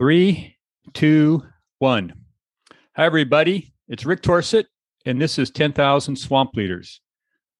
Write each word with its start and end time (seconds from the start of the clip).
Three, 0.00 0.56
two, 0.94 1.42
one. 1.78 2.14
Hi, 2.96 3.04
everybody. 3.04 3.74
It's 3.86 4.06
Rick 4.06 4.22
Torsett, 4.22 4.64
and 5.04 5.20
this 5.20 5.38
is 5.38 5.50
10,000 5.50 6.16
Swamp 6.16 6.56
Leaders, 6.56 7.02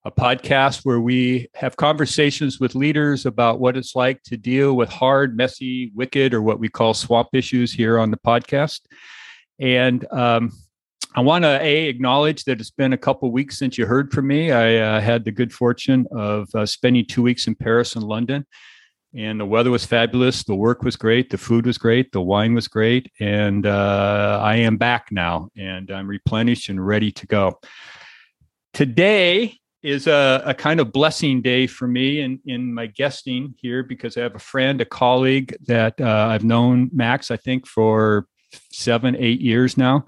a 0.07 0.11
podcast 0.11 0.87
where 0.87 1.01
we 1.01 1.49
have 1.55 1.77
conversations 1.77 2.59
with 2.59 2.75
leaders 2.75 3.27
about 3.27 3.61
what 3.61 3.77
it's 3.77 3.95
like 3.95 4.23
to 4.23 4.39
deal 4.39 4.75
with 4.75 4.89
hard, 4.89 5.37
messy, 5.37 5.93
wicked, 5.95 6.33
or 6.33 6.41
what 6.41 6.59
we 6.59 6.71
call 6.71 6.95
swamp 6.95 7.29
issues 7.35 7.75
here 7.75 7.99
on 7.99 8.11
the 8.11 8.17
podcast. 8.17 8.81
And 9.59 10.11
um, 10.11 10.51
I 11.15 11.21
want 11.21 11.45
to 11.45 11.61
a 11.61 11.89
acknowledge 11.89 12.45
that 12.45 12.59
it's 12.59 12.71
been 12.71 12.95
a 12.95 12.97
couple 12.99 13.31
weeks 13.31 13.59
since 13.59 13.77
you 13.77 13.85
heard 13.85 14.11
from 14.13 14.27
me. 14.27 14.51
I 14.51 14.77
uh, 14.77 15.01
had 15.03 15.27
the 15.27 15.31
good 15.31 15.53
fortune 15.53 16.07
of 16.11 16.49
uh, 16.55 16.65
spending 16.65 17.05
two 17.05 17.23
weeks 17.23 17.47
in 17.47 17.55
Paris 17.55 17.97
and 17.97 18.05
London, 18.05 18.47
and 19.15 19.41
the 19.41 19.47
weather 19.47 19.71
was 19.71 19.85
fabulous. 19.85 20.45
The 20.45 20.55
work 20.55 20.83
was 20.83 20.97
great. 20.97 21.31
The 21.31 21.39
food 21.39 21.67
was 21.67 21.79
great. 21.79 22.13
The 22.13 22.21
wine 22.21 22.55
was 22.55 22.69
great. 22.69 23.11
And 23.19 23.67
uh, 23.67 24.41
I 24.43 24.57
am 24.57 24.77
back 24.77 25.09
now 25.11 25.49
and 25.57 25.91
I'm 25.91 26.07
replenished 26.07 26.69
and 26.69 26.85
ready 26.85 27.11
to 27.13 27.27
go. 27.27 27.59
Today 28.73 29.57
is 29.83 30.07
a, 30.07 30.43
a 30.45 30.55
kind 30.55 30.79
of 30.79 30.93
blessing 30.93 31.41
day 31.41 31.67
for 31.67 31.89
me 31.89 32.21
in, 32.21 32.39
in 32.47 32.73
my 32.73 32.87
guesting 32.87 33.55
here 33.59 33.83
because 33.83 34.17
I 34.17 34.21
have 34.21 34.35
a 34.35 34.41
friend, 34.41 34.81
a 34.81 34.85
colleague 34.85 35.57
that 35.67 36.01
uh, 36.01 36.29
I've 36.31 36.45
known, 36.45 36.91
Max, 36.93 37.31
I 37.31 37.37
think, 37.37 37.67
for 37.67 38.27
seven, 38.71 39.17
eight 39.17 39.41
years 39.41 39.77
now. 39.77 40.07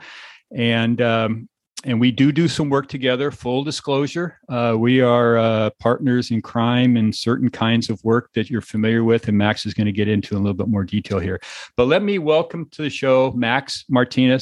And 0.55 1.01
um, 1.01 1.49
and 1.85 2.01
we 2.01 2.11
do 2.11 2.33
do 2.33 2.49
some 2.49 2.69
work 2.69 2.89
together. 2.89 3.31
Full 3.31 3.65
disclosure, 3.65 4.39
uh, 4.49 4.77
we 4.79 5.01
are 5.01 5.37
uh, 5.37 5.71
partners 5.79 6.31
in 6.31 6.41
crime 6.41 6.97
and 6.97 7.15
certain 7.15 7.51
kinds 7.51 7.91
of 7.91 8.03
work 8.05 8.31
that 8.35 8.49
you're 8.49 8.61
familiar 8.61 9.05
with, 9.05 9.29
and 9.29 9.37
Max 9.37 9.67
is 9.67 9.75
going 9.75 9.87
to 9.87 9.93
get 9.93 10.09
into 10.09 10.35
in 10.35 10.41
a 10.41 10.43
little 10.43 10.57
bit 10.57 10.69
more 10.69 10.85
detail 10.85 11.19
here. 11.19 11.41
But 11.77 11.87
let 11.87 12.03
me 12.03 12.19
welcome 12.19 12.69
to 12.71 12.83
the 12.83 12.91
show 12.91 13.33
Max 13.33 13.85
Martina. 13.89 14.39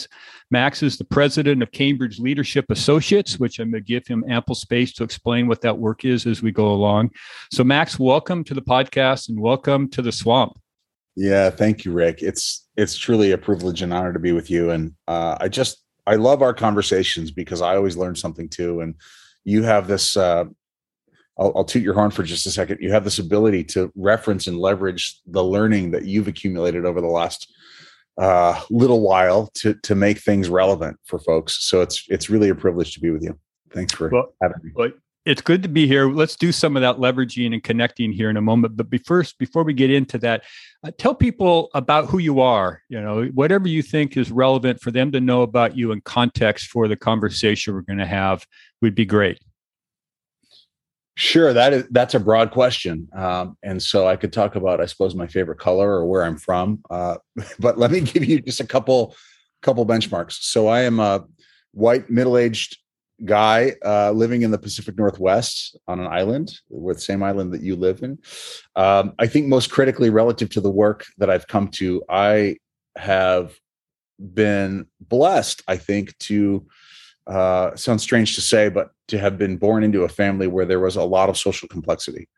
Max 0.50 0.82
is 0.82 0.98
the 0.98 1.04
president 1.04 1.62
of 1.62 1.70
Cambridge 1.72 2.18
Leadership 2.18 2.66
Associates, 2.70 3.38
which 3.38 3.58
I'm 3.58 3.70
going 3.70 3.82
to 3.82 3.86
give 3.86 4.06
him 4.06 4.24
ample 4.28 4.54
space 4.54 4.92
to 4.94 5.04
explain 5.04 5.46
what 5.46 5.62
that 5.62 5.78
work 5.78 6.04
is 6.04 6.26
as 6.26 6.42
we 6.42 6.52
go 6.52 6.72
along. 6.72 7.10
So, 7.52 7.64
Max, 7.64 7.98
welcome 7.98 8.44
to 8.44 8.54
the 8.54 8.62
podcast 8.62 9.28
and 9.28 9.40
welcome 9.40 9.88
to 9.90 10.02
the 10.02 10.12
swamp. 10.12 10.58
Yeah, 11.16 11.50
thank 11.50 11.84
you, 11.84 11.92
Rick. 11.92 12.22
It's 12.22 12.66
it's 12.76 12.96
truly 12.96 13.32
a 13.32 13.38
privilege 13.38 13.82
and 13.82 13.92
honor 13.92 14.12
to 14.12 14.18
be 14.18 14.32
with 14.32 14.50
you. 14.50 14.70
And 14.70 14.94
uh, 15.08 15.36
I 15.40 15.48
just 15.48 15.82
I 16.06 16.16
love 16.16 16.42
our 16.42 16.54
conversations 16.54 17.30
because 17.30 17.62
I 17.62 17.76
always 17.76 17.96
learn 17.96 18.16
something 18.16 18.48
too. 18.48 18.80
And 18.80 18.94
you 19.44 19.62
have 19.62 19.86
this, 19.86 20.16
uh, 20.16 20.44
I'll, 21.38 21.52
I'll 21.56 21.64
toot 21.64 21.82
your 21.82 21.94
horn 21.94 22.10
for 22.10 22.22
just 22.22 22.46
a 22.46 22.50
second. 22.50 22.78
You 22.80 22.92
have 22.92 23.04
this 23.04 23.18
ability 23.18 23.64
to 23.64 23.90
reference 23.94 24.46
and 24.46 24.58
leverage 24.58 25.20
the 25.26 25.44
learning 25.44 25.92
that 25.92 26.04
you've 26.04 26.28
accumulated 26.28 26.84
over 26.84 27.00
the 27.00 27.06
last 27.06 27.52
uh, 28.18 28.60
little 28.70 29.00
while 29.00 29.50
to 29.54 29.74
to 29.82 29.94
make 29.94 30.18
things 30.18 30.48
relevant 30.48 30.98
for 31.06 31.18
folks. 31.18 31.64
So 31.64 31.80
it's 31.80 32.04
it's 32.08 32.28
really 32.28 32.50
a 32.50 32.54
privilege 32.54 32.92
to 32.94 33.00
be 33.00 33.10
with 33.10 33.22
you. 33.22 33.38
Thanks 33.72 33.94
for 33.94 34.10
well, 34.10 34.34
having 34.42 34.58
me. 34.62 34.72
Well, 34.74 34.90
it's 35.26 35.42
good 35.42 35.62
to 35.62 35.68
be 35.68 35.86
here. 35.86 36.10
Let's 36.10 36.36
do 36.36 36.50
some 36.50 36.76
of 36.76 36.82
that 36.82 36.96
leveraging 36.96 37.52
and 37.52 37.62
connecting 37.62 38.12
here 38.12 38.30
in 38.30 38.36
a 38.36 38.40
moment. 38.40 38.76
But 38.76 38.88
be 38.88 38.98
first, 38.98 39.38
before 39.38 39.64
we 39.64 39.74
get 39.74 39.90
into 39.90 40.16
that, 40.18 40.44
uh, 40.82 40.90
tell 40.96 41.14
people 41.14 41.68
about 41.74 42.06
who 42.06 42.18
you 42.18 42.40
are. 42.40 42.82
You 42.88 43.00
know, 43.00 43.24
whatever 43.34 43.68
you 43.68 43.82
think 43.82 44.16
is 44.16 44.30
relevant 44.30 44.80
for 44.80 44.90
them 44.90 45.12
to 45.12 45.20
know 45.20 45.42
about 45.42 45.76
you 45.76 45.92
in 45.92 46.00
context 46.00 46.68
for 46.68 46.88
the 46.88 46.96
conversation 46.96 47.74
we're 47.74 47.82
going 47.82 47.98
to 47.98 48.06
have 48.06 48.46
would 48.80 48.94
be 48.94 49.04
great. 49.04 49.38
Sure, 51.16 51.52
that 51.52 51.74
is 51.74 51.86
that's 51.90 52.14
a 52.14 52.20
broad 52.20 52.50
question, 52.50 53.06
um, 53.14 53.58
and 53.62 53.82
so 53.82 54.08
I 54.08 54.16
could 54.16 54.32
talk 54.32 54.56
about, 54.56 54.80
I 54.80 54.86
suppose, 54.86 55.14
my 55.14 55.26
favorite 55.26 55.58
color 55.58 55.90
or 55.90 56.06
where 56.06 56.24
I'm 56.24 56.38
from. 56.38 56.80
Uh, 56.88 57.18
but 57.58 57.76
let 57.76 57.90
me 57.90 58.00
give 58.00 58.24
you 58.24 58.40
just 58.40 58.60
a 58.60 58.66
couple 58.66 59.14
couple 59.60 59.84
benchmarks. 59.84 60.38
So 60.40 60.68
I 60.68 60.80
am 60.82 60.98
a 60.98 61.26
white, 61.72 62.08
middle 62.08 62.38
aged 62.38 62.78
guy 63.24 63.74
uh, 63.84 64.10
living 64.12 64.42
in 64.42 64.50
the 64.50 64.58
Pacific 64.58 64.96
Northwest 64.96 65.76
on 65.86 66.00
an 66.00 66.06
island, 66.06 66.52
with 66.68 66.98
the 66.98 67.02
same 67.02 67.22
island 67.22 67.52
that 67.52 67.62
you 67.62 67.76
live 67.76 68.02
in. 68.02 68.18
Um, 68.76 69.14
I 69.18 69.26
think 69.26 69.46
most 69.46 69.70
critically, 69.70 70.10
relative 70.10 70.50
to 70.50 70.60
the 70.60 70.70
work 70.70 71.04
that 71.18 71.30
I've 71.30 71.46
come 71.46 71.68
to, 71.68 72.02
I 72.08 72.56
have 72.96 73.54
been 74.34 74.86
blessed. 75.00 75.62
I 75.68 75.76
think 75.76 76.16
to 76.18 76.66
uh, 77.26 77.76
sounds 77.76 78.02
strange 78.02 78.34
to 78.34 78.40
say, 78.40 78.68
but 78.68 78.90
to 79.08 79.18
have 79.18 79.38
been 79.38 79.56
born 79.56 79.84
into 79.84 80.02
a 80.02 80.08
family 80.08 80.46
where 80.46 80.64
there 80.64 80.80
was 80.80 80.96
a 80.96 81.04
lot 81.04 81.28
of 81.28 81.38
social 81.38 81.68
complexity. 81.68 82.28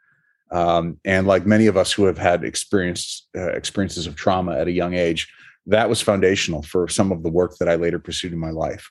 Um, 0.50 0.98
and 1.04 1.26
like 1.26 1.46
many 1.46 1.66
of 1.66 1.78
us 1.78 1.92
who 1.92 2.04
have 2.04 2.18
had 2.18 2.44
experienced 2.44 3.28
uh, 3.34 3.52
experiences 3.52 4.06
of 4.06 4.16
trauma 4.16 4.58
at 4.58 4.68
a 4.68 4.72
young 4.72 4.92
age, 4.92 5.32
that 5.66 5.88
was 5.88 6.02
foundational 6.02 6.62
for 6.62 6.88
some 6.88 7.10
of 7.10 7.22
the 7.22 7.30
work 7.30 7.56
that 7.58 7.68
I 7.68 7.76
later 7.76 7.98
pursued 7.98 8.32
in 8.32 8.38
my 8.38 8.50
life. 8.50 8.90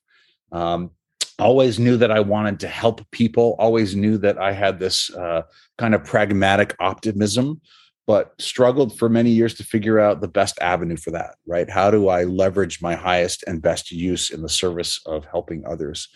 Um, 0.52 0.92
always 1.40 1.80
knew 1.80 1.98
that 1.98 2.12
I 2.12 2.20
wanted 2.20 2.60
to 2.62 2.68
help 2.68 3.10
people, 3.12 3.56
always 3.60 3.96
knew 3.96 4.18
that 4.20 4.38
I 4.38 4.52
had 4.52 4.80
this 4.80 5.10
uh, 5.14 5.44
kind 5.78 5.96
of 5.96 6.04
pragmatic 6.04 6.76
optimism, 6.80 7.62
but 8.08 8.34
struggled 8.40 8.98
for 8.98 9.10
many 9.10 9.32
years 9.32 9.54
to 9.56 9.64
figure 9.64 10.00
out 10.00 10.22
the 10.22 10.28
best 10.28 10.60
avenue 10.62 10.98
for 10.98 11.12
that, 11.12 11.36
right? 11.46 11.70
How 11.70 11.92
do 11.92 12.10
I 12.10 12.24
leverage 12.24 12.82
my 12.82 12.96
highest 12.96 13.44
and 13.48 13.62
best 13.62 13.92
use 13.92 14.30
in 14.30 14.42
the 14.42 14.50
service 14.50 15.02
of 15.06 15.26
helping 15.26 15.66
others? 15.66 16.10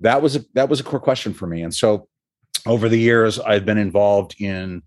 That 0.00 0.22
was 0.22 0.36
a, 0.36 0.44
that 0.54 0.68
was 0.68 0.80
a 0.80 0.84
core 0.84 1.00
question 1.00 1.34
for 1.34 1.46
me. 1.46 1.62
And 1.62 1.74
so 1.74 2.08
over 2.66 2.88
the 2.88 2.98
years, 2.98 3.38
I've 3.38 3.64
been 3.64 3.78
involved 3.78 4.40
in 4.40 4.82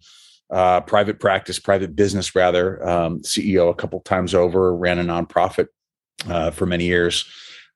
uh, 0.52 0.82
private 0.82 1.20
practice, 1.20 1.60
private 1.60 1.96
business, 1.96 2.36
rather, 2.36 2.88
um, 2.88 3.22
CEO 3.22 3.70
a 3.70 3.74
couple 3.74 4.00
times 4.02 4.36
over, 4.36 4.76
ran 4.76 5.00
a 5.00 5.04
nonprofit 5.04 5.68
uh, 6.28 6.52
for 6.52 6.66
many 6.66 6.86
years. 6.86 7.26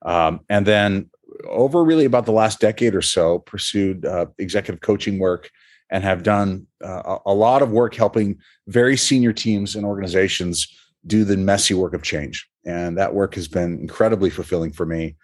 Um, 0.01 0.41
and 0.49 0.65
then 0.65 1.09
over 1.47 1.83
really 1.83 2.05
about 2.05 2.25
the 2.25 2.31
last 2.31 2.59
decade 2.59 2.95
or 2.95 3.01
so, 3.01 3.39
pursued 3.39 4.05
uh, 4.05 4.27
executive 4.37 4.81
coaching 4.81 5.19
work 5.19 5.49
and 5.89 6.03
have 6.03 6.23
done 6.23 6.65
uh, 6.83 7.19
a 7.25 7.33
lot 7.33 7.61
of 7.61 7.71
work 7.71 7.95
helping 7.95 8.39
very 8.67 8.97
senior 8.97 9.33
teams 9.33 9.75
and 9.75 9.85
organizations 9.85 10.67
do 11.05 11.23
the 11.23 11.37
messy 11.37 11.73
work 11.73 11.93
of 11.93 12.01
change. 12.01 12.49
And 12.65 12.97
that 12.97 13.13
work 13.13 13.35
has 13.35 13.47
been 13.47 13.79
incredibly 13.79 14.29
fulfilling 14.29 14.71
for 14.71 14.85
me. 14.85 15.15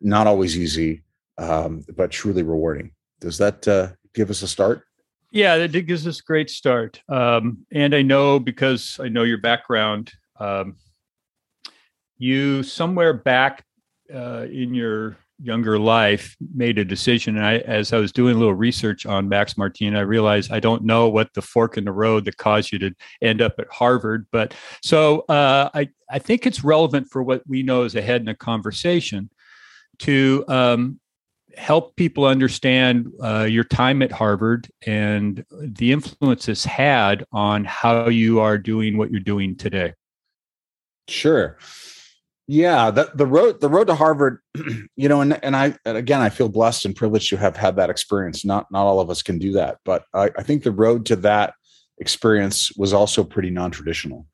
Not 0.00 0.26
always 0.26 0.58
easy, 0.58 1.02
um, 1.38 1.84
but 1.96 2.10
truly 2.10 2.42
rewarding. 2.42 2.92
Does 3.20 3.38
that 3.38 3.66
uh, 3.66 3.88
give 4.14 4.30
us 4.30 4.42
a 4.42 4.48
start? 4.48 4.84
Yeah, 5.32 5.66
that 5.66 5.86
gives 5.86 6.06
us 6.06 6.20
a 6.20 6.24
great 6.24 6.50
start. 6.50 7.00
Um, 7.08 7.64
and 7.72 7.94
I 7.94 8.02
know 8.02 8.38
because 8.38 8.98
I 9.00 9.08
know 9.08 9.22
your 9.22 9.38
background, 9.38 10.12
um, 10.38 10.76
you 12.18 12.62
somewhere 12.62 13.14
back 13.14 13.64
uh, 14.12 14.46
in 14.50 14.74
your 14.74 15.16
younger 15.42 15.78
life 15.78 16.36
made 16.54 16.78
a 16.78 16.84
decision. 16.84 17.36
And 17.36 17.46
I, 17.46 17.58
as 17.58 17.92
i 17.92 17.98
was 17.98 18.12
doing 18.12 18.36
a 18.36 18.38
little 18.38 18.54
research 18.54 19.06
on 19.06 19.28
max 19.28 19.56
martina 19.56 19.98
i 19.98 20.02
realized 20.02 20.52
i 20.52 20.60
don't 20.60 20.84
know 20.84 21.08
what 21.08 21.32
the 21.34 21.42
fork 21.42 21.78
in 21.78 21.84
the 21.84 21.92
road 21.92 22.24
that 22.24 22.36
caused 22.36 22.72
you 22.72 22.78
to 22.80 22.94
end 23.22 23.40
up 23.40 23.54
at 23.58 23.68
harvard. 23.70 24.26
But 24.30 24.54
so 24.82 25.20
uh, 25.28 25.70
I, 25.74 25.88
I 26.10 26.18
think 26.18 26.46
it's 26.46 26.64
relevant 26.64 27.08
for 27.10 27.22
what 27.22 27.42
we 27.46 27.62
know 27.62 27.82
is 27.82 27.94
ahead 27.94 28.20
in 28.20 28.28
a 28.28 28.34
conversation 28.34 29.30
to 30.00 30.44
um, 30.48 31.00
help 31.56 31.96
people 31.96 32.24
understand 32.24 33.12
uh, 33.22 33.46
your 33.48 33.64
time 33.64 34.02
at 34.02 34.12
harvard 34.12 34.68
and 34.86 35.44
the 35.50 35.92
influence 35.92 36.48
it's 36.48 36.64
had 36.64 37.24
on 37.32 37.64
how 37.64 38.08
you 38.08 38.40
are 38.40 38.58
doing 38.58 38.96
what 38.96 39.10
you're 39.10 39.20
doing 39.20 39.56
today. 39.56 39.94
Sure 41.08 41.58
yeah, 42.52 42.90
the, 42.90 43.08
the 43.14 43.26
road 43.26 43.60
the 43.60 43.68
road 43.68 43.86
to 43.86 43.94
Harvard, 43.94 44.40
you 44.96 45.08
know, 45.08 45.20
and 45.20 45.38
and 45.44 45.54
I 45.54 45.76
and 45.84 45.96
again 45.96 46.20
I 46.20 46.30
feel 46.30 46.48
blessed 46.48 46.84
and 46.84 46.96
privileged 46.96 47.28
to 47.30 47.36
have 47.36 47.56
had 47.56 47.76
that 47.76 47.90
experience. 47.90 48.44
Not 48.44 48.66
not 48.72 48.86
all 48.86 48.98
of 48.98 49.08
us 49.08 49.22
can 49.22 49.38
do 49.38 49.52
that, 49.52 49.78
but 49.84 50.04
I, 50.14 50.30
I 50.36 50.42
think 50.42 50.64
the 50.64 50.72
road 50.72 51.06
to 51.06 51.16
that 51.16 51.54
experience 51.98 52.76
was 52.76 52.92
also 52.92 53.22
pretty 53.22 53.50
non 53.50 53.70
traditional. 53.70 54.26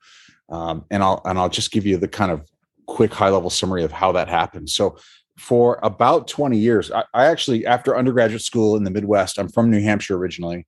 Um, 0.49 0.83
and 0.89 1.03
I'll 1.03 1.21
and 1.25 1.37
I'll 1.37 1.47
just 1.47 1.71
give 1.71 1.85
you 1.85 1.95
the 1.97 2.07
kind 2.07 2.31
of 2.31 2.49
quick 2.87 3.13
high 3.13 3.29
level 3.29 3.51
summary 3.51 3.83
of 3.83 3.91
how 3.91 4.11
that 4.13 4.27
happened. 4.27 4.71
So 4.71 4.97
for 5.37 5.79
about 5.83 6.27
20 6.27 6.57
years, 6.57 6.89
I, 6.89 7.03
I 7.13 7.25
actually 7.25 7.67
after 7.67 7.95
undergraduate 7.95 8.41
school 8.41 8.75
in 8.75 8.83
the 8.83 8.89
Midwest, 8.89 9.37
I'm 9.37 9.49
from 9.49 9.69
New 9.69 9.83
Hampshire 9.83 10.17
originally. 10.17 10.65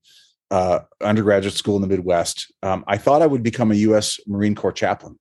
Uh, 0.52 0.82
undergraduate 1.02 1.56
school 1.56 1.78
in 1.78 1.82
the 1.82 1.88
Midwest. 1.88 2.54
Um, 2.62 2.84
I 2.88 2.98
thought 2.98 3.24
I 3.24 3.28
would 3.28 3.42
become 3.42 3.72
a 3.72 3.76
U.S. 3.76 4.20
Marine 4.28 4.54
Corps 4.54 4.72
chaplain. 4.72 5.18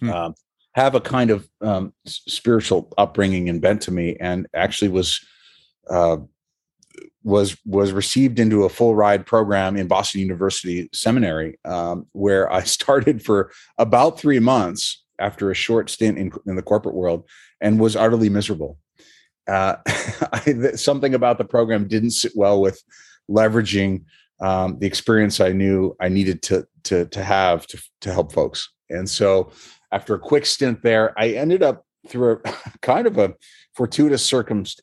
Hmm. 0.00 0.10
Um, 0.10 0.34
have 0.74 0.94
a 0.94 1.00
kind 1.00 1.30
of 1.30 1.48
um, 1.60 1.92
spiritual 2.06 2.92
upbringing 2.98 3.48
and 3.48 3.60
bent 3.60 3.82
to 3.82 3.90
me, 3.90 4.16
and 4.20 4.46
actually 4.54 4.88
was 4.88 5.20
uh, 5.90 6.18
was 7.24 7.56
was 7.64 7.92
received 7.92 8.38
into 8.38 8.64
a 8.64 8.68
full 8.68 8.94
ride 8.94 9.26
program 9.26 9.76
in 9.76 9.88
Boston 9.88 10.20
University 10.20 10.88
Seminary, 10.92 11.58
um, 11.64 12.06
where 12.12 12.52
I 12.52 12.62
started 12.64 13.24
for 13.24 13.52
about 13.76 14.18
three 14.18 14.38
months 14.38 15.04
after 15.18 15.50
a 15.50 15.54
short 15.54 15.90
stint 15.90 16.16
in, 16.16 16.30
in 16.46 16.56
the 16.56 16.62
corporate 16.62 16.94
world, 16.94 17.28
and 17.60 17.80
was 17.80 17.96
utterly 17.96 18.28
miserable. 18.28 18.78
Uh, 19.48 19.76
I, 19.86 20.72
something 20.76 21.14
about 21.14 21.38
the 21.38 21.44
program 21.44 21.88
didn't 21.88 22.10
sit 22.10 22.32
well 22.34 22.60
with 22.60 22.82
leveraging 23.30 24.04
um, 24.40 24.78
the 24.78 24.86
experience 24.86 25.40
I 25.40 25.52
knew 25.52 25.96
I 26.00 26.08
needed 26.08 26.42
to 26.42 26.66
to 26.84 27.06
to 27.06 27.24
have 27.24 27.66
to 27.68 27.82
to 28.02 28.12
help 28.12 28.32
folks, 28.32 28.70
and 28.90 29.08
so 29.08 29.50
after 29.92 30.14
a 30.14 30.18
quick 30.18 30.46
stint 30.46 30.82
there, 30.82 31.18
I 31.18 31.30
ended 31.30 31.62
up 31.62 31.84
through 32.08 32.40
a 32.44 32.54
kind 32.82 33.06
of 33.06 33.18
a 33.18 33.34
fortuitous 33.74 34.28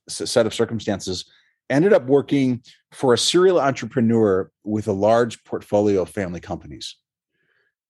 set 0.08 0.46
of 0.46 0.54
circumstances, 0.54 1.26
ended 1.70 1.94
up 1.94 2.06
working 2.06 2.62
for 2.92 3.14
a 3.14 3.18
serial 3.18 3.60
entrepreneur 3.60 4.50
with 4.64 4.88
a 4.88 4.94
large 4.94 5.44
portfolio 5.44 6.02
of 6.02 6.10
family 6.10 6.40
companies. 6.40 6.96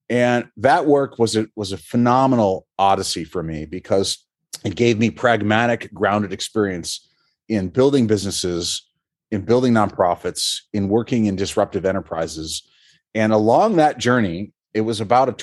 And 0.09 0.47
that 0.57 0.85
work 0.85 1.17
was 1.17 1.35
a, 1.35 1.47
was 1.56 1.71
a 1.71 1.77
phenomenal 1.77 2.67
odyssey 2.77 3.23
for 3.23 3.41
me 3.41 3.65
because 3.65 4.23
it 4.63 4.75
gave 4.75 5.00
me 5.00 5.09
pragmatic, 5.09 5.94
grounded 5.94 6.31
experience 6.31 7.07
in 7.50 7.69
building 7.69 8.07
businesses, 8.07 8.88
in 9.31 9.41
building 9.41 9.73
nonprofits, 9.73 10.61
in 10.73 10.89
working 10.89 11.25
in 11.25 11.35
disruptive 11.35 11.85
enterprises. 11.85 12.68
And 13.13 13.33
along 13.33 13.75
that 13.75 13.97
journey, 13.97 14.51
it 14.73 14.81
was 14.81 15.01
about 15.01 15.29
a 15.29 15.33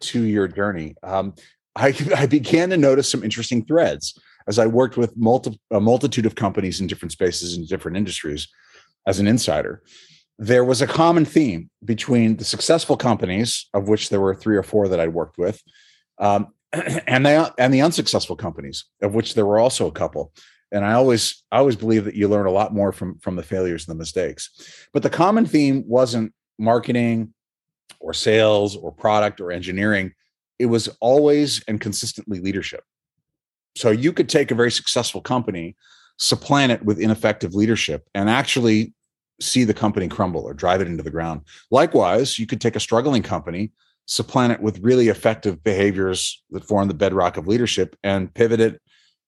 22 0.00 0.22
year 0.24 0.48
journey. 0.48 0.94
Um, 1.02 1.34
I, 1.76 1.94
I, 2.16 2.26
began 2.26 2.70
to 2.70 2.76
notice 2.76 3.10
some 3.10 3.24
interesting 3.24 3.64
threads 3.64 4.18
as 4.46 4.58
I 4.58 4.66
worked 4.66 4.96
with 4.96 5.16
multi, 5.16 5.58
a 5.70 5.80
multitude 5.80 6.26
of 6.26 6.34
companies 6.34 6.80
in 6.80 6.86
different 6.86 7.12
spaces 7.12 7.56
in 7.56 7.66
different 7.66 7.96
industries 7.96 8.48
as 9.06 9.18
an 9.18 9.26
insider. 9.26 9.82
There 10.38 10.64
was 10.64 10.80
a 10.80 10.86
common 10.86 11.24
theme 11.24 11.68
between 11.84 12.36
the 12.36 12.44
successful 12.44 12.96
companies, 12.96 13.68
of 13.74 13.88
which 13.88 14.08
there 14.08 14.20
were 14.20 14.34
three 14.34 14.56
or 14.56 14.62
four 14.62 14.88
that 14.88 15.00
I'd 15.00 15.12
worked 15.12 15.36
with, 15.36 15.60
um, 16.18 16.48
and 16.72 17.26
the 17.26 17.52
and 17.58 17.74
the 17.74 17.82
unsuccessful 17.82 18.36
companies, 18.36 18.84
of 19.02 19.14
which 19.14 19.34
there 19.34 19.46
were 19.46 19.58
also 19.58 19.88
a 19.88 19.92
couple. 19.92 20.32
And 20.70 20.84
I 20.84 20.92
always 20.92 21.42
I 21.50 21.58
always 21.58 21.76
believe 21.76 22.04
that 22.04 22.14
you 22.14 22.28
learn 22.28 22.46
a 22.46 22.52
lot 22.52 22.72
more 22.72 22.92
from 22.92 23.18
from 23.18 23.36
the 23.36 23.42
failures 23.42 23.88
and 23.88 23.94
the 23.94 23.98
mistakes. 23.98 24.50
But 24.92 25.02
the 25.02 25.10
common 25.10 25.44
theme 25.44 25.82
wasn't 25.86 26.32
marketing 26.58 27.34
or 28.00 28.12
sales 28.12 28.76
or 28.76 28.92
product 28.92 29.40
or 29.40 29.52
engineering. 29.52 30.12
It 30.58 30.66
was 30.66 30.88
always 31.00 31.62
and 31.68 31.80
consistently 31.80 32.40
leadership. 32.40 32.84
So 33.76 33.90
you 33.90 34.12
could 34.12 34.28
take 34.28 34.50
a 34.50 34.56
very 34.56 34.70
successful 34.70 35.20
company, 35.20 35.76
supplant 36.16 36.72
it 36.72 36.84
with 36.84 36.98
ineffective 36.98 37.54
leadership, 37.54 38.08
and 38.14 38.28
actually 38.28 38.92
see 39.40 39.64
the 39.64 39.74
company 39.74 40.08
crumble 40.08 40.42
or 40.42 40.52
drive 40.52 40.80
it 40.80 40.88
into 40.88 41.02
the 41.02 41.10
ground. 41.10 41.42
Likewise, 41.70 42.38
you 42.38 42.46
could 42.46 42.60
take 42.60 42.74
a 42.74 42.80
struggling 42.80 43.22
company, 43.22 43.70
supplant 44.06 44.52
it 44.52 44.60
with 44.60 44.80
really 44.80 45.08
effective 45.08 45.62
behaviors 45.62 46.42
that 46.50 46.64
form 46.64 46.88
the 46.88 46.94
bedrock 46.94 47.36
of 47.36 47.46
leadership 47.46 47.96
and 48.02 48.32
pivot 48.34 48.58
it 48.58 48.80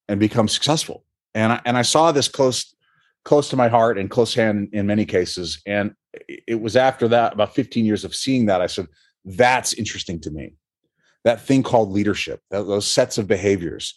and 0.09 0.19
become 0.19 0.49
successful. 0.49 1.05
And 1.35 1.53
I, 1.53 1.61
and 1.65 1.79
I 1.79 1.83
saw 1.83 2.11
this 2.11 2.29
close 2.29 2.75
close 3.23 3.51
to 3.51 3.57
my 3.57 3.69
heart 3.69 3.99
and 3.99 4.11
close 4.11 4.35
hand 4.35 4.71
in 4.73 4.87
many 4.87 5.05
cases. 5.05 5.61
And 5.67 5.95
it 6.29 6.61
was 6.61 6.77
after 6.77 7.09
that, 7.09 7.33
about 7.33 7.55
15 7.55 7.85
years 7.85 8.05
of 8.05 8.15
seeing 8.15 8.47
that, 8.47 8.61
I 8.61 8.67
said, 8.67 8.87
that's 9.25 9.73
interesting 9.75 10.21
to 10.23 10.31
me. 10.31 10.55
That 11.25 11.43
thing 11.43 11.63
called 11.63 11.91
leadership, 11.91 12.41
those 12.51 12.91
sets 12.91 13.19
of 13.19 13.27
behaviors 13.27 13.95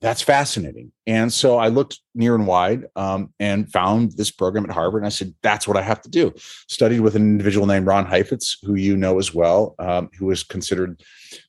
that's 0.00 0.22
fascinating. 0.22 0.92
And 1.06 1.30
so 1.30 1.58
I 1.58 1.68
looked 1.68 2.00
near 2.14 2.34
and 2.34 2.46
wide 2.46 2.86
um, 2.96 3.34
and 3.38 3.70
found 3.70 4.12
this 4.12 4.30
program 4.30 4.64
at 4.64 4.70
Harvard. 4.70 5.02
And 5.02 5.06
I 5.06 5.10
said, 5.10 5.34
that's 5.42 5.68
what 5.68 5.76
I 5.76 5.82
have 5.82 6.00
to 6.02 6.08
do. 6.08 6.32
Studied 6.68 7.00
with 7.00 7.16
an 7.16 7.22
individual 7.22 7.66
named 7.66 7.86
Ron 7.86 8.06
Heifetz, 8.06 8.56
who 8.62 8.76
you 8.76 8.96
know 8.96 9.18
as 9.18 9.34
well, 9.34 9.74
um, 9.78 10.08
who 10.18 10.30
is 10.30 10.42
considered 10.42 11.02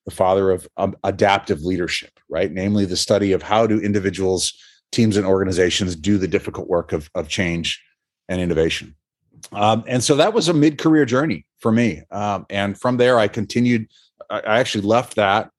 the 0.06 0.12
father 0.12 0.52
of 0.52 0.68
um, 0.76 0.96
adaptive 1.06 1.62
leadership, 1.62 2.20
right? 2.30 2.52
Namely, 2.52 2.84
the 2.84 2.98
study 2.98 3.32
of 3.32 3.42
how 3.42 3.66
do 3.66 3.80
individuals, 3.80 4.54
teams, 4.92 5.16
and 5.16 5.26
organizations 5.26 5.96
do 5.96 6.18
the 6.18 6.28
difficult 6.28 6.68
work 6.68 6.92
of, 6.92 7.10
of 7.16 7.30
change 7.30 7.82
and 8.28 8.42
innovation. 8.42 8.96
Um, 9.52 9.84
and 9.88 10.04
so 10.04 10.16
that 10.16 10.34
was 10.34 10.48
a 10.48 10.54
mid 10.54 10.78
career 10.78 11.06
journey 11.06 11.46
for 11.60 11.72
me. 11.72 12.04
Um, 12.12 12.46
and 12.50 12.80
from 12.80 12.98
there, 12.98 13.20
I 13.20 13.28
continued, 13.28 13.88
I, 14.30 14.60
actually 14.60 14.84
left 14.84 15.16
that 15.16 15.52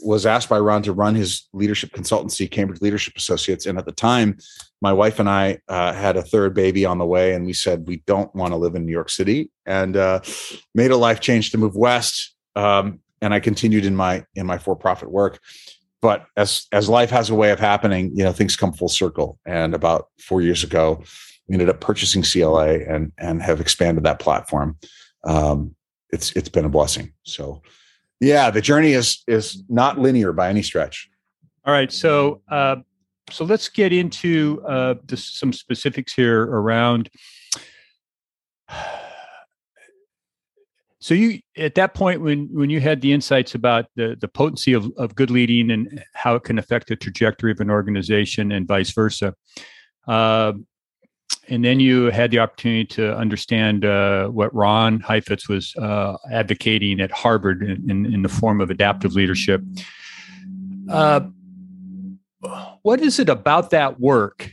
was 0.00 0.26
asked 0.26 0.48
by 0.48 0.58
Ron 0.58 0.82
to 0.84 0.92
run 0.92 1.14
his 1.14 1.48
leadership 1.52 1.90
consultancy, 1.90 2.50
Cambridge 2.50 2.80
Leadership 2.80 3.16
Associates. 3.16 3.66
And 3.66 3.78
at 3.78 3.84
the 3.84 3.92
time, 3.92 4.38
my 4.80 4.92
wife 4.92 5.18
and 5.18 5.28
I 5.28 5.58
uh, 5.68 5.92
had 5.92 6.16
a 6.16 6.22
third 6.22 6.54
baby 6.54 6.84
on 6.84 6.98
the 6.98 7.06
way, 7.06 7.34
and 7.34 7.44
we 7.44 7.52
said 7.52 7.88
we 7.88 7.96
don't 8.06 8.32
want 8.34 8.52
to 8.52 8.56
live 8.56 8.74
in 8.74 8.86
New 8.86 8.92
York 8.92 9.10
City, 9.10 9.50
and 9.66 9.96
uh, 9.96 10.20
made 10.74 10.92
a 10.92 10.96
life 10.96 11.20
change 11.20 11.50
to 11.50 11.58
move 11.58 11.74
west. 11.74 12.34
Um, 12.54 13.00
and 13.20 13.34
I 13.34 13.40
continued 13.40 13.84
in 13.84 13.96
my 13.96 14.24
in 14.36 14.46
my 14.46 14.58
for 14.58 14.76
profit 14.76 15.10
work. 15.10 15.40
But 16.00 16.26
as 16.36 16.66
as 16.70 16.88
life 16.88 17.10
has 17.10 17.28
a 17.28 17.34
way 17.34 17.50
of 17.50 17.58
happening, 17.58 18.12
you 18.14 18.22
know, 18.22 18.32
things 18.32 18.56
come 18.56 18.72
full 18.72 18.88
circle. 18.88 19.40
And 19.44 19.74
about 19.74 20.08
four 20.20 20.40
years 20.40 20.62
ago, 20.62 21.02
we 21.48 21.54
ended 21.54 21.68
up 21.68 21.80
purchasing 21.80 22.22
CLA 22.22 22.80
and 22.80 23.12
and 23.18 23.42
have 23.42 23.60
expanded 23.60 24.04
that 24.04 24.18
platform. 24.18 24.76
Um, 25.24 25.74
it's 26.10 26.32
it's 26.32 26.48
been 26.48 26.64
a 26.64 26.70
blessing. 26.70 27.12
So 27.22 27.62
yeah, 28.20 28.50
the 28.50 28.60
journey 28.60 28.92
is 28.92 29.22
is 29.26 29.62
not 29.68 29.98
linear 29.98 30.32
by 30.32 30.48
any 30.50 30.62
stretch. 30.62 31.08
All 31.64 31.72
right, 31.72 31.92
so 31.92 32.42
uh, 32.50 32.76
so 33.30 33.44
let's 33.44 33.68
get 33.68 33.92
into 33.92 34.62
uh, 34.66 34.94
some 35.14 35.52
specifics 35.52 36.12
here 36.12 36.42
around. 36.42 37.10
So 41.00 41.14
you 41.14 41.38
at 41.56 41.76
that 41.76 41.94
point 41.94 42.20
when 42.20 42.48
when 42.52 42.70
you 42.70 42.80
had 42.80 43.00
the 43.00 43.12
insights 43.12 43.54
about 43.54 43.86
the 43.94 44.16
the 44.20 44.26
potency 44.26 44.72
of, 44.72 44.92
of 44.98 45.14
good 45.14 45.30
leading 45.30 45.70
and 45.70 46.04
how 46.12 46.34
it 46.34 46.42
can 46.42 46.58
affect 46.58 46.88
the 46.88 46.96
trajectory 46.96 47.52
of 47.52 47.60
an 47.60 47.70
organization 47.70 48.50
and 48.50 48.66
vice 48.66 48.90
versa, 48.90 49.32
uh, 50.08 50.54
and 51.50 51.64
then 51.64 51.80
you 51.80 52.06
had 52.06 52.30
the 52.30 52.38
opportunity 52.38 52.84
to 52.84 53.16
understand 53.16 53.84
uh, 53.84 54.28
what 54.28 54.54
Ron 54.54 55.00
Heifetz 55.00 55.48
was 55.48 55.74
uh, 55.76 56.16
advocating 56.30 57.00
at 57.00 57.10
Harvard 57.10 57.62
in, 57.62 57.90
in, 57.90 58.14
in, 58.14 58.22
the 58.22 58.28
form 58.28 58.60
of 58.60 58.70
adaptive 58.70 59.14
leadership. 59.14 59.62
Uh, 60.88 61.20
what 62.82 63.00
is 63.00 63.18
it 63.18 63.28
about 63.28 63.70
that 63.70 63.98
work 63.98 64.50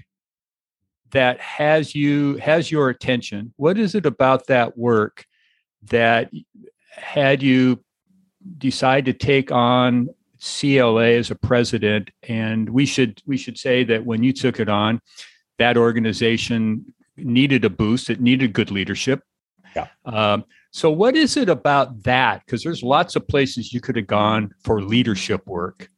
that 1.11 1.39
has 1.39 1.93
you 1.93 2.35
has 2.37 2.71
your 2.71 2.89
attention? 2.89 3.53
What 3.57 3.77
is 3.77 3.95
it 3.95 4.05
about 4.05 4.47
that 4.47 4.77
work 4.77 5.25
that 5.83 6.31
had 6.91 7.43
you 7.43 7.83
decide 8.57 9.05
to 9.05 9.13
take 9.13 9.51
on 9.51 10.09
CLA 10.41 11.11
as 11.11 11.31
a 11.31 11.35
president? 11.35 12.09
And 12.23 12.69
we 12.69 12.85
should 12.85 13.21
we 13.25 13.37
should 13.37 13.57
say 13.57 13.83
that 13.85 14.05
when 14.05 14.23
you 14.23 14.33
took 14.33 14.59
it 14.59 14.69
on 14.69 15.01
that 15.57 15.77
organization 15.77 16.93
needed 17.17 17.65
a 17.65 17.69
boost. 17.69 18.09
It 18.09 18.21
needed 18.21 18.53
good 18.53 18.71
leadership. 18.71 19.21
Yeah. 19.75 19.87
Um, 20.05 20.45
so, 20.71 20.89
what 20.89 21.15
is 21.15 21.37
it 21.37 21.49
about 21.49 22.03
that? 22.03 22.43
Because 22.45 22.63
there's 22.63 22.83
lots 22.83 23.15
of 23.15 23.27
places 23.27 23.73
you 23.73 23.81
could 23.81 23.95
have 23.95 24.07
gone 24.07 24.53
for 24.63 24.81
leadership 24.81 25.45
work. 25.47 25.89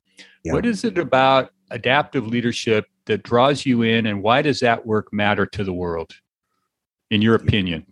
Yeah. 0.44 0.54
What 0.54 0.66
is 0.66 0.84
it 0.84 0.98
about 0.98 1.52
adaptive 1.72 2.28
leadership 2.28 2.86
that 3.06 3.24
draws 3.24 3.66
you 3.66 3.82
in, 3.82 4.06
and 4.06 4.22
why 4.22 4.42
does 4.42 4.60
that 4.60 4.86
work 4.86 5.12
matter 5.12 5.46
to 5.48 5.64
the 5.64 5.74
world, 5.74 6.12
in 7.10 7.22
your 7.22 7.36
opinion? 7.36 7.86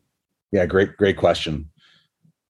Yeah, 0.52 0.66
great, 0.66 0.96
great 0.98 1.18
question. 1.18 1.70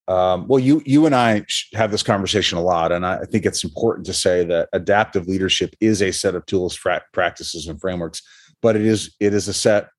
Um, 0.08 0.48
well, 0.48 0.60
you 0.60 0.84
you 0.86 1.06
and 1.08 1.16
I 1.16 1.46
have 1.74 1.92
this 1.92 2.04
conversation 2.04 2.58
a 2.58 2.62
lot, 2.62 2.92
and 2.92 3.06
I 3.06 3.26
think 3.26 3.46
it's 3.46 3.64
important 3.64 4.06
to 4.06 4.14
say 4.14 4.46
that 4.46 4.70
adaptive 4.72 5.28
leadership 5.28 5.76
is 5.82 6.02
a 6.02 6.12
set 6.12 6.36
of 6.36 6.46
tools, 6.46 6.78
practices, 7.12 7.68
and 7.68 7.82
frameworks 7.82 8.22
but 8.62 8.76
it 8.76 8.86
is 8.86 9.16
it 9.20 9.34
is 9.34 9.48
a 9.48 9.54
set 9.54 9.90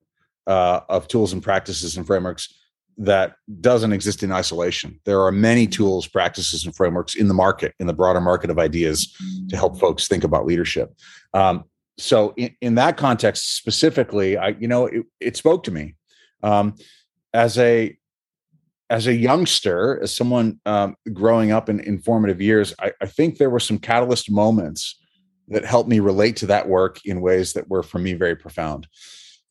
uh, 0.46 0.80
of 0.88 1.08
tools 1.08 1.32
and 1.32 1.42
practices 1.42 1.96
and 1.96 2.06
frameworks 2.06 2.52
that 2.98 3.36
doesn't 3.60 3.92
exist 3.92 4.22
in 4.22 4.32
isolation. 4.32 4.98
There 5.04 5.22
are 5.22 5.32
many 5.32 5.66
tools, 5.66 6.06
practices, 6.06 6.64
and 6.64 6.74
frameworks 6.74 7.14
in 7.14 7.28
the 7.28 7.34
market, 7.34 7.74
in 7.78 7.86
the 7.86 7.92
broader 7.92 8.20
market 8.20 8.48
of 8.48 8.58
ideas, 8.58 9.14
to 9.48 9.56
help 9.56 9.78
folks 9.78 10.08
think 10.08 10.24
about 10.24 10.46
leadership. 10.46 10.96
Um, 11.34 11.64
so, 11.98 12.32
in, 12.36 12.54
in, 12.60 12.74
that 12.76 12.96
context 12.96 13.56
specifically, 13.56 14.36
I 14.36 14.48
you 14.48 14.68
know 14.68 14.86
it, 14.86 15.04
it 15.20 15.36
spoke 15.36 15.62
to 15.64 15.70
me 15.70 15.94
um, 16.42 16.74
as 17.34 17.58
a 17.58 17.96
as 18.88 19.06
a 19.06 19.14
youngster, 19.14 20.00
as 20.02 20.14
someone 20.14 20.60
um, 20.64 20.96
growing 21.12 21.50
up 21.50 21.68
in, 21.68 21.80
in 21.80 21.98
formative 21.98 22.40
years. 22.40 22.74
I, 22.78 22.92
I 23.00 23.06
think 23.06 23.38
there 23.38 23.50
were 23.50 23.60
some 23.60 23.78
catalyst 23.78 24.30
moments 24.30 25.00
that 25.48 25.64
helped 25.64 25.88
me 25.88 26.00
relate 26.00 26.36
to 26.36 26.46
that 26.46 26.68
work 26.68 27.00
in 27.04 27.20
ways 27.20 27.52
that 27.52 27.68
were 27.68 27.82
for 27.82 27.98
me 27.98 28.12
very 28.14 28.36
profound. 28.36 28.86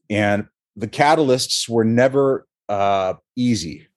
And 0.10 0.48
the 0.76 0.88
catalysts 0.88 1.70
were 1.70 1.86
never 1.86 2.48
uh, 2.68 3.14
easy, 3.36 3.88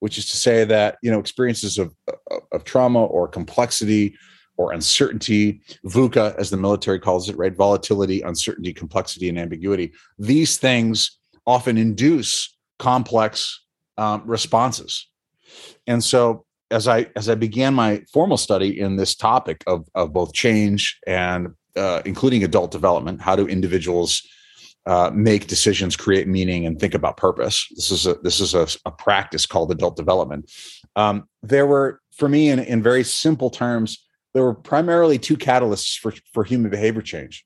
which 0.00 0.18
is 0.18 0.30
to 0.30 0.36
say 0.36 0.64
that 0.64 0.98
you 1.02 1.10
know 1.10 1.18
experiences 1.18 1.78
of, 1.78 1.94
of, 2.30 2.40
of 2.52 2.64
trauma 2.64 3.04
or 3.04 3.28
complexity 3.28 4.16
or 4.56 4.72
uncertainty, 4.72 5.60
VUCA 5.84 6.36
as 6.36 6.50
the 6.50 6.56
military 6.56 7.00
calls 7.00 7.28
it, 7.28 7.36
right? 7.36 7.56
Volatility, 7.56 8.20
uncertainty, 8.22 8.72
complexity, 8.72 9.28
and 9.28 9.38
ambiguity. 9.38 9.92
These 10.18 10.58
things 10.58 11.18
often 11.46 11.76
induce 11.76 12.56
complex 12.78 13.64
um, 13.98 14.22
responses. 14.24 15.08
And 15.86 16.02
so 16.02 16.44
as 16.74 16.88
I 16.88 17.06
as 17.14 17.28
I 17.28 17.36
began 17.36 17.72
my 17.72 18.02
formal 18.12 18.36
study 18.36 18.80
in 18.80 18.96
this 18.96 19.14
topic 19.14 19.62
of 19.66 19.86
of 19.94 20.12
both 20.12 20.32
change 20.32 20.98
and 21.06 21.48
uh, 21.76 22.02
including 22.04 22.42
adult 22.44 22.70
development, 22.72 23.22
how 23.22 23.36
do 23.36 23.46
individuals 23.46 24.22
uh, 24.86 25.10
make 25.14 25.46
decisions, 25.46 25.96
create 25.96 26.28
meaning, 26.28 26.66
and 26.66 26.78
think 26.78 26.94
about 26.94 27.16
purpose? 27.16 27.66
This 27.76 27.90
is 27.90 28.06
a 28.06 28.14
this 28.14 28.40
is 28.40 28.54
a, 28.54 28.66
a 28.84 28.90
practice 28.90 29.46
called 29.46 29.70
adult 29.70 29.96
development. 29.96 30.50
Um, 30.96 31.28
there 31.42 31.66
were 31.66 32.00
for 32.16 32.28
me, 32.28 32.50
in, 32.50 32.58
in 32.58 32.82
very 32.82 33.04
simple 33.04 33.50
terms, 33.50 34.04
there 34.34 34.42
were 34.42 34.54
primarily 34.54 35.18
two 35.18 35.36
catalysts 35.36 35.98
for, 35.98 36.12
for 36.32 36.44
human 36.44 36.70
behavior 36.70 37.02
change. 37.02 37.44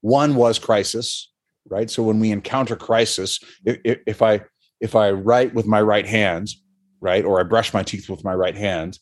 One 0.00 0.34
was 0.34 0.58
crisis, 0.58 1.32
right? 1.68 1.90
So 1.90 2.02
when 2.02 2.20
we 2.20 2.30
encounter 2.30 2.76
crisis, 2.76 3.40
if, 3.64 3.98
if 4.06 4.22
I 4.22 4.42
if 4.80 4.94
I 4.94 5.10
write 5.12 5.54
with 5.54 5.66
my 5.66 5.80
right 5.80 6.06
hand, 6.06 6.48
right, 7.00 7.24
or 7.24 7.40
I 7.40 7.44
brush 7.44 7.74
my 7.74 7.82
teeth 7.82 8.08
with 8.08 8.24
my 8.24 8.34
right 8.34 8.56
hand, 8.56 8.98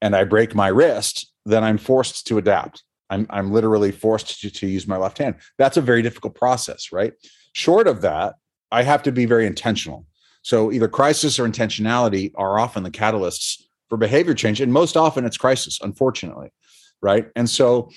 and 0.00 0.14
I 0.14 0.24
break 0.24 0.54
my 0.54 0.68
wrist, 0.68 1.32
then 1.44 1.64
I'm 1.64 1.78
forced 1.78 2.26
to 2.26 2.38
adapt. 2.38 2.82
I'm 3.10 3.26
I'm 3.30 3.52
literally 3.52 3.92
forced 3.92 4.40
to, 4.40 4.50
to 4.50 4.66
use 4.66 4.86
my 4.86 4.96
left 4.96 5.18
hand. 5.18 5.36
That's 5.58 5.76
a 5.76 5.82
very 5.82 6.02
difficult 6.02 6.34
process, 6.34 6.92
right? 6.92 7.12
Short 7.52 7.86
of 7.86 8.00
that, 8.02 8.34
I 8.72 8.82
have 8.82 9.02
to 9.04 9.12
be 9.12 9.26
very 9.26 9.46
intentional. 9.46 10.06
So 10.42 10.72
either 10.72 10.88
crisis 10.88 11.38
or 11.38 11.48
intentionality 11.48 12.32
are 12.36 12.58
often 12.58 12.82
the 12.82 12.90
catalysts 12.90 13.62
for 13.88 13.96
behavior 13.96 14.34
change, 14.34 14.60
and 14.60 14.72
most 14.72 14.96
often 14.96 15.24
it's 15.24 15.36
crisis, 15.36 15.78
unfortunately, 15.82 16.50
right? 17.00 17.28
And 17.36 17.48
so, 17.48 17.90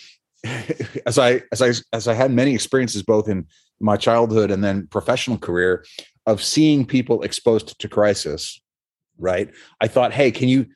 as 1.06 1.18
I 1.18 1.44
as 1.52 1.62
I 1.62 1.74
as 1.94 2.08
I 2.08 2.14
had 2.14 2.32
many 2.32 2.54
experiences 2.54 3.04
both 3.04 3.28
in 3.28 3.48
my 3.80 3.98
childhood 3.98 4.52
and 4.52 4.64
then 4.64 4.88
professional 4.88 5.38
career 5.38 5.86
of 6.26 6.44
seeing 6.44 6.86
people 6.86 7.24
exposed 7.24 7.80
to 7.80 7.88
crisis, 7.88 8.62
right? 9.20 9.50
I 9.82 9.88
thought, 9.88 10.14
hey, 10.14 10.32
can 10.32 10.50
you 10.50 10.68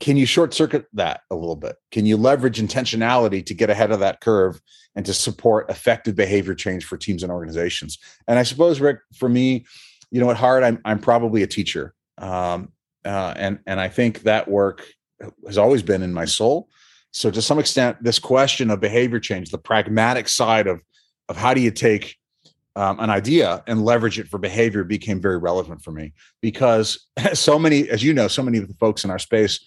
can 0.00 0.16
you 0.16 0.26
short 0.26 0.52
circuit 0.52 0.86
that 0.94 1.20
a 1.30 1.36
little 1.36 1.54
bit? 1.54 1.76
Can 1.92 2.06
you 2.06 2.16
leverage 2.16 2.60
intentionality 2.60 3.46
to 3.46 3.54
get 3.54 3.70
ahead 3.70 3.92
of 3.92 4.00
that 4.00 4.20
curve 4.20 4.60
and 4.96 5.06
to 5.06 5.14
support 5.14 5.70
effective 5.70 6.16
behavior 6.16 6.56
change 6.56 6.84
for 6.84 6.96
teams 6.96 7.22
and 7.22 7.30
organizations? 7.30 7.98
And 8.26 8.36
I 8.36 8.42
suppose, 8.42 8.80
Rick, 8.80 8.98
for 9.14 9.28
me, 9.28 9.64
you 10.10 10.20
know, 10.20 10.30
at 10.30 10.36
heart, 10.36 10.64
I'm 10.64 10.80
I'm 10.84 10.98
probably 10.98 11.42
a 11.42 11.46
teacher, 11.46 11.94
um, 12.18 12.72
uh, 13.04 13.34
and 13.36 13.60
and 13.66 13.78
I 13.78 13.88
think 13.88 14.22
that 14.22 14.48
work 14.48 14.86
has 15.46 15.56
always 15.56 15.82
been 15.82 16.02
in 16.02 16.12
my 16.12 16.24
soul. 16.24 16.68
So 17.12 17.30
to 17.30 17.40
some 17.40 17.58
extent, 17.58 18.02
this 18.02 18.18
question 18.18 18.70
of 18.70 18.80
behavior 18.80 19.20
change, 19.20 19.50
the 19.50 19.58
pragmatic 19.58 20.28
side 20.28 20.66
of 20.66 20.82
of 21.28 21.36
how 21.36 21.54
do 21.54 21.60
you 21.60 21.70
take 21.70 22.16
um, 22.74 23.00
an 23.00 23.10
idea 23.10 23.62
and 23.66 23.84
leverage 23.84 24.18
it 24.18 24.28
for 24.28 24.38
behavior 24.38 24.84
became 24.84 25.20
very 25.20 25.36
relevant 25.36 25.82
for 25.82 25.90
me 25.90 26.12
because 26.40 27.06
so 27.34 27.58
many, 27.58 27.88
as 27.88 28.02
you 28.02 28.14
know, 28.14 28.28
so 28.28 28.42
many 28.42 28.58
of 28.58 28.68
the 28.68 28.74
folks 28.74 29.04
in 29.04 29.10
our 29.10 29.18
space 29.18 29.64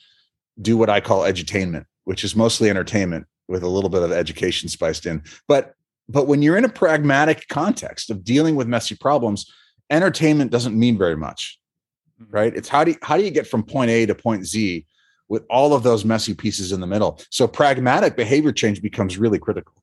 do 0.62 0.78
what 0.78 0.90
I 0.90 1.02
call 1.02 1.22
edutainment, 1.22 1.86
which 2.06 2.24
is 2.24 2.36
mostly 2.36 2.70
entertainment 2.70 3.28
with 3.48 3.64
a 3.64 3.68
little 3.68 3.90
bit 3.90 4.04
of 4.04 4.12
education 4.12 4.70
spiced 4.70 5.06
in. 5.06 5.24
But 5.48 5.74
but 6.08 6.28
when 6.28 6.42
you're 6.42 6.58
in 6.58 6.66
a 6.66 6.70
pragmatic 6.70 7.48
context 7.48 8.12
of 8.12 8.24
dealing 8.24 8.56
with 8.56 8.68
messy 8.68 8.96
problems, 8.96 9.52
entertainment 9.90 10.52
doesn't 10.52 10.78
mean 10.78 10.98
very 10.98 11.18
much. 11.18 11.60
Mm-hmm. 12.22 12.36
Right? 12.36 12.56
It's 12.56 12.70
how 12.70 12.84
do 12.84 12.92
you, 12.92 12.98
how 13.02 13.18
do 13.18 13.24
you 13.24 13.32
get 13.32 13.48
from 13.48 13.64
point 13.64 13.90
A 13.90 14.06
to 14.06 14.16
point 14.16 14.46
Z 14.46 14.86
with 15.28 15.44
all 15.50 15.74
of 15.74 15.82
those 15.84 16.06
messy 16.06 16.34
pieces 16.34 16.72
in 16.72 16.80
the 16.80 16.88
middle? 16.88 17.20
So 17.32 17.48
pragmatic 17.48 18.16
behavior 18.16 18.52
change 18.52 18.82
becomes 18.82 19.18
really 19.18 19.40
critical. 19.40 19.74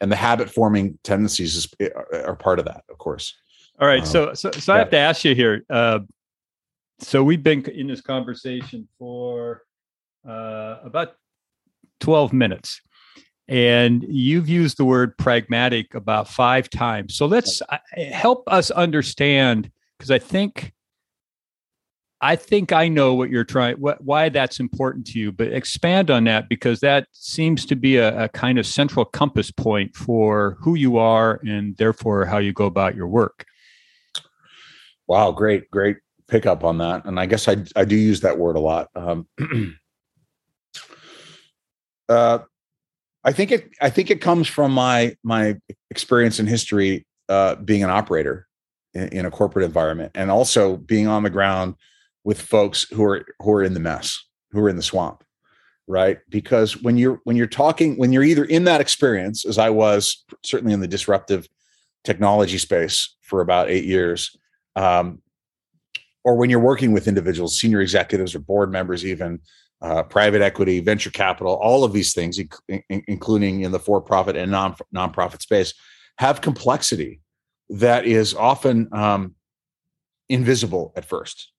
And 0.00 0.10
the 0.10 0.16
habit 0.16 0.50
forming 0.50 0.98
tendencies 1.04 1.56
is, 1.56 1.68
eh, 1.78 1.88
are 2.24 2.36
part 2.36 2.58
of 2.58 2.64
that, 2.64 2.84
of 2.88 2.98
course. 2.98 3.34
All 3.78 3.86
right. 3.86 4.00
Um, 4.00 4.06
so, 4.06 4.34
so, 4.34 4.50
so 4.50 4.74
I 4.74 4.78
have 4.78 4.90
to 4.90 4.98
ask 4.98 5.24
you 5.24 5.34
here. 5.34 5.64
Uh, 5.68 6.00
so 7.00 7.22
we've 7.22 7.42
been 7.42 7.64
in 7.70 7.86
this 7.86 8.00
conversation 8.00 8.88
for 8.98 9.62
uh, 10.28 10.76
about 10.84 11.14
12 12.00 12.32
minutes. 12.32 12.80
And 13.48 14.04
you've 14.08 14.48
used 14.48 14.76
the 14.76 14.84
word 14.84 15.18
pragmatic 15.18 15.94
about 15.94 16.28
five 16.28 16.70
times. 16.70 17.16
So 17.16 17.26
let's 17.26 17.60
uh, 17.68 17.78
help 18.12 18.44
us 18.46 18.70
understand, 18.70 19.70
because 19.98 20.10
I 20.10 20.18
think 20.18 20.72
I 22.22 22.36
think 22.36 22.72
I 22.72 22.88
know 22.88 23.14
what 23.14 23.30
you're 23.30 23.44
trying, 23.44 23.76
why 23.76 24.28
that's 24.28 24.60
important 24.60 25.06
to 25.08 25.18
you, 25.18 25.32
but 25.32 25.48
expand 25.52 26.10
on 26.10 26.24
that 26.24 26.48
because 26.48 26.80
that 26.80 27.08
seems 27.12 27.64
to 27.66 27.76
be 27.76 27.96
a, 27.96 28.24
a, 28.24 28.28
kind 28.28 28.58
of 28.58 28.66
central 28.66 29.06
compass 29.06 29.50
point 29.50 29.96
for 29.96 30.58
who 30.60 30.74
you 30.74 30.98
are 30.98 31.40
and 31.46 31.76
therefore 31.78 32.26
how 32.26 32.36
you 32.36 32.52
go 32.52 32.66
about 32.66 32.94
your 32.94 33.08
work. 33.08 33.46
Wow, 35.06 35.32
great, 35.32 35.70
great 35.70 35.96
pickup 36.28 36.62
on 36.62 36.78
that. 36.78 37.06
And 37.06 37.18
I 37.18 37.24
guess 37.24 37.48
I, 37.48 37.64
I 37.74 37.86
do 37.86 37.96
use 37.96 38.20
that 38.20 38.38
word 38.38 38.56
a 38.56 38.60
lot. 38.60 38.88
Um, 38.94 39.26
Uh, 42.10 42.40
I 43.22 43.30
think 43.30 43.52
it. 43.52 43.70
I 43.80 43.88
think 43.88 44.10
it 44.10 44.20
comes 44.20 44.48
from 44.48 44.72
my 44.72 45.14
my 45.22 45.56
experience 45.90 46.40
in 46.40 46.46
history, 46.48 47.06
uh, 47.28 47.54
being 47.54 47.84
an 47.84 47.90
operator 47.90 48.48
in, 48.94 49.08
in, 49.10 49.26
a 49.26 49.30
corporate 49.30 49.64
environment, 49.64 50.10
and 50.16 50.28
also 50.28 50.76
being 50.76 51.06
on 51.06 51.22
the 51.22 51.30
ground 51.30 51.76
with 52.24 52.40
folks 52.40 52.86
who 52.90 53.04
are 53.04 53.24
who 53.40 53.52
are 53.52 53.62
in 53.62 53.74
the 53.74 53.80
mess, 53.80 54.22
who 54.50 54.60
are 54.60 54.68
in 54.68 54.76
the 54.76 54.82
swamp, 54.82 55.24
right? 55.86 56.18
Because 56.28 56.80
when 56.82 56.96
you're 56.96 57.20
when 57.24 57.36
you're 57.36 57.46
talking, 57.46 57.96
when 57.96 58.12
you're 58.12 58.22
either 58.22 58.44
in 58.44 58.64
that 58.64 58.80
experience, 58.80 59.44
as 59.44 59.58
I 59.58 59.70
was 59.70 60.24
certainly 60.44 60.74
in 60.74 60.80
the 60.80 60.88
disruptive 60.88 61.48
technology 62.04 62.58
space 62.58 63.16
for 63.22 63.40
about 63.40 63.70
eight 63.70 63.84
years, 63.84 64.36
um, 64.76 65.20
or 66.24 66.36
when 66.36 66.50
you're 66.50 66.60
working 66.60 66.92
with 66.92 67.08
individuals, 67.08 67.58
senior 67.58 67.80
executives 67.80 68.34
or 68.34 68.40
board 68.40 68.70
members, 68.70 69.04
even 69.04 69.40
uh, 69.82 70.02
private 70.02 70.42
equity, 70.42 70.80
venture 70.80 71.10
capital, 71.10 71.54
all 71.54 71.84
of 71.84 71.92
these 71.92 72.12
things, 72.12 72.38
including 72.88 73.62
in 73.62 73.72
the 73.72 73.78
for-profit 73.78 74.36
and 74.36 74.50
non 74.50 74.76
nonprofit 74.94 75.40
space, 75.40 75.72
have 76.18 76.40
complexity 76.40 77.20
that 77.70 78.04
is 78.04 78.34
often 78.34 78.88
um, 78.92 79.34
invisible 80.28 80.92
at 80.96 81.04
first, 81.04 81.52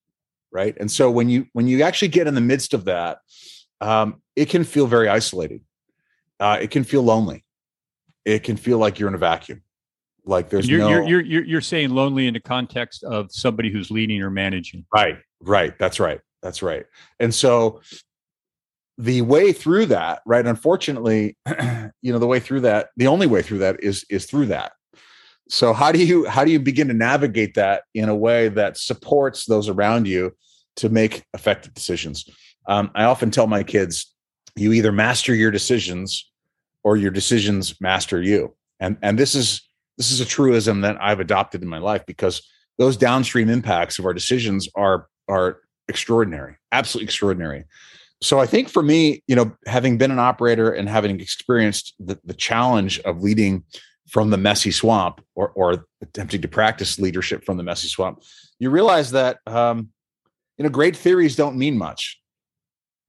right? 0.52 0.76
And 0.80 0.92
so 0.92 1.10
when 1.10 1.30
you 1.30 1.48
when 1.54 1.68
you 1.68 1.84
actually 1.84 2.10
get 2.10 2.28
in 2.28 2.36
the 2.36 2.42
midst 2.42 2.74
of 2.74 2.86
that, 2.86 3.20
um, 3.80 4.22
it 4.36 4.50
can 4.50 4.64
feel 4.64 4.88
very 4.88 5.08
isolating. 5.08 5.62
Uh, 6.40 6.58
it 6.62 6.72
can 6.72 6.84
feel 6.84 7.04
lonely. 7.04 7.44
It 8.26 8.44
can 8.44 8.58
feel 8.58 8.78
like 8.78 9.00
you're 9.00 9.10
in 9.10 9.16
a 9.16 9.20
vacuum. 9.20 9.64
Like 10.26 10.50
there's 10.50 10.70
you're, 10.70 10.80
no. 10.80 11.06
You're, 11.06 11.22
you're 11.22 11.44
you're 11.44 11.62
saying 11.62 11.90
lonely 11.90 12.28
in 12.28 12.34
the 12.34 12.40
context 12.40 13.04
of 13.04 13.32
somebody 13.32 13.72
who's 13.72 13.90
leading 13.90 14.22
or 14.22 14.30
managing. 14.30 14.86
Right. 14.94 15.18
Right. 15.42 15.78
That's 15.80 16.00
right. 16.00 16.20
That's 16.42 16.62
right. 16.62 16.86
And 17.20 17.34
so 17.34 17.82
the 18.98 19.22
way 19.22 19.52
through 19.52 19.88
that 19.88 20.22
right 20.28 20.46
unfortunately 20.46 21.36
you 22.02 22.12
know 22.12 22.20
the 22.20 22.28
way 22.28 22.40
through 22.40 22.60
that 22.60 22.90
the 22.98 23.08
only 23.08 23.26
way 23.26 23.42
through 23.42 23.58
that 23.58 23.82
is 23.82 24.06
is 24.10 24.26
through 24.26 24.46
that 24.46 24.74
so 25.52 25.74
how 25.74 25.92
do 25.92 26.04
you 26.04 26.26
how 26.26 26.46
do 26.46 26.52
you 26.52 26.60
begin 26.60 26.88
to 26.88 26.94
navigate 26.94 27.56
that 27.56 27.84
in 27.94 28.08
a 28.08 28.16
way 28.16 28.48
that 28.48 28.78
supports 28.78 29.46
those 29.46 29.68
around 29.68 30.08
you 30.08 30.36
to 30.78 30.88
make 30.88 31.26
effective 31.34 31.74
decisions? 31.74 32.28
Um, 32.68 32.90
i 32.96 33.04
often 33.04 33.32
tell 33.32 33.48
my 33.48 33.64
kids 33.64 34.14
you 34.56 34.72
either 34.72 34.92
master 34.92 35.36
your 35.36 35.52
decisions 35.52 36.32
or 36.84 36.98
your 36.98 37.12
decisions 37.12 37.80
master 37.82 38.22
you. 38.22 38.56
And 38.80 38.98
and 39.02 39.20
this 39.20 39.36
is 39.36 39.62
this 39.98 40.12
is 40.12 40.22
a 40.22 40.26
truism 40.26 40.82
that 40.82 40.98
i've 41.02 41.20
adopted 41.20 41.62
in 41.62 41.68
my 41.68 41.80
life 41.80 42.06
because 42.06 42.42
those 42.80 42.96
downstream 42.98 43.50
impacts 43.50 44.00
of 44.00 44.06
our 44.06 44.14
decisions 44.14 44.70
are 44.76 45.08
are 45.28 45.60
extraordinary 45.90 46.56
absolutely 46.72 47.06
extraordinary. 47.06 47.66
So 48.22 48.40
I 48.40 48.46
think 48.46 48.70
for 48.70 48.84
me, 48.84 49.24
you 49.28 49.36
know, 49.36 49.52
having 49.66 49.98
been 49.98 50.12
an 50.12 50.20
operator 50.20 50.72
and 50.72 50.88
having 50.88 51.20
experienced 51.20 51.96
the, 52.00 52.20
the 52.24 52.36
challenge 52.36 53.00
of 53.00 53.22
leading 53.22 53.64
from 54.12 54.30
the 54.30 54.38
messy 54.38 54.72
swamp 54.72 55.22
or, 55.36 55.50
or 55.56 55.86
attempting 56.02 56.42
to 56.42 56.48
practice 56.48 57.00
leadership 57.00 57.44
from 57.46 57.58
the 57.58 57.64
messy 57.64 57.88
swamp, 57.88 58.22
you 58.60 58.70
realize 58.70 59.12
that, 59.12 59.40
um, 59.48 59.90
you 60.58 60.64
know, 60.64 60.70
great 60.70 60.96
theories 60.96 61.36
don't 61.36 61.58
mean 61.58 61.78
much, 61.78 62.20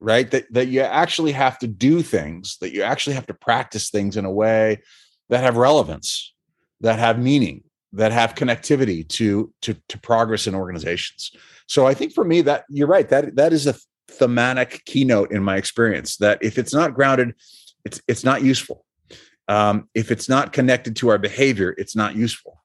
right? 0.01 0.31
That, 0.31 0.45
that 0.53 0.69
you 0.69 0.81
actually 0.81 1.33
have 1.33 1.59
to 1.59 1.67
do 1.67 2.03
things, 2.03 2.57
that 2.61 2.73
you 2.73 2.83
actually 2.83 3.15
have 3.15 3.27
to 3.27 3.35
practice 3.35 3.91
things 3.91 4.17
in 4.17 4.25
a 4.25 4.33
way 4.33 4.81
that 5.29 5.43
have 5.43 5.57
relevance, 5.57 6.33
that 6.81 6.99
have 6.99 7.19
meaning, 7.19 7.65
that 7.93 8.13
have 8.13 8.35
connectivity 8.35 9.07
to, 9.09 9.53
to, 9.63 9.77
to 9.89 9.99
progress 9.99 10.47
in 10.47 10.55
organizations. 10.55 11.33
So 11.67 11.87
I 11.87 11.95
think 11.95 12.13
for 12.15 12.25
me 12.25 12.43
that 12.43 12.65
you're 12.71 12.87
right, 12.87 13.09
that, 13.09 13.37
that 13.37 13.53
is 13.53 13.67
a, 13.67 13.75
thematic 14.13 14.83
keynote 14.85 15.33
in 15.33 15.43
my 15.43 15.57
experience 15.57 16.19
that 16.19 16.39
if 16.43 16.59
it's 16.59 16.75
not 16.75 16.93
grounded, 16.95 17.35
it's 17.85 18.01
it's 18.07 18.25
not 18.25 18.43
useful. 18.43 18.85
Um, 19.49 19.89
if 19.95 20.11
it's 20.11 20.29
not 20.29 20.53
connected 20.53 20.97
to 20.97 21.09
our 21.09 21.19
behavior, 21.19 21.75
it's 21.77 21.97
not 21.97 22.17
useful. 22.17 22.63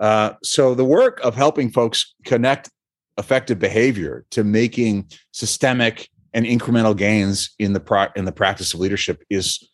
Uh, 0.00 0.34
so 0.42 0.74
the 0.74 0.84
work 0.84 1.20
of 1.22 1.34
helping 1.34 1.70
folks 1.70 2.14
connect 2.24 2.70
effective 3.16 3.58
behavior 3.58 4.24
to 4.30 4.42
making 4.42 5.10
systemic 5.32 6.08
and 6.32 6.44
incremental 6.44 6.96
gains 6.96 7.54
in 7.58 7.72
the 7.72 7.80
pro- 7.80 8.08
in 8.16 8.24
the 8.24 8.32
practice 8.32 8.74
of 8.74 8.80
leadership 8.80 9.22
is 9.30 9.66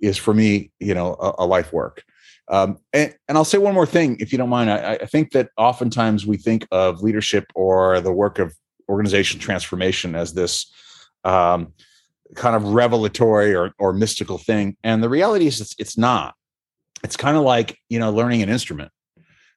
is 0.00 0.16
for 0.16 0.34
me, 0.34 0.70
you 0.80 0.94
know, 0.94 1.16
a, 1.20 1.44
a 1.44 1.46
life 1.46 1.72
work. 1.72 2.04
Um, 2.50 2.78
and, 2.92 3.14
and, 3.28 3.36
I'll 3.36 3.44
say 3.44 3.58
one 3.58 3.74
more 3.74 3.84
thing, 3.84 4.16
if 4.20 4.32
you 4.32 4.38
don't 4.38 4.48
mind. 4.48 4.70
I, 4.70 4.94
I, 4.94 5.06
think 5.06 5.32
that 5.32 5.50
oftentimes 5.58 6.24
we 6.24 6.38
think 6.38 6.66
of 6.70 7.02
leadership 7.02 7.44
or 7.54 8.00
the 8.00 8.12
work 8.12 8.38
of 8.38 8.54
organization 8.88 9.38
transformation 9.38 10.14
as 10.14 10.32
this 10.32 10.72
um, 11.24 11.74
kind 12.34 12.56
of 12.56 12.64
revelatory 12.64 13.54
or, 13.54 13.72
or 13.78 13.92
mystical 13.92 14.38
thing. 14.38 14.76
And 14.82 15.02
the 15.02 15.08
reality 15.08 15.46
is 15.46 15.60
it's, 15.60 15.74
it's 15.78 15.98
not. 15.98 16.34
It's 17.04 17.16
kind 17.16 17.36
of 17.36 17.42
like, 17.42 17.78
you 17.88 17.98
know, 17.98 18.10
learning 18.10 18.42
an 18.42 18.48
instrument. 18.48 18.90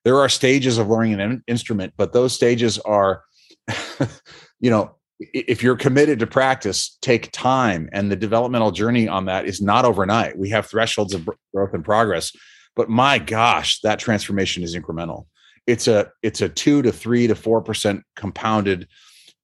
There 0.04 0.20
are 0.20 0.30
stages 0.30 0.78
of 0.78 0.88
learning 0.88 1.20
an 1.20 1.44
instrument, 1.48 1.94
but 1.98 2.14
those 2.14 2.34
stages 2.34 2.80
are, 2.80 3.24
you 4.60 4.70
know, 4.70 4.96
if 5.20 5.62
you're 5.62 5.76
committed 5.76 6.20
to 6.20 6.28
practice, 6.28 6.98
take 7.02 7.32
time. 7.32 7.90
And 7.92 8.12
the 8.12 8.16
developmental 8.16 8.72
journey 8.72 9.08
on 9.08 9.26
that 9.26 9.46
is 9.46 9.62
not 9.62 9.86
overnight. 9.86 10.38
We 10.38 10.50
have 10.50 10.66
thresholds 10.66 11.14
of 11.14 11.30
growth 11.54 11.74
and 11.74 11.86
progress, 11.86 12.32
but 12.76 12.90
my 12.90 13.20
gosh, 13.20 13.80
that 13.82 14.00
transformation 14.00 14.64
is 14.64 14.76
incremental. 14.76 15.26
It's 15.68 15.88
a 15.88 16.10
it's 16.24 16.42
a 16.42 16.50
two 16.50 16.82
to 16.82 16.92
three 16.92 17.28
to 17.28 17.36
four 17.36 17.62
percent 17.62 18.04
compounded 18.16 18.88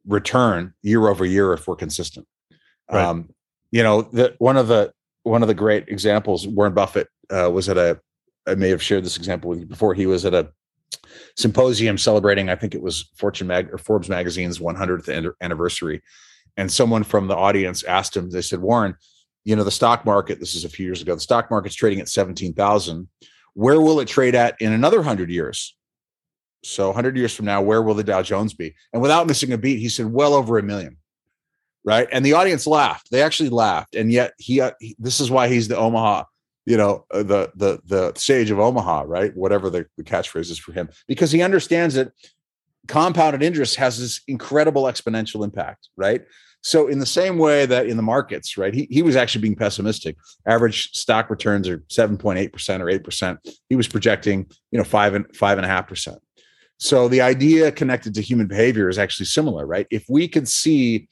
return 0.07 0.73
year 0.81 1.07
over 1.07 1.25
year 1.25 1.53
if 1.53 1.67
we're 1.67 1.75
consistent. 1.75 2.27
Right. 2.91 3.05
Um, 3.05 3.29
you 3.71 3.83
know, 3.83 4.03
the, 4.03 4.35
one 4.39 4.57
of 4.57 4.67
the 4.67 4.93
one 5.23 5.41
of 5.41 5.47
the 5.47 5.53
great 5.53 5.89
examples, 5.89 6.47
Warren 6.47 6.73
Buffett 6.73 7.07
uh, 7.29 7.51
was 7.51 7.69
at 7.69 7.77
a. 7.77 7.99
I 8.47 8.55
may 8.55 8.69
have 8.69 8.81
shared 8.81 9.03
this 9.03 9.17
example 9.17 9.49
with 9.49 9.59
you 9.59 9.65
before. 9.65 9.93
He 9.93 10.05
was 10.05 10.23
at 10.23 10.33
a 10.33 10.49
symposium 11.35 11.97
celebrating, 11.97 12.49
I 12.49 12.55
think 12.55 12.75
it 12.75 12.81
was 12.81 13.09
Fortune 13.17 13.47
Mag 13.47 13.69
or 13.73 13.77
Forbes 13.77 14.09
magazine's 14.09 14.59
100th 14.59 15.33
anniversary. 15.41 16.01
And 16.55 16.71
someone 16.71 17.03
from 17.03 17.27
the 17.27 17.35
audience 17.35 17.83
asked 17.83 18.15
him, 18.15 18.29
they 18.29 18.41
said, 18.41 18.59
Warren, 18.59 18.95
you 19.43 19.55
know, 19.55 19.63
the 19.63 19.71
stock 19.71 20.05
market, 20.05 20.39
this 20.39 20.55
is 20.55 20.65
a 20.65 20.69
few 20.69 20.85
years 20.85 21.01
ago, 21.01 21.13
the 21.13 21.21
stock 21.21 21.51
market's 21.51 21.75
trading 21.75 21.99
at 21.99 22.09
17,000. 22.09 23.07
Where 23.53 23.79
will 23.81 23.99
it 23.99 24.07
trade 24.07 24.35
at 24.35 24.55
in 24.59 24.73
another 24.73 24.97
100 24.97 25.29
years? 25.29 25.75
So 26.63 26.87
100 26.87 27.15
years 27.15 27.33
from 27.33 27.45
now, 27.45 27.61
where 27.61 27.81
will 27.81 27.93
the 27.93 28.03
Dow 28.03 28.21
Jones 28.23 28.53
be? 28.53 28.75
And 28.91 29.01
without 29.01 29.27
missing 29.27 29.53
a 29.53 29.57
beat, 29.57 29.79
he 29.79 29.89
said, 29.89 30.07
well 30.07 30.33
over 30.33 30.57
a 30.57 30.63
million. 30.63 30.97
Right. 31.87 32.09
And 32.11 32.25
the 32.25 32.33
audience 32.33 32.67
laughed. 32.67 33.11
They 33.11 33.21
actually 33.21 33.47
laughed. 33.47 33.95
And 33.95 34.11
yet 34.11 34.33
he, 34.37 34.59
uh, 34.59 34.71
he 34.81 34.97
this 34.99 35.21
is 35.21 35.31
why 35.31 35.47
he's 35.47 35.69
the 35.69 35.77
Omaha 35.77 36.25
you 36.67 36.75
know 36.75 37.05
uh, 37.11 37.23
the 37.23 37.49
the 37.55 37.79
the 37.85 38.13
sage 38.15 38.51
of 38.51 38.59
Omaha, 38.59 39.05
right? 39.07 39.35
Whatever 39.35 39.69
the, 39.69 39.87
the 39.95 40.03
catchphrase 40.03 40.51
is 40.51 40.59
for 40.59 40.73
him, 40.73 40.89
because 41.07 41.31
he 41.31 41.41
understands 41.41 41.95
that 41.95 42.11
compounded 42.87 43.41
interest 43.41 43.77
has 43.77 43.97
this 43.97 44.21
incredible 44.27 44.83
exponential 44.83 45.45
impact, 45.45 45.87
right? 45.95 46.23
So 46.61 46.87
in 46.87 46.99
the 46.99 47.05
same 47.05 47.37
way 47.37 47.65
that 47.65 47.87
in 47.87 47.95
the 47.95 48.03
markets, 48.03 48.57
right, 48.57 48.73
he, 48.73 48.87
he 48.89 49.01
was 49.01 49.15
actually 49.15 49.41
being 49.41 49.55
pessimistic. 49.55 50.17
Average 50.45 50.91
stock 50.91 51.29
returns 51.29 51.69
are 51.69 51.77
7.8% 51.89 52.79
or 52.79 52.99
8%. 52.99 53.37
He 53.69 53.75
was 53.75 53.87
projecting, 53.87 54.49
you 54.71 54.77
know, 54.77 54.83
five 54.83 55.13
and 55.13 55.33
five 55.35 55.57
and 55.57 55.65
a 55.65 55.69
half 55.69 55.87
percent. 55.87 56.17
So 56.79 57.07
the 57.07 57.21
idea 57.21 57.71
connected 57.71 58.13
to 58.15 58.21
human 58.21 58.47
behavior 58.47 58.89
is 58.89 58.97
actually 58.97 59.27
similar, 59.27 59.65
right? 59.65 59.87
If 59.89 60.05
we 60.09 60.27
could 60.27 60.47
see 60.47 61.07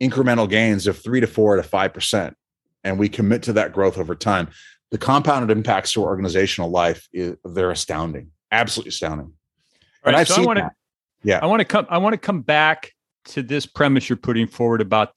incremental 0.00 0.48
gains 0.48 0.86
of 0.86 0.98
three 0.98 1.20
to 1.20 1.26
four 1.26 1.56
to 1.56 1.62
five 1.62 1.92
percent, 1.92 2.36
and 2.84 2.98
we 2.98 3.08
commit 3.08 3.42
to 3.44 3.52
that 3.54 3.72
growth 3.72 3.98
over 3.98 4.14
time, 4.14 4.48
the 4.90 4.98
compounded 4.98 5.56
impacts 5.56 5.92
to 5.92 6.02
organizational 6.02 6.70
life 6.70 7.08
is, 7.12 7.36
they're 7.44 7.70
astounding, 7.70 8.30
absolutely 8.50 8.88
astounding. 8.88 9.32
and 10.04 10.16
I've 10.16 10.28
so 10.28 10.34
seen 10.34 10.44
I 10.44 10.46
wanna, 10.46 10.60
that. 10.62 10.72
Yeah, 11.22 11.38
I 11.42 11.46
want 11.46 11.60
to 11.60 11.64
come. 11.64 11.86
I 11.90 11.98
want 11.98 12.14
to 12.14 12.18
come 12.18 12.40
back 12.40 12.92
to 13.26 13.42
this 13.42 13.66
premise 13.66 14.08
you're 14.08 14.16
putting 14.16 14.46
forward 14.46 14.80
about 14.80 15.12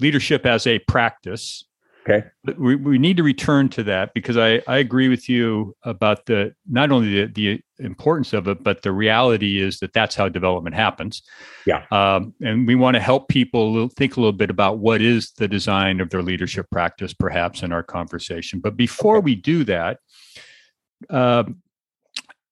leadership 0.00 0.46
as 0.46 0.66
a 0.66 0.78
practice. 0.80 1.64
Okay. 2.06 2.26
We, 2.58 2.76
we 2.76 2.98
need 2.98 3.16
to 3.16 3.22
return 3.22 3.70
to 3.70 3.82
that 3.84 4.12
because 4.12 4.36
I, 4.36 4.62
I 4.68 4.76
agree 4.76 5.08
with 5.08 5.26
you 5.26 5.74
about 5.84 6.26
the 6.26 6.54
not 6.68 6.92
only 6.92 7.24
the, 7.24 7.32
the 7.32 7.62
importance 7.82 8.34
of 8.34 8.46
it, 8.46 8.62
but 8.62 8.82
the 8.82 8.92
reality 8.92 9.58
is 9.58 9.78
that 9.78 9.94
that's 9.94 10.14
how 10.14 10.28
development 10.28 10.76
happens. 10.76 11.22
Yeah. 11.66 11.86
Um, 11.90 12.34
and 12.42 12.66
we 12.66 12.74
want 12.74 12.94
to 12.94 13.00
help 13.00 13.28
people 13.28 13.88
think 13.88 14.16
a 14.16 14.20
little 14.20 14.32
bit 14.32 14.50
about 14.50 14.78
what 14.78 15.00
is 15.00 15.32
the 15.32 15.48
design 15.48 16.00
of 16.00 16.10
their 16.10 16.22
leadership 16.22 16.70
practice, 16.70 17.14
perhaps 17.14 17.62
in 17.62 17.72
our 17.72 17.82
conversation. 17.82 18.60
But 18.60 18.76
before 18.76 19.16
okay. 19.16 19.24
we 19.24 19.34
do 19.34 19.64
that, 19.64 19.98
uh, 21.08 21.44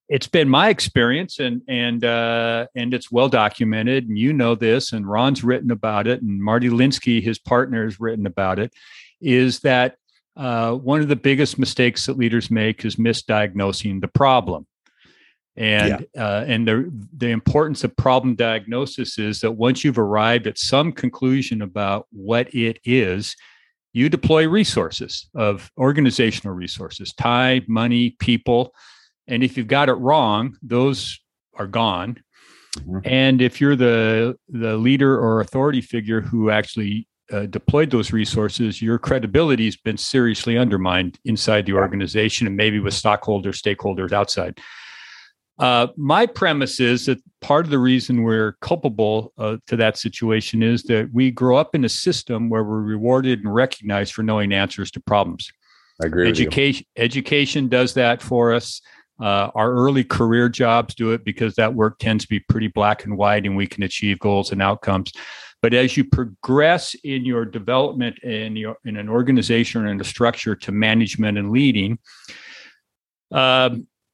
it's 0.09 0.28
been 0.28 0.49
my 0.49 0.68
experience 0.68 1.38
and 1.38 1.62
and 1.68 2.04
uh, 2.04 2.66
and 2.75 2.92
it's 2.92 3.11
well 3.11 3.28
documented 3.28 4.09
and 4.09 4.18
you 4.18 4.32
know 4.32 4.54
this 4.54 4.92
and 4.92 5.09
ron's 5.09 5.42
written 5.42 5.71
about 5.71 6.06
it 6.06 6.21
and 6.21 6.42
marty 6.42 6.68
linsky 6.68 7.23
his 7.23 7.38
partner 7.38 7.85
has 7.85 7.99
written 7.99 8.26
about 8.26 8.58
it 8.58 8.75
is 9.23 9.61
that 9.61 9.97
uh, 10.37 10.73
one 10.73 11.00
of 11.00 11.08
the 11.08 11.17
biggest 11.17 11.58
mistakes 11.58 12.06
that 12.06 12.17
leaders 12.17 12.50
make 12.50 12.85
is 12.85 12.97
misdiagnosing 12.97 14.00
the 14.00 14.08
problem. 14.08 14.67
And 15.54 16.06
yeah. 16.15 16.25
uh, 16.25 16.45
and 16.49 16.67
the 16.67 16.91
the 17.19 17.28
importance 17.28 17.85
of 17.85 17.95
problem 17.97 18.35
diagnosis 18.35 19.19
is 19.19 19.41
that 19.41 19.52
once 19.52 19.85
you've 19.85 19.99
arrived 19.99 20.47
at 20.47 20.58
some 20.58 20.93
conclusion 20.93 21.61
about 21.61 22.06
what 22.11 22.54
it 22.54 22.78
is, 22.85 23.37
you 23.93 24.08
deploy 24.08 24.49
resources 24.49 25.28
of 25.35 25.71
organizational 25.76 26.54
resources, 26.54 27.13
time, 27.13 27.65
money, 27.69 28.17
people, 28.19 28.75
and 29.28 29.45
if 29.45 29.58
you've 29.58 29.67
got 29.67 29.91
it 29.91 29.95
wrong, 29.95 30.56
those 30.63 31.21
are 31.54 31.67
gone. 31.67 32.23
Mm-hmm. 32.78 32.99
And 33.04 33.43
if 33.43 33.61
you're 33.61 33.76
the 33.76 34.39
the 34.49 34.78
leader 34.78 35.19
or 35.19 35.41
authority 35.41 35.82
figure 35.82 36.23
who 36.23 36.49
actually 36.49 37.06
uh, 37.32 37.47
deployed 37.47 37.90
those 37.90 38.12
resources, 38.12 38.82
your 38.82 38.99
credibility 38.99 39.64
has 39.64 39.76
been 39.76 39.97
seriously 39.97 40.58
undermined 40.58 41.18
inside 41.25 41.66
the 41.66 41.73
organization 41.73 42.47
and 42.47 42.56
maybe 42.56 42.78
with 42.78 42.95
stockholders, 42.95 43.60
stakeholders 43.60 44.12
outside. 44.12 44.60
Uh, 45.58 45.86
my 45.97 46.26
premise 46.26 46.80
is 46.80 47.06
that 47.06 47.18
part 47.40 47.64
of 47.64 47.71
the 47.71 47.78
reason 47.78 48.23
we're 48.23 48.52
culpable 48.60 49.32
uh, 49.38 49.56
to 49.66 49.76
that 49.76 49.97
situation 49.99 50.62
is 50.62 50.82
that 50.84 51.08
we 51.12 51.30
grow 51.30 51.56
up 51.56 51.75
in 51.75 51.84
a 51.84 51.88
system 51.88 52.49
where 52.49 52.64
we're 52.64 52.80
rewarded 52.80 53.40
and 53.40 53.54
recognized 53.54 54.12
for 54.12 54.23
knowing 54.23 54.52
answers 54.52 54.90
to 54.90 55.00
problems. 55.00 55.50
I 56.02 56.06
agree. 56.06 56.28
Education, 56.28 56.86
education 56.97 57.68
does 57.68 57.95
that 57.95 58.23
for 58.23 58.52
us. 58.52 58.80
Uh, 59.21 59.50
our 59.54 59.73
early 59.73 60.02
career 60.02 60.49
jobs 60.49 60.95
do 60.95 61.12
it 61.12 61.25
because 61.25 61.54
that 61.54 61.75
work 61.75 61.99
tends 61.99 62.25
to 62.25 62.28
be 62.28 62.40
pretty 62.40 62.66
black 62.66 63.04
and 63.04 63.16
white, 63.16 63.47
and 63.47 63.56
we 63.56 63.66
can 63.66 63.84
achieve 63.84 64.18
goals 64.18 64.50
and 64.50 64.60
outcomes. 64.60 65.12
But 65.63 65.75
as 65.75 65.97
you 65.97 66.05
progress 66.05 66.95
in 67.05 67.25
your 67.25 67.45
development 67.45 68.19
in 68.19 68.57
your 68.57 68.77
in 68.85 68.97
an 68.97 69.09
organization 69.09 69.85
or 69.85 69.89
in 69.89 70.01
a 70.01 70.05
structure 70.05 70.57
to 70.57 70.73
management 70.73 71.39
and 71.39 71.53
leading, 71.53 71.99
uh, 73.31 73.71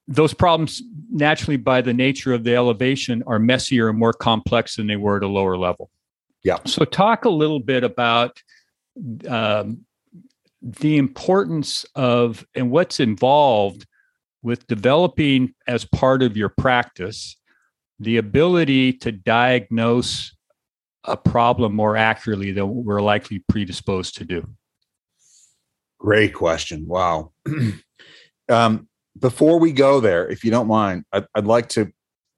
those 0.06 0.34
problems 0.34 0.82
naturally, 1.10 1.56
by 1.56 1.80
the 1.80 1.94
nature 1.94 2.32
of 2.32 2.44
the 2.44 2.54
elevation, 2.54 3.22
are 3.26 3.38
messier 3.38 3.88
and 3.88 3.98
more 3.98 4.12
complex 4.12 4.76
than 4.76 4.86
they 4.86 4.96
were 4.96 5.16
at 5.16 5.22
a 5.22 5.28
lower 5.28 5.56
level. 5.56 5.90
Yeah. 6.44 6.58
So, 6.66 6.84
talk 6.84 7.24
a 7.24 7.30
little 7.30 7.60
bit 7.60 7.82
about 7.82 8.42
um, 9.26 9.84
the 10.62 10.98
importance 10.98 11.84
of 11.94 12.46
and 12.54 12.70
what's 12.70 13.00
involved 13.00 13.86
with 14.42 14.66
developing 14.66 15.54
as 15.66 15.84
part 15.84 16.22
of 16.22 16.36
your 16.36 16.48
practice 16.48 17.36
the 18.00 18.16
ability 18.16 18.92
to 18.92 19.10
diagnose 19.10 20.34
a 21.04 21.16
problem 21.16 21.74
more 21.74 21.96
accurately 21.96 22.52
than 22.52 22.84
we're 22.84 23.00
likely 23.00 23.40
predisposed 23.48 24.16
to 24.16 24.24
do? 24.24 24.46
Great 25.98 26.34
question. 26.34 26.86
Wow. 26.86 27.32
um, 28.48 28.88
before 29.18 29.58
we 29.58 29.72
go 29.72 30.00
there, 30.00 30.28
if 30.28 30.44
you 30.44 30.50
don't 30.50 30.68
mind, 30.68 31.04
I'd, 31.12 31.26
I'd 31.34 31.46
like 31.46 31.68
to 31.70 31.92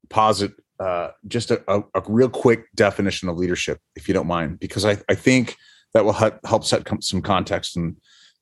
posit 0.09 0.53
uh, 0.79 1.11
just 1.27 1.51
a, 1.51 1.63
a, 1.67 1.83
a, 1.93 2.01
real 2.07 2.29
quick 2.29 2.65
definition 2.73 3.29
of 3.29 3.37
leadership, 3.37 3.79
if 3.95 4.07
you 4.07 4.15
don't 4.15 4.25
mind, 4.25 4.59
because 4.59 4.83
I, 4.83 4.97
I 5.07 5.13
think 5.13 5.55
that 5.93 6.03
will 6.03 6.13
help 6.13 6.65
set 6.65 6.87
some 7.03 7.21
context 7.21 7.77
and 7.77 7.97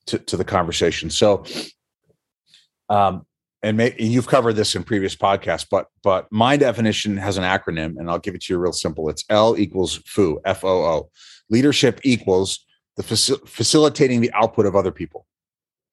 to, 0.06 0.18
to 0.18 0.38
the 0.38 0.44
conversation. 0.44 1.10
So, 1.10 1.44
um, 2.88 3.26
and 3.62 3.76
may, 3.76 3.94
you've 3.98 4.26
covered 4.26 4.54
this 4.54 4.74
in 4.74 4.84
previous 4.84 5.14
podcasts, 5.14 5.66
but 5.70 5.88
but 6.02 6.30
my 6.30 6.56
definition 6.56 7.16
has 7.16 7.36
an 7.36 7.44
acronym, 7.44 7.98
and 7.98 8.10
I'll 8.10 8.18
give 8.18 8.34
it 8.34 8.42
to 8.42 8.54
you 8.54 8.58
real 8.58 8.72
simple. 8.72 9.08
It's 9.08 9.24
L 9.28 9.56
equals 9.58 10.00
FOO, 10.06 10.40
F 10.44 10.64
O 10.64 10.84
O. 10.84 11.10
Leadership 11.50 12.00
equals 12.02 12.64
the 12.96 13.02
faci- 13.02 13.46
facilitating 13.46 14.20
the 14.20 14.32
output 14.32 14.66
of 14.66 14.76
other 14.76 14.90
people, 14.90 15.26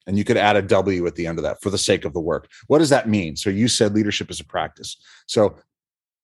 and 0.05 0.17
you 0.17 0.23
could 0.23 0.37
add 0.37 0.55
a 0.55 0.61
W 0.61 1.05
at 1.07 1.15
the 1.15 1.27
end 1.27 1.39
of 1.39 1.43
that 1.43 1.61
for 1.61 1.69
the 1.69 1.77
sake 1.77 2.05
of 2.05 2.13
the 2.13 2.21
work. 2.21 2.49
What 2.67 2.79
does 2.79 2.89
that 2.89 3.09
mean? 3.09 3.35
So 3.35 3.49
you 3.49 3.67
said 3.67 3.93
leadership 3.93 4.31
is 4.31 4.39
a 4.39 4.45
practice. 4.45 4.97
So 5.25 5.57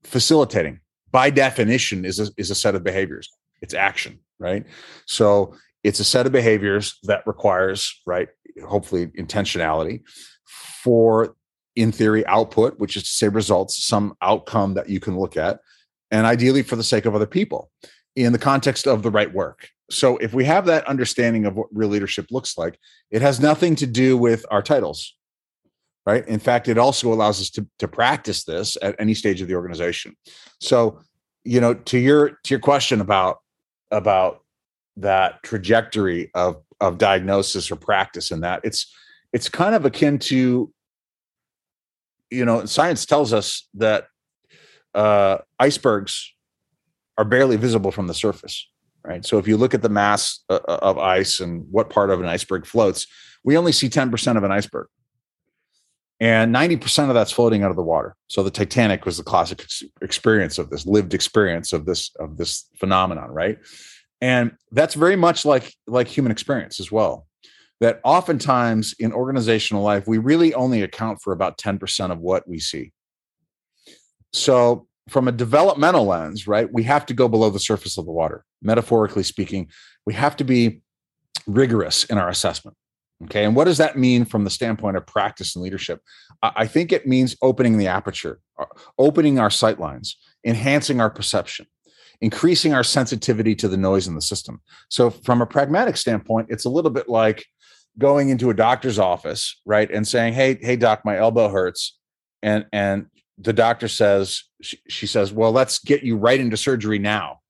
facilitating, 0.04 0.80
by 1.12 1.30
definition, 1.30 2.06
is 2.06 2.20
a, 2.20 2.30
is 2.38 2.52
a 2.52 2.56
set 2.56 2.76
of 2.76 2.84
behaviors. 2.84 3.30
It's 3.62 3.74
action, 3.74 4.20
right? 4.40 4.66
So 5.06 5.56
it's 5.84 6.00
a 6.00 6.06
set 6.06 6.26
of 6.26 6.32
behaviors 6.32 6.98
that 7.04 7.26
requires 7.26 8.02
right, 8.06 8.30
hopefully 8.66 9.08
intentionality 9.08 10.04
for 10.84 11.36
in 11.76 11.92
theory 11.92 12.26
output 12.28 12.78
which 12.80 12.96
is 12.96 13.04
to 13.04 13.10
say 13.10 13.28
results 13.28 13.84
some 13.84 14.16
outcome 14.22 14.76
that 14.76 14.90
you 14.90 15.00
can 15.00 15.18
look 15.18 15.36
at 15.38 15.60
and 16.12 16.28
ideally 16.28 16.62
for 16.62 16.76
the 16.76 16.84
sake 16.84 17.06
of 17.06 17.16
other 17.16 17.26
people 17.26 17.72
in 18.16 18.32
the 18.32 18.40
context 18.40 18.86
of 18.88 19.02
the 19.02 19.10
right 19.10 19.34
work. 19.34 19.70
So 19.90 20.18
if 20.18 20.34
we 20.34 20.46
have 20.46 20.68
that 20.68 20.88
understanding 20.88 21.48
of 21.48 21.56
what 21.56 21.68
real 21.72 21.90
leadership 21.90 22.28
looks 22.30 22.58
like 22.58 22.80
it 23.10 23.22
has 23.22 23.40
nothing 23.40 23.76
to 23.78 23.88
do 23.88 24.18
with 24.18 24.46
our 24.52 24.62
titles 24.62 25.16
right? 26.06 26.28
In 26.28 26.40
fact 26.40 26.68
it 26.68 26.78
also 26.78 27.14
allows 27.14 27.40
us 27.40 27.50
to, 27.52 27.66
to 27.80 27.88
practice 27.88 28.44
this 28.44 28.78
at 28.82 28.96
any 29.00 29.14
stage 29.14 29.42
of 29.42 29.48
the 29.48 29.56
organization. 29.56 30.16
So 30.60 31.00
you 31.44 31.60
know 31.60 31.74
to 31.74 31.98
your 31.98 32.40
to 32.44 32.54
your 32.54 32.60
question 32.60 33.02
about 33.02 33.40
about 33.92 34.44
that 34.98 35.42
trajectory 35.44 36.32
of 36.34 36.62
of 36.80 36.98
diagnosis 36.98 37.72
or 37.72 37.76
practice 37.76 38.32
in 38.32 38.42
that 38.42 38.62
it's 38.64 38.94
it's 39.34 39.50
kind 39.50 39.76
of 39.76 39.86
akin 39.86 40.20
to 40.20 40.72
you 42.30 42.46
know 42.46 42.66
science 42.66 43.06
tells 43.06 43.34
us 43.34 43.68
that 43.74 44.08
uh, 44.94 45.40
icebergs 45.60 46.34
are 47.18 47.26
barely 47.26 47.58
visible 47.58 47.92
from 47.92 48.08
the 48.08 48.14
surface 48.14 48.68
right? 49.04 49.26
So 49.26 49.38
if 49.38 49.48
you 49.48 49.58
look 49.58 49.74
at 49.74 49.82
the 49.82 49.90
mass 49.90 50.40
uh, 50.50 50.60
uh, 50.68 50.80
of 50.82 50.98
ice 50.98 51.40
and 51.40 51.66
what 51.70 51.90
part 51.90 52.10
of 52.10 52.20
an 52.20 52.26
iceberg 52.26 52.66
floats, 52.66 53.08
we 53.44 53.58
only 53.58 53.72
see 53.72 53.90
10% 53.90 54.38
of 54.38 54.44
an 54.44 54.52
iceberg. 54.52 54.88
And 56.20 56.56
90% 56.56 57.10
of 57.10 57.14
that's 57.14 57.32
floating 57.32 57.64
out 57.64 57.70
of 57.70 57.76
the 57.76 57.84
water. 57.84 58.16
So 58.28 58.44
the 58.44 58.52
Titanic 58.52 59.06
was 59.06 59.18
the 59.18 59.24
classic 59.24 59.62
ex- 59.62 59.84
experience 60.02 60.58
of 60.58 60.70
this 60.70 60.86
lived 60.86 61.14
experience 61.14 61.74
of 61.74 61.86
this 61.86 62.12
of 62.18 62.38
this 62.38 62.66
phenomenon, 62.78 63.30
right? 63.30 63.58
And 64.22 64.56
that's 64.72 64.94
very 64.94 65.18
much 65.18 65.44
like 65.44 65.74
like 65.86 66.08
human 66.08 66.32
experience 66.32 66.80
as 66.80 66.92
well. 66.92 67.28
That 67.80 68.00
oftentimes 68.04 68.94
in 69.00 69.12
organizational 69.12 69.84
life, 69.84 70.08
we 70.08 70.18
really 70.18 70.54
only 70.54 70.84
account 70.84 71.22
for 71.22 71.34
about 71.34 71.58
10% 71.58 72.12
of 72.12 72.20
what 72.20 72.48
we 72.48 72.60
see. 72.60 72.94
So 74.32 74.88
from 75.10 75.28
a 75.28 75.32
developmental 75.32 76.06
lens, 76.06 76.48
right, 76.48 76.72
we 76.72 76.84
have 76.84 77.06
to 77.08 77.14
go 77.14 77.28
below 77.28 77.50
the 77.50 77.60
surface 77.60 77.98
of 77.98 78.06
the 78.06 78.12
water. 78.12 78.46
Metaphorically 78.62 79.24
speaking, 79.24 79.70
we 80.06 80.14
have 80.14 80.38
to 80.38 80.44
be 80.44 80.82
rigorous 81.46 82.06
in 82.06 82.18
our 82.18 82.30
assessment. 82.30 82.78
Okay. 83.26 83.46
And 83.46 83.56
what 83.56 83.66
does 83.66 83.78
that 83.78 83.98
mean 83.98 84.26
from 84.26 84.44
the 84.44 84.50
standpoint 84.50 84.98
of 84.98 85.06
practice 85.06 85.56
and 85.56 85.64
leadership? 85.64 86.02
I 86.42 86.68
think 86.68 86.92
it 86.92 87.08
means 87.08 87.38
opening 87.42 87.78
the 87.78 87.88
aperture, 87.88 88.40
uh, 88.60 88.66
opening 88.98 89.40
our 89.40 89.50
sight 89.50 89.80
lines, 89.80 90.18
enhancing 90.44 91.00
our 91.00 91.10
perception, 91.10 91.68
increasing 92.20 92.74
our 92.74 92.84
sensitivity 92.84 93.56
to 93.56 93.70
the 93.70 93.78
noise 93.78 94.08
in 94.08 94.16
the 94.16 94.22
system. 94.22 94.62
So, 94.90 95.10
from 95.10 95.42
a 95.42 95.46
pragmatic 95.46 95.96
standpoint, 95.96 96.48
it's 96.50 96.66
a 96.66 96.70
little 96.70 96.92
bit 96.92 97.08
like 97.08 97.46
going 97.98 98.30
into 98.30 98.50
a 98.50 98.54
doctor's 98.54 99.00
office, 99.00 99.60
right, 99.66 99.90
and 99.90 100.08
saying, 100.08 100.34
"Hey, 100.34 100.58
hey, 100.60 100.76
doc, 100.76 101.04
my 101.06 101.18
elbow 101.18 101.50
hurts," 101.50 101.98
and 102.42 102.66
and 102.72 103.08
the 103.38 103.54
doctor 103.54 103.88
says, 103.88 104.44
she, 104.62 104.78
she 104.88 105.08
says, 105.08 105.32
"Well, 105.32 105.52
let's 105.52 105.80
get 105.80 106.04
you 106.04 106.18
right 106.18 106.40
into 106.40 106.58
surgery 106.58 107.00
now." 107.00 107.42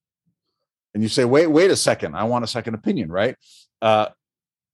And 0.93 1.03
you 1.03 1.09
say, 1.09 1.25
"Wait, 1.25 1.47
wait 1.47 1.71
a 1.71 1.75
second, 1.75 2.15
I 2.15 2.23
want 2.25 2.43
a 2.43 2.47
second 2.47 2.75
opinion," 2.75 3.11
right? 3.11 3.35
Uh, 3.81 4.07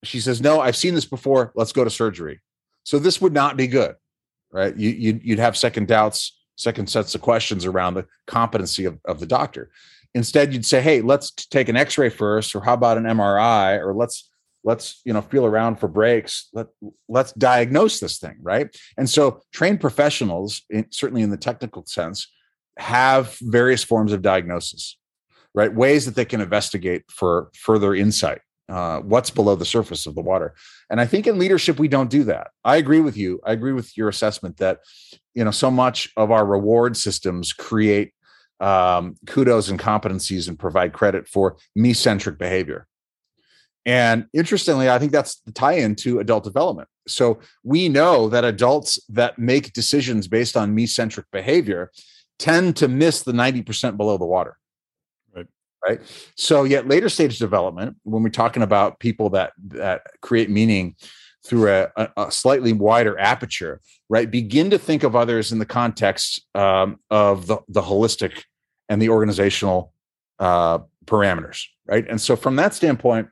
she 0.03 0.19
says, 0.19 0.41
"No, 0.41 0.59
I've 0.59 0.75
seen 0.75 0.95
this 0.95 1.05
before. 1.05 1.51
Let's 1.55 1.71
go 1.71 1.83
to 1.83 1.89
surgery." 1.89 2.41
So 2.83 2.97
this 2.97 3.21
would 3.21 3.33
not 3.33 3.57
be 3.57 3.67
good, 3.67 3.95
right? 4.51 4.75
You, 4.75 4.89
you'd, 4.89 5.23
you'd 5.23 5.39
have 5.39 5.57
second 5.57 5.87
doubts, 5.87 6.39
second 6.55 6.89
sets 6.89 7.13
of 7.13 7.21
questions 7.21 7.65
around 7.65 7.93
the 7.93 8.07
competency 8.25 8.85
of, 8.85 8.99
of 9.05 9.19
the 9.19 9.27
doctor. 9.27 9.69
Instead, 10.15 10.53
you'd 10.53 10.65
say, 10.65 10.81
"Hey, 10.81 11.01
let's 11.01 11.31
take 11.31 11.69
an 11.69 11.75
X-ray 11.75 12.09
first, 12.09 12.55
or 12.55 12.61
how 12.61 12.73
about 12.73 12.97
an 12.97 13.03
MRI, 13.03 13.79
or 13.79 13.93
let's 13.93 14.29
let's 14.63 15.01
you 15.05 15.13
know 15.13 15.21
feel 15.21 15.45
around 15.45 15.77
for 15.77 15.87
breaks. 15.87 16.49
Let 16.53 16.67
let's 17.07 17.31
diagnose 17.33 17.99
this 17.99 18.17
thing, 18.17 18.37
right?" 18.41 18.75
And 18.97 19.09
so, 19.09 19.41
trained 19.53 19.81
professionals, 19.81 20.63
in, 20.69 20.87
certainly 20.91 21.21
in 21.21 21.29
the 21.29 21.37
technical 21.37 21.85
sense, 21.85 22.27
have 22.77 23.37
various 23.41 23.83
forms 23.83 24.13
of 24.13 24.21
diagnosis, 24.21 24.97
right? 25.53 25.73
Ways 25.73 26.05
that 26.05 26.15
they 26.15 26.25
can 26.25 26.41
investigate 26.41 27.03
for 27.09 27.49
further 27.55 27.93
insight 27.95 28.41
uh, 28.69 28.99
what's 28.99 29.29
below 29.29 29.55
the 29.55 29.65
surface 29.65 30.05
of 30.05 30.15
the 30.15 30.21
water. 30.21 30.53
And 30.89 31.01
I 31.01 31.05
think 31.05 31.27
in 31.27 31.39
leadership 31.39 31.79
we 31.79 31.87
don't 31.87 32.09
do 32.09 32.23
that. 32.25 32.49
I 32.63 32.77
agree 32.77 33.01
with 33.01 33.17
you. 33.17 33.39
I 33.43 33.51
agree 33.51 33.73
with 33.73 33.97
your 33.97 34.09
assessment 34.09 34.57
that 34.57 34.79
you 35.33 35.43
know 35.43 35.51
so 35.51 35.71
much 35.71 36.09
of 36.15 36.31
our 36.31 36.45
reward 36.45 36.95
systems 36.95 37.51
create 37.51 38.13
um, 38.59 39.15
kudos 39.25 39.69
and 39.69 39.79
competencies 39.79 40.47
and 40.47 40.59
provide 40.59 40.93
credit 40.93 41.27
for 41.27 41.57
me-centric 41.75 42.37
behavior. 42.37 42.87
And 43.89 44.27
interestingly, 44.33 44.87
I 44.87 44.99
think 44.99 45.11
that's 45.11 45.37
the 45.47 45.51
tie-in 45.51 45.95
to 45.95 46.19
adult 46.19 46.43
development. 46.43 46.87
So 47.07 47.39
we 47.63 47.89
know 47.89 48.29
that 48.29 48.45
adults 48.45 48.99
that 49.09 49.39
make 49.39 49.73
decisions 49.73 50.27
based 50.27 50.55
on 50.55 50.75
me-centric 50.75 51.25
behavior 51.31 51.91
tend 52.37 52.75
to 52.77 52.87
miss 52.87 53.23
the 53.23 53.31
90% 53.31 53.97
below 53.97 54.19
the 54.19 54.27
water. 54.27 54.57
Right. 55.83 56.01
So 56.35 56.65
yet 56.65 56.87
later 56.87 57.09
stage 57.09 57.39
development 57.39 57.95
when 58.03 58.21
we're 58.21 58.29
talking 58.29 58.61
about 58.61 58.99
people 58.99 59.29
that 59.29 59.53
that 59.69 60.01
create 60.21 60.49
meaning 60.49 60.95
through 61.45 61.69
a, 61.69 62.09
a 62.17 62.29
slightly 62.29 62.73
wider 62.73 63.17
aperture 63.17 63.79
right 64.09 64.29
begin 64.29 64.69
to 64.71 64.77
think 64.77 65.03
of 65.03 65.15
others 65.15 65.53
in 65.53 65.59
the 65.59 65.65
context 65.65 66.45
um, 66.53 66.99
of 67.09 67.47
the, 67.47 67.59
the 67.69 67.81
holistic 67.81 68.43
and 68.89 69.01
the 69.01 69.07
organizational 69.07 69.93
uh, 70.39 70.79
parameters 71.05 71.63
right? 71.87 72.05
And 72.09 72.19
so 72.19 72.35
from 72.35 72.57
that 72.57 72.73
standpoint 72.73 73.29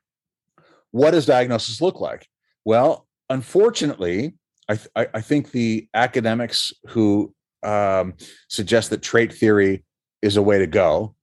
what 0.97 1.11
does 1.11 1.25
diagnosis 1.25 1.81
look 1.81 1.99
like 1.99 2.27
well 2.65 3.07
unfortunately 3.29 4.33
i, 4.69 4.75
th- 4.75 5.09
I 5.13 5.21
think 5.21 5.51
the 5.51 5.87
academics 5.93 6.73
who 6.87 7.33
um, 7.63 8.13
suggest 8.49 8.91
that 8.91 9.01
trait 9.01 9.33
theory 9.33 9.83
is 10.21 10.37
a 10.37 10.41
way 10.41 10.59
to 10.59 10.67
go 10.67 11.15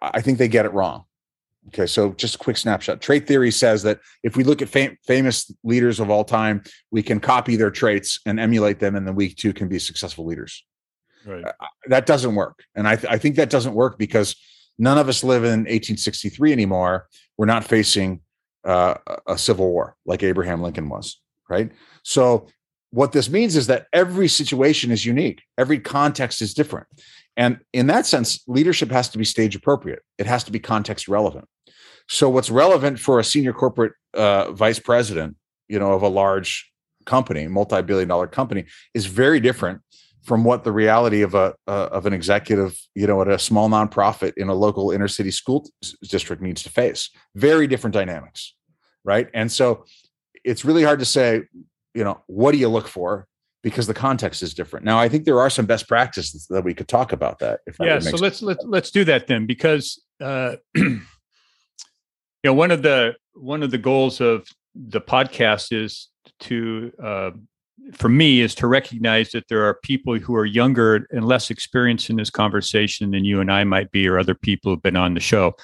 I 0.00 0.20
think 0.20 0.38
they 0.38 0.48
get 0.48 0.66
it 0.66 0.72
wrong. 0.72 1.04
Okay, 1.68 1.86
so 1.86 2.12
just 2.12 2.36
a 2.36 2.38
quick 2.38 2.56
snapshot. 2.56 3.00
Trait 3.00 3.26
theory 3.26 3.50
says 3.50 3.82
that 3.82 3.98
if 4.22 4.36
we 4.36 4.44
look 4.44 4.62
at 4.62 4.68
fam- 4.68 4.96
famous 5.04 5.50
leaders 5.64 5.98
of 5.98 6.10
all 6.10 6.24
time, 6.24 6.62
we 6.92 7.02
can 7.02 7.18
copy 7.18 7.56
their 7.56 7.72
traits 7.72 8.20
and 8.24 8.38
emulate 8.38 8.78
them, 8.78 8.94
and 8.94 9.06
then 9.06 9.16
we 9.16 9.34
too 9.34 9.52
can 9.52 9.68
be 9.68 9.78
successful 9.80 10.24
leaders. 10.24 10.64
Right. 11.24 11.44
Uh, 11.44 11.66
that 11.88 12.06
doesn't 12.06 12.36
work, 12.36 12.62
and 12.76 12.86
I, 12.86 12.96
th- 12.96 13.12
I 13.12 13.18
think 13.18 13.34
that 13.36 13.50
doesn't 13.50 13.74
work 13.74 13.98
because 13.98 14.36
none 14.78 14.96
of 14.96 15.08
us 15.08 15.24
live 15.24 15.42
in 15.42 15.60
1863 15.60 16.52
anymore. 16.52 17.08
We're 17.36 17.46
not 17.46 17.64
facing 17.64 18.20
uh, 18.66 18.94
a 19.26 19.38
civil 19.38 19.70
war 19.70 19.96
like 20.04 20.22
Abraham 20.22 20.60
Lincoln 20.60 20.88
was. 20.88 21.20
Right. 21.48 21.70
So 22.02 22.48
what 22.90 23.12
this 23.12 23.30
means 23.30 23.56
is 23.56 23.68
that 23.68 23.86
every 23.92 24.28
situation 24.28 24.90
is 24.90 25.06
unique. 25.06 25.42
Every 25.56 25.78
context 25.78 26.42
is 26.42 26.54
different. 26.54 26.86
And 27.36 27.60
in 27.72 27.86
that 27.88 28.06
sense, 28.06 28.42
leadership 28.46 28.90
has 28.90 29.08
to 29.10 29.18
be 29.18 29.24
stage 29.24 29.54
appropriate. 29.54 30.02
It 30.18 30.26
has 30.26 30.42
to 30.44 30.52
be 30.52 30.58
context 30.58 31.06
relevant. 31.06 31.46
So 32.08 32.30
what's 32.30 32.50
relevant 32.50 32.98
for 32.98 33.18
a 33.20 33.24
senior 33.24 33.52
corporate 33.52 33.92
uh, 34.14 34.52
vice 34.52 34.78
president, 34.78 35.36
you 35.68 35.78
know, 35.78 35.92
of 35.92 36.02
a 36.02 36.08
large 36.08 36.70
company, 37.04 37.46
multi-billion 37.46 38.08
dollar 38.08 38.26
company, 38.26 38.64
is 38.94 39.06
very 39.06 39.40
different 39.40 39.80
from 40.22 40.42
what 40.42 40.64
the 40.64 40.72
reality 40.72 41.22
of 41.22 41.34
a 41.34 41.54
uh, 41.68 41.88
of 41.92 42.06
an 42.06 42.12
executive, 42.12 42.76
you 42.94 43.06
know, 43.06 43.20
at 43.22 43.28
a 43.28 43.38
small 43.38 43.68
nonprofit 43.68 44.32
in 44.36 44.48
a 44.48 44.54
local 44.54 44.90
inner 44.90 45.08
city 45.08 45.30
school 45.30 45.68
district 46.02 46.42
needs 46.42 46.62
to 46.62 46.70
face. 46.70 47.10
Very 47.34 47.66
different 47.66 47.94
dynamics, 47.94 48.54
right? 49.06 49.28
And 49.32 49.50
so 49.50 49.86
it's 50.44 50.64
really 50.64 50.82
hard 50.82 50.98
to 50.98 51.06
say, 51.06 51.44
you 51.94 52.04
know, 52.04 52.20
what 52.26 52.52
do 52.52 52.58
you 52.58 52.68
look 52.68 52.88
for? 52.88 53.26
because 53.66 53.88
the 53.88 53.94
context 53.94 54.44
is 54.44 54.54
different. 54.54 54.86
Now, 54.86 54.96
I 54.96 55.08
think 55.08 55.24
there 55.24 55.40
are 55.40 55.50
some 55.50 55.66
best 55.66 55.88
practices 55.88 56.46
that 56.50 56.62
we 56.62 56.72
could 56.72 56.86
talk 56.86 57.12
about 57.12 57.40
that. 57.40 57.62
If 57.66 57.78
that 57.78 57.84
yeah, 57.84 57.98
so 57.98 58.16
let's 58.16 58.40
let's 58.40 58.64
let's 58.64 58.92
do 58.92 59.02
that 59.06 59.26
then, 59.26 59.44
because 59.44 60.00
uh, 60.20 60.54
you 60.76 61.00
know 62.44 62.54
one 62.54 62.70
of 62.70 62.82
the 62.82 63.16
one 63.34 63.64
of 63.64 63.72
the 63.72 63.78
goals 63.78 64.20
of 64.20 64.46
the 64.76 65.00
podcast 65.00 65.72
is 65.72 66.10
to 66.42 66.92
uh, 67.02 67.32
for 67.92 68.08
me 68.08 68.40
is 68.40 68.54
to 68.56 68.68
recognize 68.68 69.30
that 69.30 69.48
there 69.48 69.64
are 69.64 69.74
people 69.82 70.16
who 70.16 70.36
are 70.36 70.46
younger 70.46 71.04
and 71.10 71.24
less 71.24 71.50
experienced 71.50 72.08
in 72.08 72.14
this 72.14 72.30
conversation 72.30 73.10
than 73.10 73.24
you 73.24 73.40
and 73.40 73.50
I 73.50 73.64
might 73.64 73.90
be, 73.90 74.06
or 74.06 74.16
other 74.16 74.36
people 74.36 74.70
who've 74.70 74.82
been 74.82 74.94
on 74.96 75.14
the 75.14 75.20
show. 75.20 75.54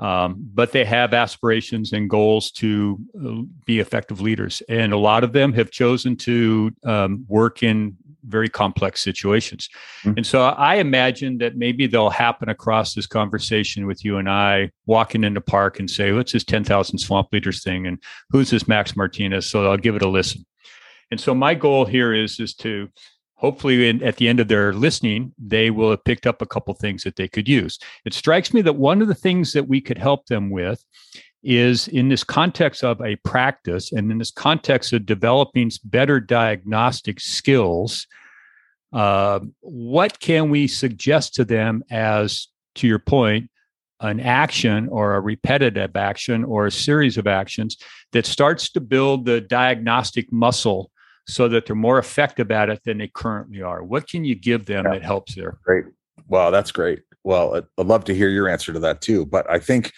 Um, 0.00 0.36
but 0.54 0.72
they 0.72 0.84
have 0.86 1.12
aspirations 1.12 1.92
and 1.92 2.08
goals 2.08 2.50
to 2.52 2.98
uh, 3.22 3.42
be 3.66 3.80
effective 3.80 4.22
leaders. 4.22 4.62
And 4.66 4.94
a 4.94 4.98
lot 4.98 5.24
of 5.24 5.34
them 5.34 5.52
have 5.52 5.70
chosen 5.70 6.16
to 6.16 6.72
um, 6.84 7.26
work 7.28 7.62
in 7.62 7.96
very 8.24 8.48
complex 8.48 9.02
situations. 9.02 9.68
Mm-hmm. 10.02 10.18
And 10.18 10.26
so 10.26 10.42
I 10.42 10.76
imagine 10.76 11.38
that 11.38 11.56
maybe 11.56 11.86
they'll 11.86 12.10
happen 12.10 12.48
across 12.48 12.94
this 12.94 13.06
conversation 13.06 13.86
with 13.86 14.04
you 14.04 14.16
and 14.16 14.28
I 14.28 14.70
walking 14.86 15.22
in 15.22 15.34
the 15.34 15.40
park 15.40 15.78
and 15.78 15.90
say, 15.90 16.12
what's 16.12 16.32
this 16.32 16.44
10,000 16.44 16.98
swamp 16.98 17.28
leaders 17.32 17.62
thing? 17.62 17.86
And 17.86 17.98
who's 18.30 18.50
this 18.50 18.66
Max 18.66 18.96
Martina? 18.96 19.42
So 19.42 19.70
I'll 19.70 19.76
give 19.76 19.96
it 19.96 20.02
a 20.02 20.08
listen. 20.08 20.44
And 21.10 21.20
so 21.20 21.34
my 21.34 21.54
goal 21.54 21.84
here 21.84 22.14
is, 22.14 22.40
is 22.40 22.54
to 22.56 22.88
hopefully 23.40 23.88
in, 23.88 24.02
at 24.02 24.16
the 24.16 24.28
end 24.28 24.38
of 24.38 24.48
their 24.48 24.72
listening 24.74 25.32
they 25.38 25.70
will 25.70 25.90
have 25.90 26.04
picked 26.04 26.26
up 26.26 26.42
a 26.42 26.46
couple 26.46 26.74
things 26.74 27.02
that 27.02 27.16
they 27.16 27.26
could 27.26 27.48
use. 27.48 27.78
It 28.04 28.14
strikes 28.14 28.52
me 28.52 28.60
that 28.62 28.76
one 28.76 29.00
of 29.00 29.08
the 29.08 29.14
things 29.14 29.52
that 29.54 29.66
we 29.66 29.80
could 29.80 29.98
help 29.98 30.26
them 30.26 30.50
with 30.50 30.84
is 31.42 31.88
in 31.88 32.10
this 32.10 32.22
context 32.22 32.84
of 32.84 33.00
a 33.00 33.16
practice 33.16 33.92
and 33.92 34.12
in 34.12 34.18
this 34.18 34.30
context 34.30 34.92
of 34.92 35.06
developing 35.06 35.70
better 35.84 36.20
diagnostic 36.20 37.18
skills 37.18 38.06
uh, 38.92 39.40
what 39.60 40.18
can 40.20 40.50
we 40.50 40.66
suggest 40.66 41.34
to 41.34 41.44
them 41.44 41.82
as 41.90 42.48
to 42.74 42.86
your 42.86 42.98
point 42.98 43.48
an 44.00 44.20
action 44.20 44.88
or 44.88 45.14
a 45.14 45.20
repetitive 45.20 45.94
action 45.96 46.44
or 46.44 46.66
a 46.66 46.70
series 46.72 47.16
of 47.16 47.26
actions 47.26 47.76
that 48.12 48.26
starts 48.26 48.70
to 48.70 48.80
build 48.80 49.24
the 49.24 49.40
diagnostic 49.40 50.30
muscle 50.32 50.90
so 51.30 51.48
that 51.48 51.66
they're 51.66 51.76
more 51.76 51.98
effective 51.98 52.50
at 52.50 52.68
it 52.68 52.82
than 52.84 52.98
they 52.98 53.08
currently 53.08 53.62
are? 53.62 53.82
What 53.82 54.08
can 54.08 54.24
you 54.24 54.34
give 54.34 54.66
them 54.66 54.84
yeah. 54.84 54.92
that 54.92 55.02
helps 55.02 55.34
there? 55.34 55.58
Great. 55.64 55.84
Well, 56.28 56.50
that's 56.50 56.72
great. 56.72 57.02
Well, 57.24 57.66
I'd 57.78 57.86
love 57.86 58.04
to 58.04 58.14
hear 58.14 58.28
your 58.28 58.48
answer 58.48 58.72
to 58.72 58.78
that 58.80 59.00
too. 59.00 59.26
But 59.26 59.50
I 59.50 59.58
think, 59.58 59.92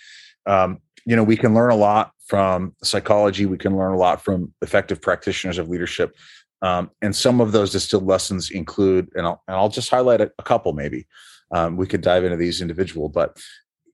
um, 0.46 0.78
you 1.06 1.16
know, 1.16 1.22
we 1.22 1.36
can 1.36 1.54
learn 1.54 1.70
a 1.70 1.76
lot 1.76 2.12
from 2.26 2.74
psychology. 2.82 3.46
We 3.46 3.58
can 3.58 3.76
learn 3.76 3.92
a 3.92 3.98
lot 3.98 4.22
from 4.22 4.52
effective 4.62 5.00
practitioners 5.00 5.58
of 5.58 5.68
leadership. 5.68 6.16
Um, 6.62 6.90
and 7.00 7.14
some 7.14 7.40
of 7.40 7.52
those 7.52 7.72
distilled 7.72 8.06
lessons 8.06 8.50
include, 8.50 9.08
and 9.14 9.26
I'll, 9.26 9.42
and 9.48 9.56
I'll 9.56 9.68
just 9.68 9.90
highlight 9.90 10.20
a, 10.20 10.30
a 10.38 10.42
couple 10.42 10.72
maybe. 10.72 11.06
Um, 11.50 11.76
we 11.76 11.86
could 11.86 12.00
dive 12.00 12.24
into 12.24 12.36
these 12.36 12.62
individual, 12.62 13.08
but 13.08 13.36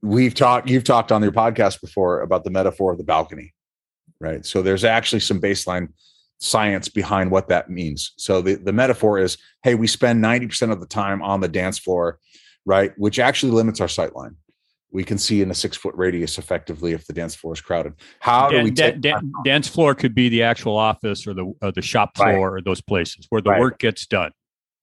we've 0.02 0.34
talked 0.34 0.68
you've 0.68 0.84
talked 0.84 1.10
on 1.10 1.22
your 1.22 1.32
podcast 1.32 1.80
before 1.80 2.20
about 2.20 2.44
the 2.44 2.50
metaphor 2.50 2.92
of 2.92 2.98
the 2.98 3.04
balcony 3.04 3.52
right 4.20 4.46
so 4.46 4.62
there's 4.62 4.84
actually 4.84 5.20
some 5.20 5.40
baseline 5.40 5.88
science 6.38 6.88
behind 6.88 7.30
what 7.30 7.48
that 7.48 7.68
means 7.68 8.12
so 8.16 8.40
the, 8.40 8.54
the 8.54 8.72
metaphor 8.72 9.18
is 9.18 9.38
hey 9.62 9.74
we 9.74 9.86
spend 9.86 10.22
90% 10.22 10.70
of 10.70 10.80
the 10.80 10.86
time 10.86 11.20
on 11.22 11.40
the 11.40 11.48
dance 11.48 11.78
floor 11.78 12.18
right 12.64 12.92
which 12.96 13.18
actually 13.18 13.52
limits 13.52 13.80
our 13.80 13.88
sight 13.88 14.14
line 14.14 14.36
we 14.90 15.04
can 15.04 15.18
see 15.18 15.42
in 15.42 15.50
a 15.50 15.54
six 15.54 15.76
foot 15.76 15.94
radius 15.96 16.38
effectively 16.38 16.92
if 16.92 17.06
the 17.06 17.12
dance 17.12 17.34
floor 17.34 17.52
is 17.52 17.60
crowded 17.60 17.92
how 18.20 18.48
Dan, 18.48 18.60
do 18.60 18.64
we 18.64 18.70
Dan, 18.70 19.00
Dan, 19.00 19.32
dance 19.44 19.66
floor 19.66 19.94
could 19.94 20.14
be 20.14 20.28
the 20.28 20.42
actual 20.42 20.76
office 20.76 21.26
or 21.26 21.34
the 21.34 21.52
or 21.60 21.72
the 21.72 21.82
shop 21.82 22.16
floor 22.16 22.28
right. 22.28 22.58
or 22.58 22.62
those 22.62 22.80
places 22.80 23.26
where 23.30 23.42
the 23.42 23.50
right. 23.50 23.60
work 23.60 23.78
gets 23.78 24.06
done 24.06 24.30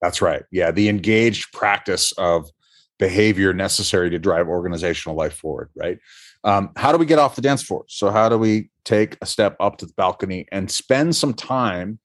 that's 0.02 0.20
right 0.20 0.42
yeah 0.52 0.70
the 0.70 0.90
engaged 0.90 1.52
practice 1.52 2.12
of 2.12 2.50
behavior 2.98 3.52
necessary 3.52 4.10
to 4.10 4.18
drive 4.18 4.48
organizational 4.48 5.16
life 5.16 5.34
forward, 5.34 5.70
right? 5.74 5.98
Um, 6.46 6.70
how 6.76 6.92
do 6.92 6.98
we 6.98 7.06
get 7.06 7.18
off 7.18 7.34
the 7.34 7.42
dance 7.42 7.64
floor? 7.64 7.84
So, 7.88 8.10
how 8.10 8.28
do 8.28 8.38
we 8.38 8.70
take 8.84 9.18
a 9.20 9.26
step 9.26 9.56
up 9.58 9.78
to 9.78 9.86
the 9.86 9.92
balcony 9.94 10.46
and 10.52 10.70
spend 10.70 11.16
some 11.16 11.34
time? 11.34 11.98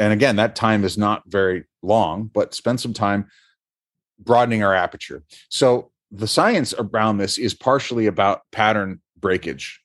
And 0.00 0.12
again, 0.12 0.36
that 0.36 0.56
time 0.56 0.84
is 0.84 0.98
not 0.98 1.22
very 1.28 1.64
long, 1.80 2.28
but 2.34 2.54
spend 2.54 2.80
some 2.80 2.92
time 2.92 3.28
broadening 4.18 4.64
our 4.64 4.74
aperture. 4.74 5.22
So, 5.48 5.92
the 6.10 6.26
science 6.26 6.74
around 6.76 7.18
this 7.18 7.38
is 7.38 7.54
partially 7.54 8.06
about 8.06 8.42
pattern 8.50 9.00
breakage. 9.16 9.80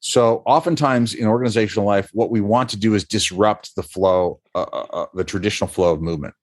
So, 0.00 0.42
oftentimes 0.44 1.14
in 1.14 1.28
organizational 1.28 1.86
life, 1.86 2.10
what 2.12 2.32
we 2.32 2.40
want 2.40 2.68
to 2.70 2.76
do 2.76 2.94
is 2.94 3.04
disrupt 3.04 3.76
the 3.76 3.84
flow, 3.84 4.40
uh, 4.56 4.66
uh, 4.72 4.86
uh 4.92 5.06
the 5.14 5.24
traditional 5.24 5.68
flow 5.68 5.92
of 5.92 6.02
movement. 6.02 6.34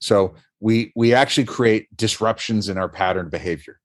So, 0.00 0.34
we 0.60 0.92
we 0.96 1.12
actually 1.12 1.44
create 1.44 1.94
disruptions 1.94 2.70
in 2.70 2.78
our 2.78 2.88
pattern 2.88 3.28
behavior 3.28 3.80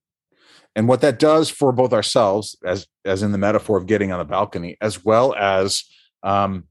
and 0.78 0.88
what 0.88 1.02
that 1.02 1.18
does 1.18 1.50
for 1.50 1.74
both 1.74 1.92
ourselves 1.92 2.56
as 2.64 2.88
as 3.04 3.24
in 3.24 3.34
the 3.34 3.38
metaphor 3.38 3.78
of 3.78 3.88
getting 3.88 4.12
on 4.12 4.20
the 4.20 4.26
balcony 4.26 4.78
as 4.80 5.04
well 5.04 5.34
as 5.36 5.84
um, 6.24 6.64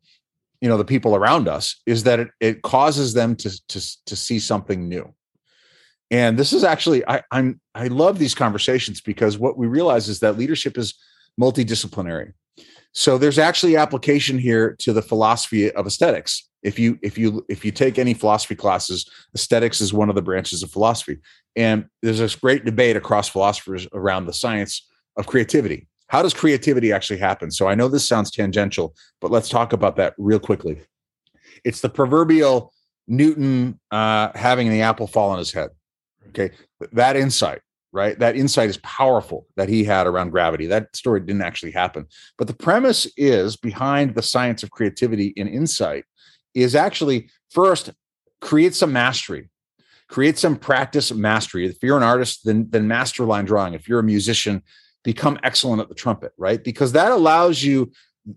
you 0.60 0.68
know 0.68 0.78
the 0.78 0.84
people 0.84 1.14
around 1.14 1.48
us 1.48 1.82
is 1.84 2.04
that 2.04 2.20
it, 2.20 2.28
it 2.40 2.62
causes 2.62 3.12
them 3.12 3.36
to, 3.36 3.50
to 3.68 4.04
to 4.06 4.16
see 4.16 4.38
something 4.38 4.88
new 4.88 5.12
and 6.10 6.38
this 6.38 6.52
is 6.52 6.64
actually 6.64 7.06
I, 7.06 7.22
i'm 7.30 7.60
i 7.74 7.88
love 7.88 8.18
these 8.18 8.34
conversations 8.34 9.00
because 9.00 9.36
what 9.36 9.58
we 9.58 9.66
realize 9.66 10.08
is 10.08 10.20
that 10.20 10.38
leadership 10.38 10.78
is 10.78 10.94
multidisciplinary 11.38 12.32
so 12.96 13.18
there's 13.18 13.38
actually 13.38 13.76
application 13.76 14.38
here 14.38 14.74
to 14.78 14.94
the 14.94 15.02
philosophy 15.02 15.70
of 15.70 15.86
aesthetics. 15.86 16.48
If 16.66 16.78
you 16.78 16.98
if 17.00 17.16
you 17.16 17.46
if 17.48 17.64
you 17.64 17.70
take 17.70 17.96
any 17.96 18.12
philosophy 18.12 18.56
classes, 18.56 19.08
aesthetics 19.34 19.80
is 19.80 19.92
one 19.92 20.08
of 20.08 20.16
the 20.16 20.22
branches 20.22 20.62
of 20.62 20.70
philosophy. 20.70 21.18
And 21.54 21.86
there's 22.02 22.18
this 22.18 22.34
great 22.34 22.64
debate 22.64 22.96
across 22.96 23.28
philosophers 23.28 23.86
around 23.92 24.26
the 24.26 24.32
science 24.32 24.86
of 25.16 25.26
creativity. 25.26 25.86
How 26.08 26.22
does 26.22 26.34
creativity 26.34 26.92
actually 26.92 27.18
happen? 27.18 27.50
So 27.50 27.68
I 27.68 27.76
know 27.76 27.88
this 27.88 28.06
sounds 28.06 28.30
tangential, 28.30 28.94
but 29.20 29.30
let's 29.30 29.48
talk 29.48 29.72
about 29.72 29.96
that 29.96 30.14
real 30.18 30.40
quickly. 30.40 30.80
It's 31.64 31.80
the 31.80 31.88
proverbial 31.88 32.72
Newton 33.06 33.78
uh, 33.92 34.30
having 34.34 34.68
the 34.68 34.82
apple 34.82 35.06
fall 35.06 35.30
on 35.30 35.38
his 35.38 35.52
head. 35.52 35.70
Okay, 36.28 36.50
that 36.92 37.16
insight 37.16 37.60
right? 37.96 38.18
That 38.18 38.36
insight 38.36 38.68
is 38.68 38.76
powerful 38.78 39.46
that 39.56 39.70
he 39.70 39.82
had 39.82 40.06
around 40.06 40.28
gravity. 40.28 40.66
That 40.66 40.94
story 40.94 41.20
didn't 41.20 41.40
actually 41.40 41.72
happen. 41.72 42.06
But 42.36 42.46
the 42.46 42.52
premise 42.54 43.10
is 43.16 43.56
behind 43.56 44.14
the 44.14 44.22
science 44.22 44.62
of 44.62 44.70
creativity 44.70 45.32
and 45.38 45.48
insight 45.48 46.04
is 46.56 46.74
actually 46.74 47.30
first 47.50 47.90
create 48.40 48.74
some 48.74 48.92
mastery. 48.92 49.50
Create 50.08 50.38
some 50.38 50.56
practice 50.56 51.12
mastery. 51.12 51.66
If 51.66 51.82
you're 51.82 51.96
an 51.96 52.02
artist, 52.02 52.44
then 52.44 52.66
then 52.70 52.86
master 52.86 53.24
line 53.24 53.44
drawing. 53.44 53.74
If 53.74 53.88
you're 53.88 53.98
a 54.00 54.04
musician, 54.04 54.62
become 55.02 55.38
excellent 55.42 55.82
at 55.82 55.88
the 55.88 55.94
trumpet, 55.94 56.32
right? 56.38 56.62
Because 56.62 56.92
that 56.92 57.10
allows 57.10 57.62
you 57.62 57.90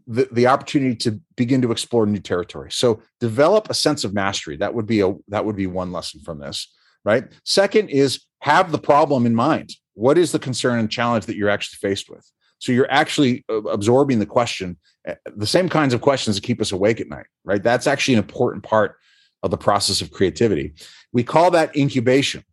the, 0.08 0.28
the 0.32 0.48
opportunity 0.48 0.96
to 0.96 1.20
begin 1.36 1.62
to 1.62 1.72
explore 1.72 2.06
new 2.06 2.20
territory. 2.20 2.72
So 2.72 3.02
develop 3.20 3.70
a 3.70 3.76
sense 3.76 4.04
of 4.04 4.14
mastery. 4.14 4.58
That 4.58 4.74
would 4.74 4.88
be 4.88 5.02
a 5.02 5.14
that 5.28 5.46
would 5.46 5.56
be 5.56 5.68
one 5.68 5.92
lesson 5.92 6.22
from 6.22 6.40
this 6.40 6.68
right? 7.04 7.26
Second 7.44 7.90
is 7.90 8.26
have 8.42 8.72
the 8.72 8.78
problem 8.78 9.26
in 9.26 9.36
mind. 9.36 9.72
What 9.94 10.18
is 10.18 10.32
the 10.32 10.40
concern 10.40 10.80
and 10.80 10.90
challenge 10.90 11.26
that 11.26 11.36
you're 11.36 11.50
actually 11.50 11.78
faced 11.90 12.10
with? 12.10 12.30
So 12.60 12.72
you're 12.72 12.92
actually 12.92 13.44
uh, 13.50 13.64
absorbing 13.64 14.20
the 14.20 14.26
question, 14.26 14.78
eh, 15.06 15.16
the 15.36 15.48
same 15.48 15.70
kinds 15.70 15.94
of 15.94 16.02
questions 16.02 16.36
that 16.36 16.44
keep 16.44 16.62
us 16.62 16.72
awake 16.72 17.02
at 17.02 17.08
night, 17.08 17.26
right? 17.44 17.64
That's 17.64 17.88
actually 17.88 18.16
an 18.16 18.20
important 18.20 18.64
part 18.64 18.98
of 19.44 19.52
the 19.52 19.58
process 19.58 20.02
of 20.02 20.12
creativity. 20.12 20.74
We 21.12 21.24
call 21.24 21.52
that 21.52 21.76
incubation, 21.76 22.44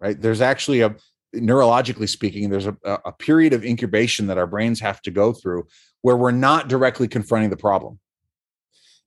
right? 0.00 0.20
There's 0.20 0.40
actually 0.40 0.82
a 0.82 0.96
neurologically 1.34 2.08
speaking, 2.08 2.50
there's 2.50 2.66
a, 2.66 2.76
a 2.84 3.12
period 3.12 3.52
of 3.52 3.64
incubation 3.64 4.26
that 4.26 4.36
our 4.36 4.46
brains 4.46 4.80
have 4.80 5.00
to 5.02 5.10
go 5.10 5.32
through 5.32 5.66
where 6.02 6.16
we're 6.16 6.30
not 6.30 6.68
directly 6.68 7.08
confronting 7.08 7.48
the 7.48 7.56
problem. 7.56 7.98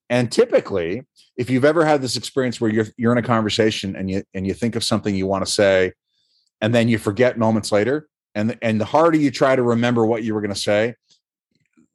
And 0.09 0.31
typically, 0.31 1.03
if 1.37 1.49
you've 1.49 1.65
ever 1.65 1.85
had 1.85 2.01
this 2.01 2.15
experience 2.15 2.61
where 2.61 2.71
you're 2.71 2.87
you're 2.97 3.11
in 3.11 3.17
a 3.17 3.23
conversation 3.23 3.95
and 3.95 4.09
you 4.09 4.23
and 4.33 4.45
you 4.45 4.53
think 4.53 4.75
of 4.75 4.83
something 4.83 5.15
you 5.15 5.27
want 5.27 5.45
to 5.45 5.51
say, 5.51 5.93
and 6.61 6.73
then 6.73 6.87
you 6.87 6.97
forget 6.97 7.37
moments 7.37 7.71
later, 7.71 8.07
and 8.35 8.57
and 8.61 8.79
the 8.79 8.85
harder 8.85 9.17
you 9.17 9.31
try 9.31 9.55
to 9.55 9.63
remember 9.63 10.05
what 10.05 10.23
you 10.23 10.33
were 10.33 10.41
going 10.41 10.53
to 10.53 10.59
say, 10.59 10.95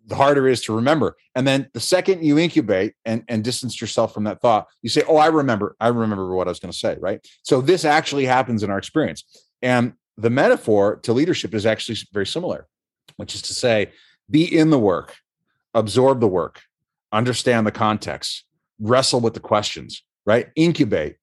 the 0.07 0.17
harder 0.17 0.49
it 0.49 0.53
is 0.53 0.63
to 0.63 0.75
remember. 0.75 1.17
And 1.37 1.47
then 1.47 1.69
the 1.73 1.81
second 1.81 2.25
you 2.25 2.39
incubate 2.39 2.95
and 3.05 3.23
and 3.29 3.45
distance 3.45 3.81
yourself 3.81 4.13
from 4.13 4.25
that 4.25 4.41
thought, 4.41 4.67
you 4.83 4.89
say, 4.89 5.03
"Oh, 5.07 5.17
I 5.17 5.27
remember. 5.27 5.77
I 5.79 5.89
remember 5.89 6.35
what 6.35 6.49
I 6.49 6.51
was 6.51 6.59
going 6.59 6.73
to 6.73 6.79
say." 6.79 6.97
Right. 6.99 7.25
So 7.43 7.61
this 7.61 7.85
actually 7.85 8.25
happens 8.25 8.63
in 8.63 8.71
our 8.71 8.79
experience, 8.79 9.25
and 9.63 9.93
the 10.17 10.31
metaphor 10.31 10.97
to 11.03 11.13
leadership 11.13 11.55
is 11.55 11.65
actually 11.65 11.99
very 12.13 12.27
similar, 12.27 12.67
which 13.17 13.35
is 13.35 13.43
to 13.43 13.55
say, 13.55 13.91
be 14.29 14.45
in 14.45 14.71
the 14.71 14.79
work, 14.79 15.17
absorb 15.75 16.21
the 16.21 16.29
work, 16.29 16.61
understand 17.13 17.67
the 17.67 17.73
context, 17.73 18.45
wrestle 18.79 19.21
with 19.21 19.35
the 19.35 19.41
questions, 19.41 20.03
right? 20.27 20.49
Incubate. 20.57 21.17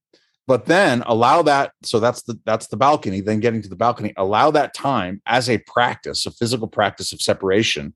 But 0.47 0.65
then 0.65 1.03
allow 1.05 1.41
that. 1.41 1.73
So 1.83 1.99
that's 1.99 2.23
the 2.23 2.39
that's 2.45 2.67
the 2.67 2.77
balcony. 2.77 3.19
Then 3.19 3.41
getting 3.41 3.61
to 3.61 3.69
the 3.69 3.75
balcony, 3.75 4.13
allow 4.15 4.49
that 4.51 4.73
time 4.73 5.21
as 5.25 5.49
a 5.49 5.57
practice, 5.59 6.25
a 6.25 6.31
physical 6.31 6.67
practice 6.67 7.11
of 7.11 7.21
separation, 7.21 7.93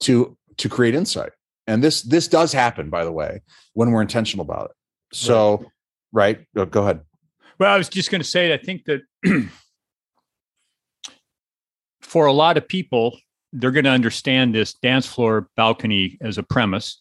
to 0.00 0.36
to 0.58 0.68
create 0.68 0.94
insight. 0.94 1.32
And 1.66 1.82
this 1.82 2.02
this 2.02 2.28
does 2.28 2.52
happen, 2.52 2.90
by 2.90 3.04
the 3.04 3.12
way, 3.12 3.40
when 3.72 3.90
we're 3.90 4.02
intentional 4.02 4.44
about 4.44 4.66
it. 4.66 5.16
So, 5.16 5.64
right, 6.12 6.44
right 6.54 6.70
go 6.70 6.82
ahead. 6.82 7.00
Well, 7.58 7.72
I 7.72 7.78
was 7.78 7.88
just 7.88 8.10
going 8.10 8.20
to 8.20 8.28
say, 8.28 8.52
I 8.52 8.58
think 8.58 8.84
that 8.84 9.02
for 12.02 12.26
a 12.26 12.32
lot 12.32 12.56
of 12.56 12.68
people, 12.68 13.16
they're 13.52 13.70
going 13.70 13.84
to 13.84 13.90
understand 13.90 14.54
this 14.54 14.74
dance 14.74 15.06
floor 15.06 15.48
balcony 15.56 16.18
as 16.20 16.36
a 16.36 16.42
premise 16.42 16.98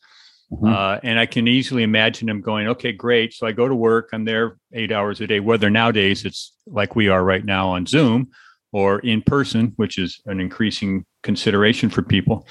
Mm-hmm. 0.54 0.68
Uh, 0.68 1.00
and 1.04 1.20
I 1.20 1.26
can 1.26 1.48
easily 1.48 1.84
imagine 1.84 2.28
them 2.28 2.42
going, 2.42 2.68
okay, 2.68 2.92
great. 2.92 3.34
So 3.34 3.48
I 3.48 3.52
go 3.52 3.68
to 3.68 3.76
work, 3.76 4.10
I'm 4.14 4.26
there 4.26 4.58
eight 4.74 4.92
hours 4.92 5.20
a 5.22 5.28
day, 5.28 5.40
whether 5.40 5.70
nowadays 5.70 6.26
it's 6.26 6.54
like 6.68 6.96
we 6.96 7.10
are 7.10 7.24
right 7.24 7.44
now 7.44 7.70
on 7.70 7.86
Zoom 7.86 8.30
or 8.72 9.00
in 9.00 9.22
person, 9.22 9.74
which 9.78 9.98
is 9.98 10.22
an 10.26 10.40
increasing 10.40 11.06
consideration 11.24 11.90
for 11.90 12.02
people. 12.02 12.48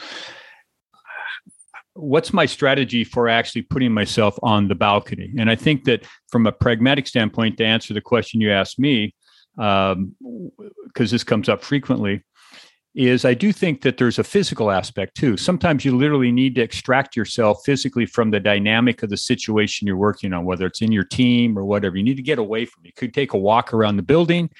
What's 1.94 2.32
my 2.32 2.46
strategy 2.46 3.04
for 3.04 3.28
actually 3.28 3.62
putting 3.62 3.92
myself 3.92 4.38
on 4.42 4.68
the 4.68 4.74
balcony? 4.74 5.32
And 5.38 5.50
I 5.50 5.56
think 5.56 5.84
that 5.84 6.06
from 6.30 6.46
a 6.46 6.52
pragmatic 6.52 7.06
standpoint, 7.06 7.58
to 7.58 7.64
answer 7.64 7.92
the 7.92 8.00
question 8.00 8.40
you 8.40 8.50
asked 8.50 8.78
me, 8.78 9.14
because 9.56 9.92
um, 9.92 10.14
this 10.96 11.24
comes 11.24 11.48
up 11.50 11.62
frequently, 11.62 12.24
is 12.94 13.24
I 13.24 13.34
do 13.34 13.52
think 13.52 13.82
that 13.82 13.96
there's 13.96 14.18
a 14.18 14.24
physical 14.24 14.70
aspect 14.70 15.16
too. 15.16 15.36
Sometimes 15.36 15.84
you 15.84 15.96
literally 15.96 16.30
need 16.30 16.54
to 16.56 16.60
extract 16.60 17.16
yourself 17.16 17.62
physically 17.64 18.04
from 18.04 18.30
the 18.30 18.40
dynamic 18.40 19.02
of 19.02 19.08
the 19.08 19.16
situation 19.16 19.86
you're 19.86 19.96
working 19.96 20.32
on, 20.32 20.44
whether 20.44 20.66
it's 20.66 20.82
in 20.82 20.92
your 20.92 21.04
team 21.04 21.58
or 21.58 21.64
whatever. 21.64 21.96
You 21.96 22.02
need 22.02 22.18
to 22.18 22.22
get 22.22 22.38
away 22.38 22.66
from 22.66 22.84
it. 22.84 22.88
You 22.88 22.92
could 22.94 23.14
take 23.14 23.32
a 23.32 23.38
walk 23.38 23.72
around 23.72 23.96
the 23.96 24.02
building. 24.02 24.50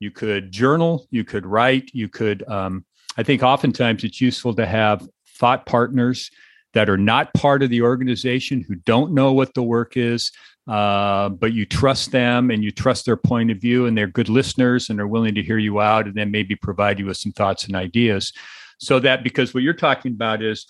You 0.00 0.10
could 0.10 0.50
journal. 0.50 1.06
You 1.10 1.24
could 1.24 1.46
write. 1.46 1.90
You 1.92 2.08
could, 2.08 2.48
um, 2.48 2.84
I 3.16 3.22
think 3.22 3.42
oftentimes 3.42 4.02
it's 4.02 4.20
useful 4.20 4.54
to 4.54 4.66
have 4.66 5.06
thought 5.38 5.66
partners 5.66 6.30
that 6.72 6.88
are 6.88 6.98
not 6.98 7.32
part 7.34 7.62
of 7.62 7.70
the 7.70 7.82
organization 7.82 8.64
who 8.66 8.74
don't 8.74 9.12
know 9.12 9.32
what 9.32 9.54
the 9.54 9.62
work 9.62 9.96
is 9.96 10.32
uh, 10.70 11.28
but 11.30 11.52
you 11.52 11.66
trust 11.66 12.12
them 12.12 12.48
and 12.48 12.62
you 12.62 12.70
trust 12.70 13.04
their 13.04 13.16
point 13.16 13.50
of 13.50 13.58
view 13.58 13.86
and 13.86 13.98
they're 13.98 14.06
good 14.06 14.28
listeners 14.28 14.88
and 14.88 14.96
they're 14.96 15.06
willing 15.08 15.34
to 15.34 15.42
hear 15.42 15.58
you 15.58 15.80
out 15.80 16.06
and 16.06 16.14
then 16.14 16.30
maybe 16.30 16.54
provide 16.54 17.00
you 17.00 17.06
with 17.06 17.16
some 17.16 17.32
thoughts 17.32 17.64
and 17.64 17.74
ideas. 17.74 18.32
So 18.78 19.00
that 19.00 19.24
because 19.24 19.52
what 19.52 19.64
you're 19.64 19.74
talking 19.74 20.12
about 20.12 20.44
is 20.44 20.66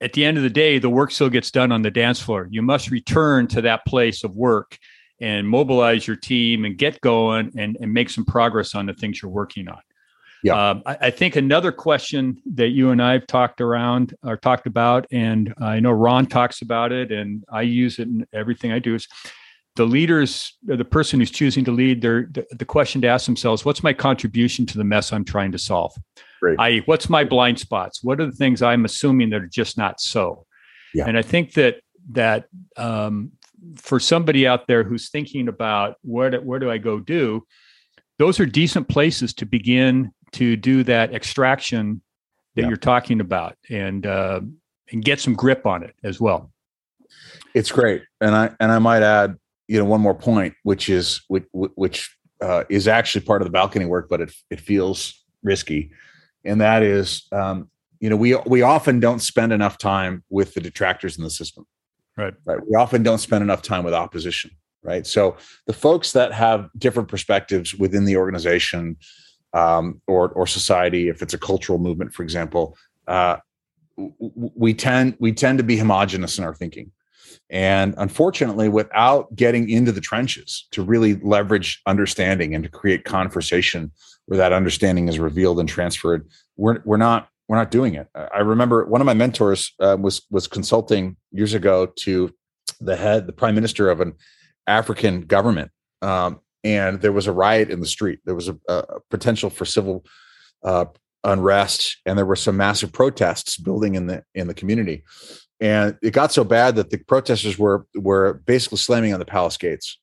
at 0.00 0.12
the 0.12 0.24
end 0.24 0.36
of 0.36 0.44
the 0.44 0.50
day 0.50 0.78
the 0.78 0.88
work 0.88 1.10
still 1.10 1.28
gets 1.28 1.50
done 1.50 1.72
on 1.72 1.82
the 1.82 1.90
dance 1.90 2.20
floor. 2.20 2.46
You 2.48 2.62
must 2.62 2.92
return 2.92 3.48
to 3.48 3.62
that 3.62 3.84
place 3.86 4.22
of 4.22 4.36
work 4.36 4.78
and 5.20 5.48
mobilize 5.48 6.06
your 6.06 6.14
team 6.14 6.64
and 6.64 6.78
get 6.78 7.00
going 7.00 7.50
and, 7.58 7.76
and 7.80 7.92
make 7.92 8.08
some 8.08 8.24
progress 8.24 8.76
on 8.76 8.86
the 8.86 8.94
things 8.94 9.20
you're 9.20 9.32
working 9.32 9.66
on 9.66 9.80
yeah. 10.42 10.70
Um, 10.70 10.82
I, 10.86 10.98
I, 11.02 11.10
think 11.10 11.36
another 11.36 11.72
question 11.72 12.40
that 12.54 12.68
you 12.68 12.90
and 12.90 13.02
I 13.02 13.12
have 13.12 13.26
talked 13.26 13.60
around 13.60 14.14
or 14.22 14.36
talked 14.36 14.66
about, 14.66 15.06
and 15.10 15.52
I 15.60 15.80
know 15.80 15.90
Ron 15.90 16.26
talks 16.26 16.62
about 16.62 16.92
it, 16.92 17.10
and 17.10 17.44
I 17.50 17.62
use 17.62 17.98
it 17.98 18.08
in 18.08 18.26
everything 18.32 18.72
I 18.72 18.78
do 18.78 18.94
is 18.94 19.08
the 19.76 19.84
leaders, 19.84 20.56
the 20.62 20.84
person 20.84 21.20
who's 21.20 21.30
choosing 21.30 21.64
to 21.64 21.72
lead, 21.72 22.02
their 22.02 22.28
the, 22.30 22.46
the 22.50 22.64
question 22.64 23.00
to 23.02 23.08
ask 23.08 23.26
themselves: 23.26 23.64
What's 23.64 23.82
my 23.82 23.92
contribution 23.92 24.66
to 24.66 24.78
the 24.78 24.84
mess 24.84 25.12
I'm 25.12 25.24
trying 25.24 25.52
to 25.52 25.58
solve? 25.58 25.94
I 26.58 26.82
what's 26.86 27.08
my 27.08 27.24
blind 27.24 27.58
spots? 27.58 28.02
What 28.02 28.20
are 28.20 28.26
the 28.26 28.32
things 28.32 28.62
I'm 28.62 28.84
assuming 28.84 29.30
that 29.30 29.42
are 29.42 29.46
just 29.46 29.76
not 29.76 30.00
so? 30.00 30.46
Yeah. 30.94 31.06
And 31.06 31.18
I 31.18 31.22
think 31.22 31.54
that 31.54 31.80
that 32.12 32.46
um, 32.76 33.32
for 33.76 34.00
somebody 34.00 34.46
out 34.46 34.66
there 34.66 34.84
who's 34.84 35.10
thinking 35.10 35.48
about 35.48 35.96
where 36.02 36.30
do, 36.30 36.40
where 36.40 36.58
do 36.58 36.70
I 36.70 36.78
go 36.78 37.00
do, 37.00 37.44
those 38.18 38.40
are 38.40 38.46
decent 38.46 38.88
places 38.88 39.34
to 39.34 39.46
begin 39.46 40.12
to 40.32 40.56
do 40.56 40.82
that 40.84 41.14
extraction 41.14 42.02
that 42.54 42.62
Yeah. 42.62 42.68
you're 42.68 42.76
talking 42.76 43.20
about 43.20 43.56
and 43.70 44.06
uh, 44.06 44.40
and 44.90 45.04
get 45.04 45.20
some 45.20 45.34
grip 45.34 45.66
on 45.66 45.82
it 45.82 45.94
as 46.02 46.20
well. 46.20 46.50
It's 47.54 47.70
great, 47.70 48.02
and 48.20 48.34
I 48.34 48.50
and 48.60 48.70
I 48.72 48.78
might 48.78 49.02
add, 49.02 49.36
you 49.66 49.78
know, 49.78 49.84
one 49.84 50.00
more 50.00 50.14
point, 50.14 50.54
which 50.62 50.88
is 50.88 51.22
which 51.28 51.44
which 51.52 52.14
uh, 52.40 52.64
is 52.68 52.86
actually 52.88 53.24
part 53.24 53.42
of 53.42 53.46
the 53.46 53.52
balcony 53.52 53.84
work, 53.84 54.08
but 54.08 54.20
it 54.20 54.32
it 54.50 54.60
feels 54.60 55.14
risky, 55.42 55.90
and 56.44 56.60
that 56.60 56.82
is, 56.82 57.26
um, 57.32 57.70
you 58.00 58.10
know, 58.10 58.16
we 58.16 58.34
we 58.46 58.62
often 58.62 59.00
don't 59.00 59.20
spend 59.20 59.52
enough 59.52 59.78
time 59.78 60.24
with 60.30 60.54
the 60.54 60.60
detractors 60.60 61.16
in 61.18 61.24
the 61.24 61.30
system, 61.30 61.66
Right. 62.16 62.34
Right. 62.44 62.58
We 62.68 62.74
often 62.76 63.02
don't 63.02 63.18
spend 63.18 63.42
enough 63.42 63.62
time 63.62 63.84
with 63.84 63.94
opposition, 63.94 64.50
right? 64.82 65.06
So 65.06 65.36
the 65.66 65.72
folks 65.72 66.12
that 66.12 66.32
have 66.32 66.68
different 66.76 67.08
perspectives 67.08 67.74
within 67.74 68.04
the 68.04 68.16
organization 68.16 68.96
um, 69.52 70.00
or 70.06 70.28
or 70.30 70.46
society, 70.46 71.08
if 71.08 71.22
it's 71.22 71.34
a 71.34 71.38
cultural 71.38 71.78
movement, 71.78 72.12
for 72.12 72.22
example, 72.22 72.76
uh, 73.06 73.36
we 73.96 74.74
tend 74.74 75.16
we 75.18 75.32
tend 75.32 75.58
to 75.58 75.64
be 75.64 75.76
homogenous 75.76 76.38
in 76.38 76.44
our 76.44 76.54
thinking. 76.54 76.92
And 77.50 77.94
unfortunately, 77.96 78.68
without 78.68 79.34
getting 79.34 79.70
into 79.70 79.90
the 79.90 80.00
trenches 80.00 80.66
to 80.72 80.82
really 80.82 81.14
leverage 81.16 81.80
understanding 81.86 82.54
and 82.54 82.62
to 82.64 82.70
create 82.70 83.04
conversation 83.04 83.90
where 84.26 84.36
that 84.36 84.52
understanding 84.52 85.08
is 85.08 85.18
revealed 85.18 85.58
and 85.58 85.68
transferred, 85.68 86.28
we're 86.56 86.80
we're 86.84 86.98
not 86.98 87.28
we're 87.48 87.56
not 87.56 87.70
doing 87.70 87.94
it. 87.94 88.08
I 88.14 88.40
remember 88.40 88.84
one 88.84 89.00
of 89.00 89.06
my 89.06 89.14
mentors 89.14 89.72
uh, 89.80 89.96
was 89.98 90.22
was 90.30 90.46
consulting 90.46 91.16
years 91.32 91.54
ago 91.54 91.86
to 92.00 92.32
the 92.80 92.96
head, 92.96 93.26
the 93.26 93.32
prime 93.32 93.54
minister 93.54 93.88
of 93.88 94.00
an 94.00 94.12
African 94.66 95.22
government, 95.22 95.70
um, 96.02 96.40
and 96.76 97.00
there 97.00 97.12
was 97.12 97.26
a 97.26 97.32
riot 97.32 97.70
in 97.70 97.80
the 97.80 97.86
street. 97.86 98.20
There 98.24 98.34
was 98.34 98.48
a, 98.48 98.56
a 98.68 99.00
potential 99.10 99.50
for 99.50 99.64
civil 99.64 100.04
uh, 100.62 100.86
unrest, 101.24 101.98
and 102.04 102.16
there 102.16 102.26
were 102.26 102.36
some 102.36 102.56
massive 102.56 102.92
protests 102.92 103.56
building 103.56 103.94
in 103.94 104.06
the 104.06 104.24
in 104.34 104.46
the 104.48 104.54
community 104.54 105.04
and 105.60 105.98
it 106.02 106.12
got 106.12 106.32
so 106.32 106.44
bad 106.44 106.76
that 106.76 106.90
the 106.90 106.98
protesters 106.98 107.58
were 107.58 107.86
were 107.94 108.34
basically 108.46 108.78
slamming 108.78 109.12
on 109.12 109.18
the 109.18 109.24
palace 109.24 109.56
gates. 109.56 109.98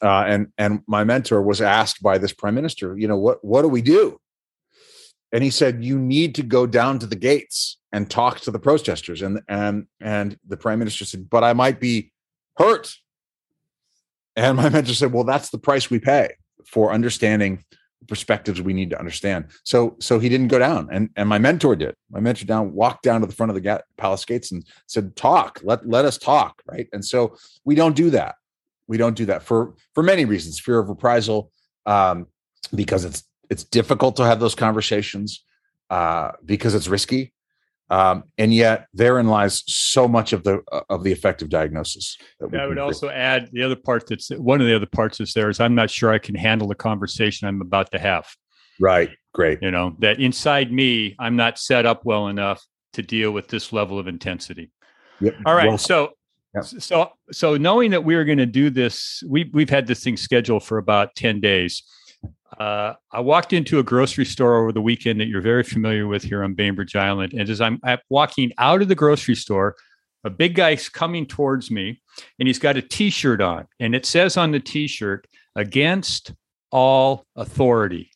Uh, 0.00 0.24
and 0.26 0.48
and 0.58 0.80
my 0.86 1.04
mentor 1.04 1.42
was 1.42 1.60
asked 1.60 2.02
by 2.02 2.18
this 2.18 2.32
prime 2.32 2.54
minister, 2.54 2.96
you 2.96 3.08
know, 3.08 3.16
what 3.16 3.44
what 3.44 3.62
do 3.62 3.68
we 3.68 3.82
do? 3.82 4.18
And 5.32 5.42
he 5.42 5.50
said, 5.50 5.82
you 5.82 5.98
need 5.98 6.34
to 6.34 6.42
go 6.42 6.66
down 6.66 6.98
to 6.98 7.06
the 7.06 7.16
gates 7.16 7.78
and 7.90 8.10
talk 8.10 8.40
to 8.40 8.50
the 8.50 8.58
protesters. 8.58 9.22
And 9.22 9.40
and 9.48 9.86
and 10.00 10.38
the 10.46 10.56
prime 10.56 10.78
minister 10.78 11.04
said, 11.04 11.28
but 11.28 11.44
I 11.44 11.52
might 11.52 11.80
be 11.80 12.12
hurt. 12.56 12.94
And 14.36 14.56
my 14.56 14.68
mentor 14.70 14.94
said, 14.94 15.12
well, 15.12 15.24
that's 15.24 15.50
the 15.50 15.58
price 15.58 15.90
we 15.90 15.98
pay 15.98 16.34
for 16.64 16.92
understanding 16.92 17.64
perspectives 18.08 18.60
we 18.60 18.72
need 18.72 18.90
to 18.90 18.98
understand. 18.98 19.46
So 19.64 19.96
so 20.00 20.18
he 20.18 20.28
didn't 20.28 20.48
go 20.48 20.58
down, 20.58 20.88
and 20.92 21.10
and 21.16 21.28
my 21.28 21.38
mentor 21.38 21.76
did. 21.76 21.94
My 22.10 22.20
mentor 22.20 22.44
down 22.44 22.72
walked 22.72 23.02
down 23.02 23.20
to 23.20 23.26
the 23.26 23.32
front 23.32 23.50
of 23.50 23.54
the 23.54 23.60
ga- 23.60 23.82
palace 23.96 24.24
gates 24.24 24.52
and 24.52 24.64
said, 24.86 25.16
"Talk, 25.16 25.60
let 25.62 25.86
let 25.86 26.04
us 26.04 26.18
talk." 26.18 26.62
Right, 26.66 26.88
and 26.92 27.04
so 27.04 27.36
we 27.64 27.74
don't 27.74 27.96
do 27.96 28.10
that. 28.10 28.36
We 28.88 28.96
don't 28.96 29.16
do 29.16 29.26
that 29.26 29.42
for 29.42 29.74
for 29.94 30.02
many 30.02 30.24
reasons: 30.24 30.60
fear 30.60 30.78
of 30.78 30.88
reprisal, 30.88 31.50
um, 31.86 32.26
because 32.74 33.04
it's 33.04 33.24
it's 33.50 33.64
difficult 33.64 34.16
to 34.16 34.24
have 34.24 34.40
those 34.40 34.54
conversations, 34.54 35.44
uh, 35.90 36.32
because 36.44 36.74
it's 36.74 36.88
risky. 36.88 37.32
Um, 37.92 38.24
and 38.38 38.54
yet, 38.54 38.86
therein 38.94 39.28
lies 39.28 39.62
so 39.66 40.08
much 40.08 40.32
of 40.32 40.44
the 40.44 40.62
of 40.88 41.04
the 41.04 41.12
effective 41.12 41.50
diagnosis. 41.50 42.16
I 42.40 42.44
would 42.46 42.52
create. 42.52 42.78
also 42.78 43.10
add 43.10 43.50
the 43.52 43.62
other 43.62 43.76
part 43.76 44.06
that's 44.06 44.30
one 44.30 44.62
of 44.62 44.66
the 44.66 44.74
other 44.74 44.86
parts 44.86 45.20
is 45.20 45.34
there 45.34 45.50
is 45.50 45.60
I'm 45.60 45.74
not 45.74 45.90
sure 45.90 46.10
I 46.10 46.18
can 46.18 46.34
handle 46.34 46.66
the 46.68 46.74
conversation 46.74 47.46
I'm 47.46 47.60
about 47.60 47.92
to 47.92 47.98
have. 47.98 48.26
right, 48.80 49.10
great, 49.34 49.58
You 49.60 49.70
know, 49.70 49.94
that 49.98 50.20
inside 50.20 50.72
me, 50.72 51.14
I'm 51.18 51.36
not 51.36 51.58
set 51.58 51.84
up 51.84 52.06
well 52.06 52.28
enough 52.28 52.64
to 52.94 53.02
deal 53.02 53.30
with 53.30 53.48
this 53.48 53.74
level 53.74 53.98
of 53.98 54.08
intensity. 54.08 54.70
yep. 55.20 55.34
All 55.44 55.54
right. 55.54 55.68
Well, 55.68 55.76
so 55.76 56.12
Yep. 56.54 56.64
so 56.64 57.10
so 57.30 57.56
knowing 57.58 57.90
that 57.90 58.04
we 58.04 58.14
were 58.16 58.24
going 58.24 58.38
to 58.38 58.46
do 58.46 58.70
this, 58.70 59.22
we 59.28 59.50
we've 59.52 59.70
had 59.70 59.86
this 59.86 60.02
thing 60.02 60.16
scheduled 60.16 60.64
for 60.64 60.78
about 60.78 61.14
10 61.14 61.40
days. 61.40 61.82
Uh, 62.58 62.94
I 63.10 63.20
walked 63.20 63.52
into 63.52 63.78
a 63.78 63.82
grocery 63.82 64.24
store 64.24 64.56
over 64.56 64.72
the 64.72 64.80
weekend 64.80 65.20
that 65.20 65.26
you're 65.26 65.40
very 65.40 65.62
familiar 65.62 66.06
with 66.06 66.22
here 66.22 66.44
on 66.44 66.54
Bainbridge 66.54 66.96
Island. 66.96 67.32
And 67.32 67.48
as 67.48 67.60
I'm, 67.60 67.80
I'm 67.84 67.98
walking 68.08 68.52
out 68.58 68.82
of 68.82 68.88
the 68.88 68.94
grocery 68.94 69.34
store, 69.34 69.76
a 70.24 70.30
big 70.30 70.54
guy's 70.54 70.88
coming 70.88 71.26
towards 71.26 71.70
me 71.70 72.00
and 72.38 72.46
he's 72.46 72.58
got 72.58 72.76
a 72.76 72.82
t-shirt 72.82 73.40
on. 73.40 73.66
And 73.80 73.94
it 73.94 74.06
says 74.06 74.36
on 74.36 74.52
the 74.52 74.60
t-shirt 74.60 75.26
against 75.56 76.32
all 76.70 77.26
authority. 77.36 78.10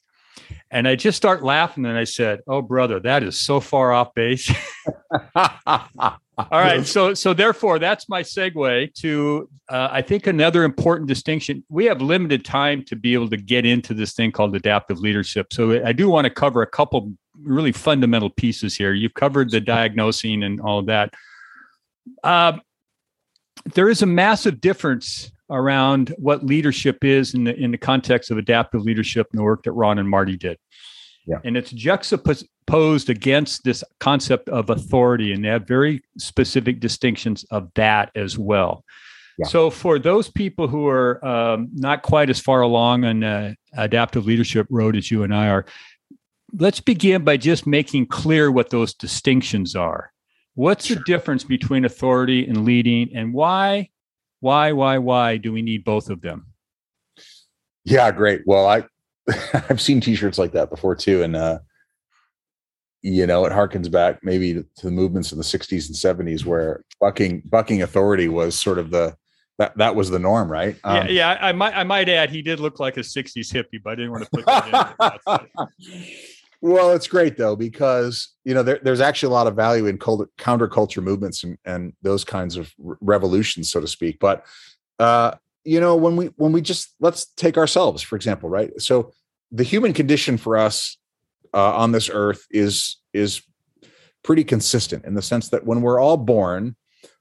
And 0.70 0.86
i 0.86 0.94
just 0.94 1.16
start 1.16 1.42
laughing 1.42 1.86
and 1.86 1.96
i 1.96 2.04
said 2.04 2.40
oh 2.46 2.60
brother 2.60 3.00
that 3.00 3.22
is 3.22 3.40
so 3.40 3.58
far 3.58 3.92
off 3.92 4.14
base 4.14 4.52
all 6.38 6.60
right 6.60 6.86
so 6.86 7.14
so 7.14 7.32
therefore 7.32 7.78
that's 7.78 8.08
my 8.08 8.22
segue 8.22 8.92
to 8.92 9.48
uh, 9.70 9.88
i 9.90 10.02
think 10.02 10.26
another 10.26 10.64
important 10.64 11.08
distinction 11.08 11.64
we 11.70 11.86
have 11.86 12.02
limited 12.02 12.44
time 12.44 12.84
to 12.84 12.94
be 12.94 13.14
able 13.14 13.28
to 13.28 13.38
get 13.38 13.64
into 13.64 13.94
this 13.94 14.12
thing 14.12 14.30
called 14.30 14.54
adaptive 14.54 14.98
leadership. 14.98 15.52
So 15.52 15.82
i 15.84 15.92
do 15.92 16.08
want 16.08 16.26
to 16.26 16.30
cover 16.30 16.62
a 16.62 16.66
couple 16.66 17.12
really 17.42 17.72
fundamental 17.72 18.30
pieces 18.30 18.76
here. 18.76 18.92
You've 18.92 19.14
covered 19.14 19.50
the 19.50 19.60
diagnosing 19.60 20.42
and 20.42 20.60
all 20.60 20.82
that. 20.82 21.14
Um, 22.24 22.60
there 23.74 23.88
is 23.88 24.02
a 24.02 24.06
massive 24.06 24.60
difference 24.60 25.30
around 25.50 26.14
what 26.18 26.44
leadership 26.44 27.04
is 27.04 27.34
in 27.34 27.44
the 27.44 27.54
in 27.54 27.70
the 27.70 27.78
context 27.78 28.30
of 28.30 28.38
adaptive 28.38 28.82
leadership 28.82 29.28
and 29.32 29.38
the 29.38 29.44
work 29.44 29.62
that 29.64 29.72
Ron 29.72 29.98
and 29.98 30.08
Marty 30.08 30.36
did. 30.36 30.58
Yeah. 31.26 31.38
And 31.44 31.56
it's 31.56 31.72
juxtaposed 31.72 33.10
against 33.10 33.64
this 33.64 33.82
concept 33.98 34.48
of 34.48 34.70
authority, 34.70 35.32
and 35.32 35.44
they 35.44 35.48
have 35.48 35.66
very 35.66 36.02
specific 36.18 36.78
distinctions 36.78 37.44
of 37.50 37.70
that 37.74 38.10
as 38.14 38.38
well. 38.38 38.84
Yeah. 39.38 39.46
So, 39.48 39.68
for 39.68 39.98
those 39.98 40.30
people 40.30 40.68
who 40.68 40.86
are 40.86 41.22
um, 41.26 41.68
not 41.74 42.02
quite 42.02 42.30
as 42.30 42.40
far 42.40 42.62
along 42.62 43.04
on 43.04 43.24
uh, 43.24 43.54
adaptive 43.76 44.24
leadership 44.24 44.66
road 44.70 44.96
as 44.96 45.10
you 45.10 45.24
and 45.24 45.34
I 45.34 45.48
are, 45.48 45.66
let's 46.58 46.80
begin 46.80 47.24
by 47.24 47.36
just 47.36 47.66
making 47.66 48.06
clear 48.06 48.50
what 48.50 48.70
those 48.70 48.94
distinctions 48.94 49.74
are. 49.74 50.12
What's 50.54 50.88
the 50.88 51.02
difference 51.04 51.44
between 51.44 51.84
authority 51.84 52.46
and 52.46 52.64
leading, 52.64 53.14
and 53.14 53.34
why, 53.34 53.90
why, 54.40 54.72
why, 54.72 54.96
why 54.98 55.36
do 55.36 55.52
we 55.52 55.60
need 55.60 55.84
both 55.84 56.08
of 56.08 56.22
them? 56.22 56.46
Yeah, 57.84 58.10
great. 58.10 58.42
Well, 58.46 58.66
I 58.66 58.84
I've 59.68 59.80
seen 59.80 60.00
T-shirts 60.00 60.38
like 60.38 60.52
that 60.52 60.70
before 60.70 60.94
too, 60.94 61.22
and 61.22 61.36
uh, 61.36 61.58
you 63.02 63.26
know, 63.26 63.44
it 63.44 63.52
harkens 63.52 63.90
back 63.90 64.20
maybe 64.22 64.54
to 64.54 64.66
the 64.82 64.90
movements 64.90 65.32
in 65.32 65.38
the 65.38 65.44
'60s 65.44 65.86
and 65.88 66.28
'70s 66.28 66.44
where 66.44 66.84
bucking 67.00 67.42
bucking 67.44 67.82
authority 67.82 68.28
was 68.28 68.58
sort 68.58 68.78
of 68.78 68.90
the 68.90 69.16
that 69.58 69.76
that 69.78 69.96
was 69.96 70.10
the 70.10 70.18
norm, 70.18 70.50
right? 70.50 70.76
Um, 70.84 70.96
yeah, 70.96 71.08
yeah. 71.08 71.32
I, 71.40 71.48
I 71.48 71.52
might, 71.52 71.74
I 71.74 71.84
might 71.84 72.08
add, 72.08 72.30
he 72.30 72.42
did 72.42 72.60
look 72.60 72.78
like 72.78 72.96
a 72.96 73.00
'60s 73.00 73.52
hippie, 73.52 73.82
but 73.82 73.92
I 73.92 73.94
didn't 73.96 74.12
want 74.12 74.24
to 74.24 74.30
put 74.30 74.46
that 74.46 75.20
in. 75.26 75.66
well, 76.60 76.92
it's 76.92 77.06
great 77.06 77.36
though 77.36 77.56
because 77.56 78.34
you 78.44 78.54
know 78.54 78.62
there, 78.62 78.80
there's 78.82 79.00
actually 79.00 79.28
a 79.28 79.34
lot 79.34 79.46
of 79.46 79.56
value 79.56 79.86
in 79.86 79.98
cult- 79.98 80.28
counterculture 80.36 81.02
movements 81.02 81.42
and 81.44 81.58
and 81.64 81.94
those 82.02 82.24
kinds 82.24 82.56
of 82.56 82.72
re- 82.78 82.96
revolutions, 83.00 83.70
so 83.70 83.80
to 83.80 83.88
speak. 83.88 84.18
But 84.20 84.44
uh, 84.98 85.32
you 85.66 85.80
know, 85.80 85.96
when 85.96 86.16
we 86.16 86.26
when 86.36 86.52
we 86.52 86.60
just 86.60 86.94
let's 87.00 87.26
take 87.34 87.58
ourselves 87.58 88.02
for 88.02 88.16
example, 88.16 88.48
right? 88.48 88.70
So 88.80 89.12
the 89.50 89.64
human 89.64 89.92
condition 89.92 90.38
for 90.38 90.56
us 90.56 90.96
uh, 91.52 91.74
on 91.74 91.92
this 91.92 92.08
earth 92.12 92.46
is 92.50 92.98
is 93.12 93.42
pretty 94.22 94.44
consistent 94.44 95.04
in 95.04 95.14
the 95.14 95.22
sense 95.22 95.48
that 95.50 95.66
when 95.66 95.82
we're 95.82 96.00
all 96.00 96.16
born, 96.16 96.76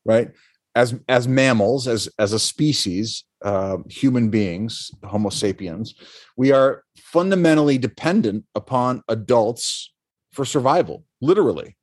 right, 0.06 0.32
as 0.76 0.96
as 1.08 1.28
mammals, 1.28 1.88
as 1.88 2.10
as 2.20 2.34
a 2.34 2.40
species, 2.40 3.24
uh, 3.44 3.78
human 3.90 4.30
beings, 4.30 4.92
Homo 5.04 5.30
sapiens, 5.30 5.96
we 6.38 6.52
are 6.52 6.84
fundamentally 6.98 7.78
dependent 7.78 8.46
upon 8.56 9.04
adults 9.08 9.92
for 10.34 10.46
survival, 10.46 11.04
literally, 11.22 11.78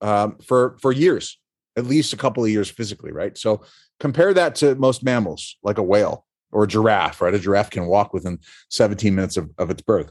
um, 0.00 0.36
for 0.44 0.76
for 0.82 0.92
years, 0.92 1.38
at 1.78 1.86
least 1.86 2.12
a 2.12 2.16
couple 2.16 2.44
of 2.44 2.50
years 2.50 2.68
physically, 2.68 3.12
right? 3.12 3.38
So 3.38 3.62
compare 4.00 4.34
that 4.34 4.54
to 4.56 4.74
most 4.74 5.02
mammals, 5.02 5.56
like 5.62 5.78
a 5.78 5.82
whale 5.82 6.26
or 6.52 6.64
a 6.64 6.68
giraffe, 6.68 7.20
right? 7.20 7.34
A 7.34 7.38
giraffe 7.38 7.70
can 7.70 7.86
walk 7.86 8.12
within 8.12 8.40
17 8.70 9.14
minutes 9.14 9.36
of, 9.36 9.50
of 9.58 9.70
its 9.70 9.82
birth, 9.82 10.10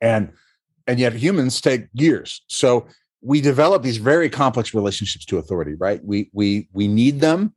and 0.00 0.32
and 0.86 0.98
yet 0.98 1.12
humans 1.12 1.60
take 1.60 1.86
years. 1.92 2.42
So 2.48 2.86
we 3.22 3.40
develop 3.40 3.82
these 3.82 3.98
very 3.98 4.28
complex 4.30 4.74
relationships 4.74 5.24
to 5.26 5.38
authority, 5.38 5.74
right? 5.74 6.00
We 6.04 6.30
we 6.32 6.68
we 6.72 6.86
need 6.86 7.20
them, 7.20 7.54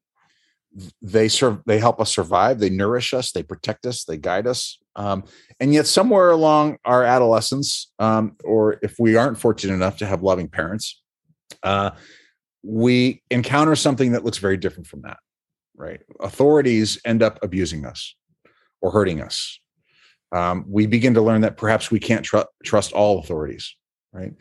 they 1.02 1.28
serve 1.28 1.62
they 1.66 1.80
help 1.80 2.00
us 2.00 2.14
survive 2.14 2.60
they 2.60 2.70
nourish 2.70 3.14
us 3.14 3.32
they 3.32 3.44
protect 3.44 3.86
us 3.86 4.06
they 4.06 4.18
guide 4.18 4.48
us 4.48 4.80
um, 4.96 5.24
and 5.60 5.74
yet 5.74 5.86
somewhere 5.86 6.32
along 6.32 6.78
our 6.86 7.04
adolescence 7.04 7.92
um, 8.00 8.36
or 8.44 8.80
if 8.82 8.96
we 9.00 9.16
aren't 9.16 9.40
fortunate 9.40 9.74
enough 9.74 9.98
to 9.98 10.06
have 10.06 10.24
loving 10.24 10.48
parents 10.48 11.02
uh, 11.62 11.92
we 12.64 13.22
encounter 13.30 13.76
something 13.76 14.14
that 14.14 14.24
looks 14.24 14.38
very 14.38 14.58
different 14.58 14.88
from 14.88 15.02
that 15.02 15.18
right? 15.76 16.02
Authorities 16.20 17.00
end 17.06 17.24
up 17.24 17.40
abusing 17.42 17.86
us 17.86 18.16
or 18.82 18.92
hurting 18.92 19.22
us. 19.22 19.60
Um, 20.32 20.66
we 20.68 20.88
begin 20.88 21.14
to 21.14 21.22
learn 21.22 21.42
that 21.42 21.58
perhaps 21.58 21.92
we 21.92 22.00
can't 22.00 22.26
tr- 22.26 22.50
trust 22.64 22.92
all 22.94 23.20
authorities 23.20 23.76
right? 24.12 24.34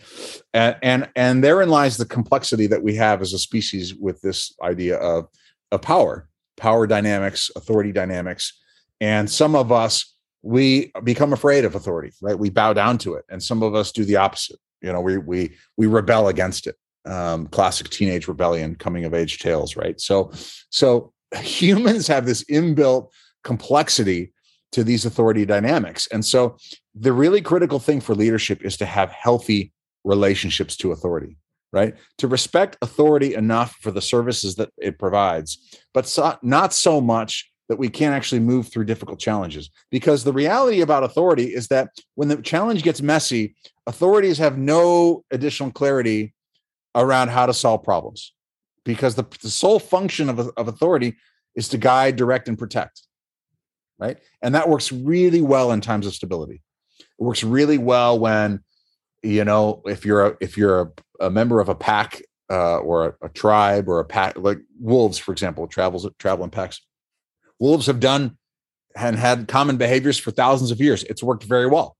And, 0.52 0.76
and 0.82 1.10
and 1.16 1.42
therein 1.42 1.70
lies 1.70 1.96
the 1.96 2.04
complexity 2.04 2.66
that 2.66 2.82
we 2.82 2.94
have 2.96 3.22
as 3.22 3.32
a 3.32 3.38
species 3.38 3.94
with 3.94 4.20
this 4.20 4.54
idea 4.62 4.96
of 4.96 5.28
of 5.70 5.80
power 5.80 6.28
power 6.58 6.86
dynamics 6.86 7.50
authority 7.56 7.90
dynamics. 7.90 8.58
And 9.00 9.30
some 9.30 9.54
of 9.54 9.72
us 9.72 10.14
we 10.42 10.92
become 11.04 11.32
afraid 11.32 11.64
of 11.64 11.74
authority 11.74 12.12
right? 12.20 12.38
We 12.38 12.50
bow 12.50 12.74
down 12.74 12.98
to 12.98 13.14
it. 13.14 13.24
And 13.30 13.42
some 13.42 13.62
of 13.62 13.74
us 13.74 13.92
do 13.92 14.04
the 14.04 14.16
opposite. 14.16 14.58
You 14.82 14.92
know 14.92 15.00
we 15.00 15.16
we 15.16 15.54
we 15.78 15.86
rebel 15.86 16.28
against 16.28 16.66
it 16.66 16.76
um, 17.04 17.46
classic 17.48 17.88
teenage 17.88 18.28
rebellion 18.28 18.74
coming 18.74 19.04
of 19.04 19.14
age 19.14 19.38
tales 19.38 19.76
right? 19.76 20.00
So 20.00 20.30
so 20.70 21.12
humans 21.40 22.06
have 22.06 22.26
this 22.26 22.44
inbuilt 22.44 23.10
complexity 23.44 24.32
to 24.72 24.82
these 24.82 25.04
authority 25.04 25.44
dynamics. 25.44 26.08
And 26.12 26.24
so 26.24 26.56
the 26.94 27.12
really 27.12 27.42
critical 27.42 27.78
thing 27.78 28.00
for 28.00 28.14
leadership 28.14 28.64
is 28.64 28.76
to 28.78 28.86
have 28.86 29.10
healthy 29.10 29.72
relationships 30.04 30.76
to 30.78 30.92
authority 30.92 31.36
right? 31.74 31.94
To 32.18 32.28
respect 32.28 32.76
authority 32.82 33.34
enough 33.34 33.76
for 33.80 33.90
the 33.90 34.02
services 34.02 34.56
that 34.56 34.68
it 34.76 34.98
provides 34.98 35.80
but 35.94 36.06
so, 36.06 36.36
not 36.42 36.74
so 36.74 37.00
much 37.00 37.50
that 37.68 37.78
we 37.78 37.88
can't 37.88 38.14
actually 38.14 38.40
move 38.40 38.68
through 38.68 38.84
difficult 38.84 39.18
challenges. 39.18 39.70
Because 39.90 40.24
the 40.24 40.32
reality 40.32 40.82
about 40.82 41.04
authority 41.04 41.54
is 41.54 41.68
that 41.68 41.88
when 42.16 42.28
the 42.28 42.36
challenge 42.36 42.82
gets 42.82 43.00
messy 43.00 43.54
authorities 43.86 44.36
have 44.36 44.58
no 44.58 45.24
additional 45.30 45.70
clarity 45.70 46.34
around 46.94 47.28
how 47.28 47.46
to 47.46 47.54
solve 47.54 47.82
problems. 47.82 48.32
Because 48.84 49.14
the, 49.14 49.24
the 49.42 49.50
sole 49.50 49.78
function 49.78 50.28
of, 50.28 50.38
of 50.56 50.68
authority 50.68 51.16
is 51.54 51.68
to 51.68 51.78
guide 51.78 52.16
direct 52.16 52.48
and 52.48 52.58
protect 52.58 53.02
right? 54.02 54.18
And 54.42 54.54
that 54.56 54.68
works 54.68 54.90
really 54.90 55.40
well 55.40 55.70
in 55.70 55.80
times 55.80 56.06
of 56.06 56.14
stability. 56.14 56.60
It 56.98 57.22
works 57.22 57.44
really 57.44 57.78
well 57.78 58.18
when 58.18 58.60
you 59.22 59.44
know 59.44 59.82
if 59.86 60.04
you're 60.04 60.26
a, 60.26 60.36
if 60.40 60.56
you're 60.56 60.80
a, 60.80 61.26
a 61.26 61.30
member 61.30 61.60
of 61.60 61.68
a 61.68 61.74
pack 61.74 62.20
uh, 62.50 62.78
or 62.78 63.06
a, 63.06 63.26
a, 63.26 63.28
tribe 63.28 63.88
or 63.88 64.00
a 64.00 64.04
pack 64.04 64.36
like 64.36 64.58
wolves 64.80 65.16
for 65.16 65.32
example 65.32 65.68
travels 65.68 66.06
travel 66.18 66.44
in 66.44 66.50
packs. 66.50 66.80
Wolves 67.60 67.86
have 67.86 68.00
done 68.00 68.36
and 68.96 69.16
had 69.16 69.46
common 69.46 69.76
behaviors 69.76 70.18
for 70.18 70.32
thousands 70.32 70.72
of 70.72 70.80
years. 70.80 71.04
It's 71.04 71.22
worked 71.22 71.44
very 71.44 71.68
well 71.68 71.96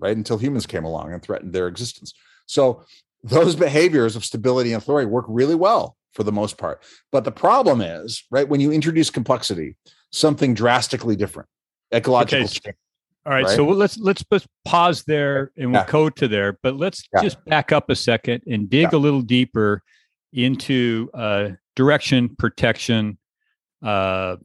right 0.00 0.16
until 0.16 0.38
humans 0.38 0.66
came 0.66 0.84
along 0.84 1.12
and 1.12 1.22
threatened 1.22 1.52
their 1.52 1.68
existence. 1.68 2.12
So 2.46 2.84
those 3.24 3.56
behaviors 3.56 4.14
of 4.14 4.24
stability 4.24 4.72
and 4.72 4.82
authority 4.82 5.06
work 5.06 5.24
really 5.28 5.54
well 5.54 5.96
for 6.12 6.22
the 6.22 6.32
most 6.32 6.58
part 6.58 6.82
but 7.10 7.24
the 7.24 7.32
problem 7.32 7.80
is 7.80 8.24
right 8.30 8.48
when 8.48 8.60
you 8.60 8.70
introduce 8.70 9.10
complexity 9.10 9.74
something 10.12 10.54
drastically 10.54 11.16
different 11.16 11.48
ecological 11.92 12.44
okay. 12.44 12.46
change 12.46 12.76
all 13.26 13.32
right, 13.32 13.46
right, 13.46 13.56
so 13.56 13.66
let's 13.66 13.96
let's 13.96 14.22
just 14.30 14.46
pause 14.66 15.02
there 15.04 15.50
and 15.56 15.72
we'll 15.72 15.80
yeah. 15.80 15.90
go 15.90 16.10
to 16.10 16.28
there, 16.28 16.58
but 16.62 16.76
let's 16.76 17.02
yeah. 17.14 17.22
just 17.22 17.42
back 17.46 17.72
up 17.72 17.88
a 17.88 17.96
second 17.96 18.42
and 18.46 18.68
dig 18.68 18.92
yeah. 18.92 18.98
a 18.98 19.00
little 19.00 19.22
deeper 19.22 19.82
into 20.34 21.08
uh, 21.14 21.50
direction, 21.74 22.36
protection, 22.36 23.16
uh, 23.82 24.36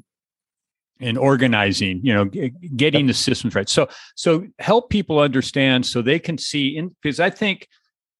and 1.01 1.17
organizing. 1.17 1.99
You 2.03 2.13
know, 2.13 2.25
g- 2.25 2.53
getting 2.77 3.05
the 3.05 3.13
systems 3.13 3.53
right. 3.53 3.67
So 3.67 3.89
so 4.15 4.47
help 4.59 4.89
people 4.89 5.19
understand 5.19 5.85
so 5.85 6.01
they 6.01 6.19
can 6.19 6.37
see 6.37 6.77
in 6.77 6.95
because 7.01 7.19
I 7.19 7.29
think 7.29 7.67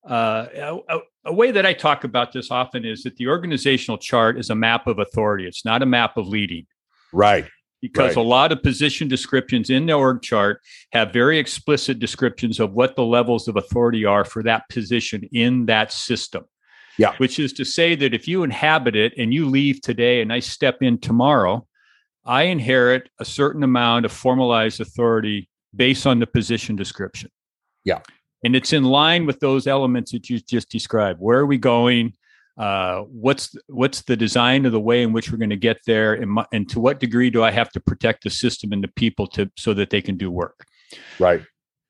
uh, 0.10 0.80
a, 0.89 0.99
a 1.26 1.34
way 1.34 1.51
that 1.51 1.66
I 1.66 1.74
talk 1.74 2.03
about 2.03 2.34
this 2.34 2.51
often 2.51 2.86
is 2.86 3.03
that 3.03 3.16
the 3.18 3.28
organizational 3.28 3.97
chart 3.97 4.39
is 4.39 4.49
a 4.49 4.55
map 4.55 4.88
of 4.88 4.99
authority. 4.99 5.47
It's 5.47 5.64
not 5.64 5.82
a 5.82 5.86
map 5.86 6.18
of 6.18 6.28
leading. 6.28 6.66
Right 7.14 7.47
because 7.82 8.16
right. 8.16 8.26
a 8.26 8.28
lot 8.28 8.51
of 8.51 8.62
position 8.62 9.07
descriptions 9.07 9.70
in 9.70 9.86
the 9.86 9.93
org 9.93 10.22
chart 10.22 10.62
have 10.91 11.14
very 11.14 11.39
explicit 11.39 11.99
descriptions 11.99 12.60
of 12.60 12.74
what 12.74 12.95
the 12.95 13.03
levels 13.03 13.47
of 13.47 13.55
authority 13.55 14.05
are 14.05 14.26
for 14.26 14.43
that 14.43 14.68
position 14.70 15.24
in 15.32 15.66
that 15.68 15.91
system. 15.91 16.45
Yeah. 16.97 17.16
Which 17.18 17.39
is 17.39 17.53
to 17.53 17.64
say 17.64 17.95
that 17.95 18.14
if 18.14 18.28
you 18.28 18.43
inhabit 18.43 18.95
it 18.95 19.14
and 19.18 19.34
you 19.34 19.47
leave 19.47 19.82
today 19.82 20.22
and 20.22 20.34
I 20.34 20.39
step 20.39 20.82
in 20.82 20.97
tomorrow, 20.97 21.66
I 22.26 22.43
inherit 22.43 23.10
a 23.20 23.26
certain 23.26 23.64
amount 23.64 24.05
of 24.05 24.12
formalized 24.12 24.82
authority 24.82 25.49
based 25.74 26.05
on 26.05 26.20
the 26.20 26.28
position 26.28 26.76
description. 26.76 27.32
Yeah. 27.86 27.99
And 28.43 28.55
it's 28.55 28.73
in 28.73 28.83
line 28.83 29.25
with 29.25 29.39
those 29.39 29.67
elements 29.67 30.11
that 30.11 30.29
you 30.29 30.39
just 30.39 30.69
described. 30.69 31.19
Where 31.19 31.39
are 31.39 31.45
we 31.45 31.57
going? 31.57 32.13
uh, 32.59 33.03
what's 33.03 33.55
what's 33.67 34.01
the 34.01 34.17
design 34.17 34.65
of 34.65 34.73
the 34.73 34.79
way 34.79 35.01
in 35.01 35.13
which 35.13 35.31
we're 35.31 35.37
going 35.37 35.49
to 35.49 35.55
get 35.55 35.79
there 35.87 36.13
and, 36.13 36.29
my, 36.29 36.45
and 36.51 36.69
to 36.69 36.79
what 36.79 36.99
degree 36.99 37.29
do 37.29 37.41
i 37.41 37.49
have 37.49 37.71
to 37.71 37.79
protect 37.79 38.23
the 38.23 38.29
system 38.29 38.73
and 38.73 38.83
the 38.83 38.89
people 38.89 39.25
to 39.25 39.49
so 39.57 39.73
that 39.73 39.89
they 39.89 40.01
can 40.01 40.17
do 40.17 40.29
work 40.29 40.65
right 41.19 41.41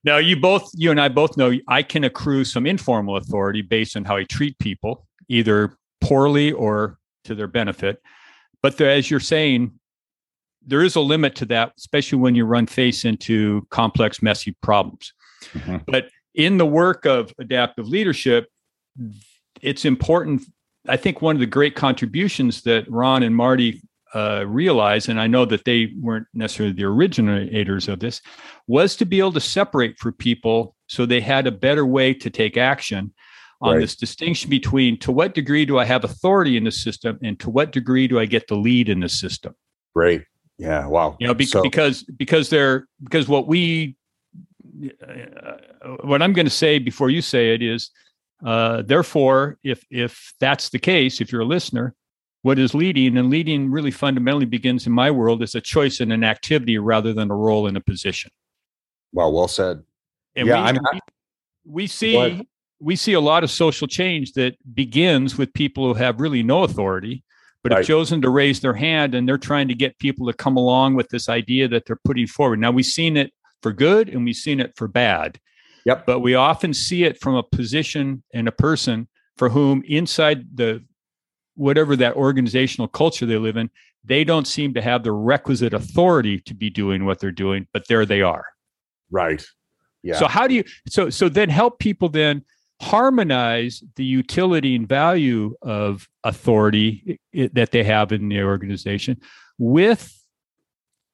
now 0.04 0.18
you 0.18 0.40
both 0.40 0.70
you 0.76 0.92
and 0.92 1.02
i 1.02 1.10
both 1.10 1.36
know 1.38 1.52
i 1.68 1.82
can 1.82 2.04
accrue 2.04 2.46
some 2.46 2.68
informal 2.68 3.18
authority 3.18 3.64
based 3.64 3.98
on 3.98 4.06
how 4.06 4.16
i 4.16 4.24
treat 4.24 4.58
people 4.60 5.08
either 5.28 5.76
poorly 6.02 6.52
or 6.52 7.00
to 7.24 7.34
their 7.34 7.48
benefit 7.48 8.00
but 8.62 8.78
there, 8.78 8.92
as 8.92 9.10
you're 9.10 9.20
saying 9.20 9.72
there 10.68 10.84
is 10.84 10.96
a 10.96 11.02
limit 11.02 11.34
to 11.34 11.46
that 11.46 11.74
especially 11.80 12.20
when 12.20 12.36
you 12.36 12.46
run 12.46 12.68
face 12.68 13.06
into 13.06 13.66
complex 13.72 14.22
messy 14.22 14.56
problems 14.62 15.14
mm-hmm. 15.54 15.78
but 15.88 16.10
in 16.36 16.58
the 16.58 16.66
work 16.66 17.06
of 17.06 17.34
adaptive 17.40 17.88
leadership 17.88 18.48
it's 19.62 19.86
important 19.86 20.44
I 20.88 20.98
think 20.98 21.22
one 21.22 21.36
of 21.36 21.40
the 21.40 21.46
great 21.46 21.76
contributions 21.76 22.62
that 22.64 22.90
Ron 22.90 23.24
and 23.24 23.36
Marty 23.36 23.82
uh, 24.16 24.46
realized, 24.48 25.10
and 25.10 25.20
I 25.20 25.28
know 25.28 25.46
that 25.46 25.66
they 25.66 25.92
weren't 26.00 26.28
necessarily 26.34 26.74
the 26.74 26.86
originators 26.86 27.88
of 27.88 28.00
this, 28.00 28.22
was 28.68 28.96
to 28.96 29.06
be 29.06 29.20
able 29.20 29.34
to 29.34 29.40
separate 29.40 30.00
for 30.00 30.12
people 30.12 30.76
so 30.88 31.06
they 31.06 31.22
had 31.22 31.46
a 31.46 31.52
better 31.52 31.86
way 31.86 32.14
to 32.16 32.30
take 32.30 32.58
action 32.58 33.14
on 33.62 33.74
right. 33.74 33.82
this 33.82 33.96
distinction 33.96 34.50
between 34.50 34.98
to 35.00 35.12
what 35.12 35.36
degree 35.36 35.66
do 35.66 35.78
I 35.78 35.86
have 35.86 36.04
authority 36.04 36.58
in 36.58 36.64
the 36.64 36.72
system 36.72 37.20
and 37.22 37.40
to 37.42 37.50
what 37.50 37.72
degree 37.72 38.08
do 38.08 38.20
I 38.20 38.26
get 38.26 38.48
the 38.48 38.56
lead 38.56 38.90
in 38.90 39.02
the 39.02 39.10
system. 39.10 39.54
Right. 39.94 40.24
Yeah. 40.58 40.88
Wow. 40.88 41.18
You 41.20 41.28
know, 41.28 41.34
be- 41.34 41.46
so- 41.46 41.62
because 41.62 42.04
because 42.04 42.50
they're 42.50 42.88
because 43.04 43.28
what 43.28 43.48
we 43.48 43.96
what 46.04 46.22
I'm 46.22 46.34
going 46.34 46.46
to 46.46 46.52
say 46.52 46.80
before 46.80 47.10
you 47.10 47.22
say 47.22 47.54
it 47.54 47.62
is 47.62 47.92
uh, 48.46 48.82
therefore, 48.84 49.58
if 49.64 49.84
if 49.90 50.34
that's 50.40 50.70
the 50.70 50.80
case, 50.80 51.20
if 51.20 51.32
you're 51.32 51.42
a 51.42 51.46
listener, 51.46 51.96
what 52.42 52.58
is 52.58 52.74
leading 52.74 53.18
and 53.18 53.30
leading 53.30 53.70
really 53.70 53.92
fundamentally 53.92 54.46
begins 54.46 54.88
in 54.88 54.94
my 54.94 55.12
world 55.12 55.44
as 55.44 55.56
a 55.56 55.62
choice 55.62 56.00
and 56.00 56.14
an 56.14 56.24
activity 56.24 56.78
rather 56.78 57.14
than 57.14 57.30
a 57.30 57.36
role 57.36 57.68
in 57.68 57.76
a 57.76 57.82
position. 57.82 58.32
Well, 59.12 59.34
well 59.34 59.48
said. 59.48 59.84
And 60.36 60.48
yeah, 60.48 60.72
we, 60.72 60.80
we, 60.80 61.00
we 61.66 61.88
see 61.88 62.48
we 62.80 62.96
see 62.96 63.14
a 63.14 63.20
lot 63.20 63.44
of 63.44 63.52
social 63.52 63.88
change 63.88 64.34
that 64.34 64.56
begins 64.74 65.38
with 65.38 65.54
people 65.54 65.86
who 65.86 65.94
have 65.96 66.22
really 66.22 66.44
no 66.44 66.64
authority, 66.64 67.24
but 67.62 67.72
right. 67.72 67.80
have 67.80 67.88
chosen 67.88 68.22
to 68.22 68.30
raise 68.30 68.62
their 68.62 68.74
hand 68.74 69.14
and 69.14 69.28
they're 69.28 69.38
trying 69.38 69.68
to 69.68 69.74
get 69.74 70.00
people 70.00 70.28
to 70.28 70.34
come 70.34 70.56
along 70.56 70.96
with 70.96 71.10
this 71.10 71.28
idea 71.28 71.68
that 71.68 71.86
they're 71.86 72.00
putting 72.06 72.28
forward. 72.28 72.60
Now 72.60 72.72
we've 72.72 72.86
seen 72.86 73.18
it 73.18 73.34
for 73.62 73.74
good 73.74 74.10
and 74.10 74.26
we've 74.26 74.36
seen 74.36 74.60
it 74.60 74.74
for 74.76 74.88
bad. 74.88 75.40
Yep. 75.86 76.06
But 76.06 76.20
we 76.20 76.36
often 76.36 76.74
see 76.74 77.04
it 77.04 77.20
from 77.20 77.36
a 77.36 77.44
position 77.44 78.24
and 78.34 78.48
a 78.48 78.52
person 78.52 79.08
for 79.38 79.50
whom 79.50 79.84
inside 79.88 80.46
the 80.56 80.84
whatever 81.56 81.96
that 81.96 82.16
organizational 82.16 82.88
culture 82.88 83.26
they 83.26 83.38
live 83.38 83.58
in, 83.58 83.70
they 84.04 84.24
don't 84.24 84.48
seem 84.48 84.74
to 84.74 84.82
have 84.82 85.04
the 85.04 85.12
requisite 85.12 85.74
authority 85.74 86.40
to 86.40 86.54
be 86.54 86.70
doing 86.70 87.06
what 87.06 87.20
they're 87.20 87.32
doing, 87.32 87.68
but 87.74 87.88
there 87.88 88.06
they 88.06 88.22
are. 88.22 88.46
Right. 89.12 89.46
Yeah. 90.04 90.16
So 90.16 90.28
how 90.28 90.48
do 90.48 90.56
you 90.56 90.64
so 90.88 91.10
so 91.10 91.28
then 91.28 91.50
help 91.50 91.80
people 91.80 92.08
then 92.08 92.44
harmonize 92.82 93.84
the 93.96 94.06
utility 94.06 94.76
and 94.76 94.88
value 94.88 95.54
of 95.62 96.08
authority 96.24 97.20
that 97.34 97.72
they 97.72 97.84
have 97.84 98.12
in 98.12 98.30
the 98.30 98.42
organization 98.42 99.20
with 99.58 100.14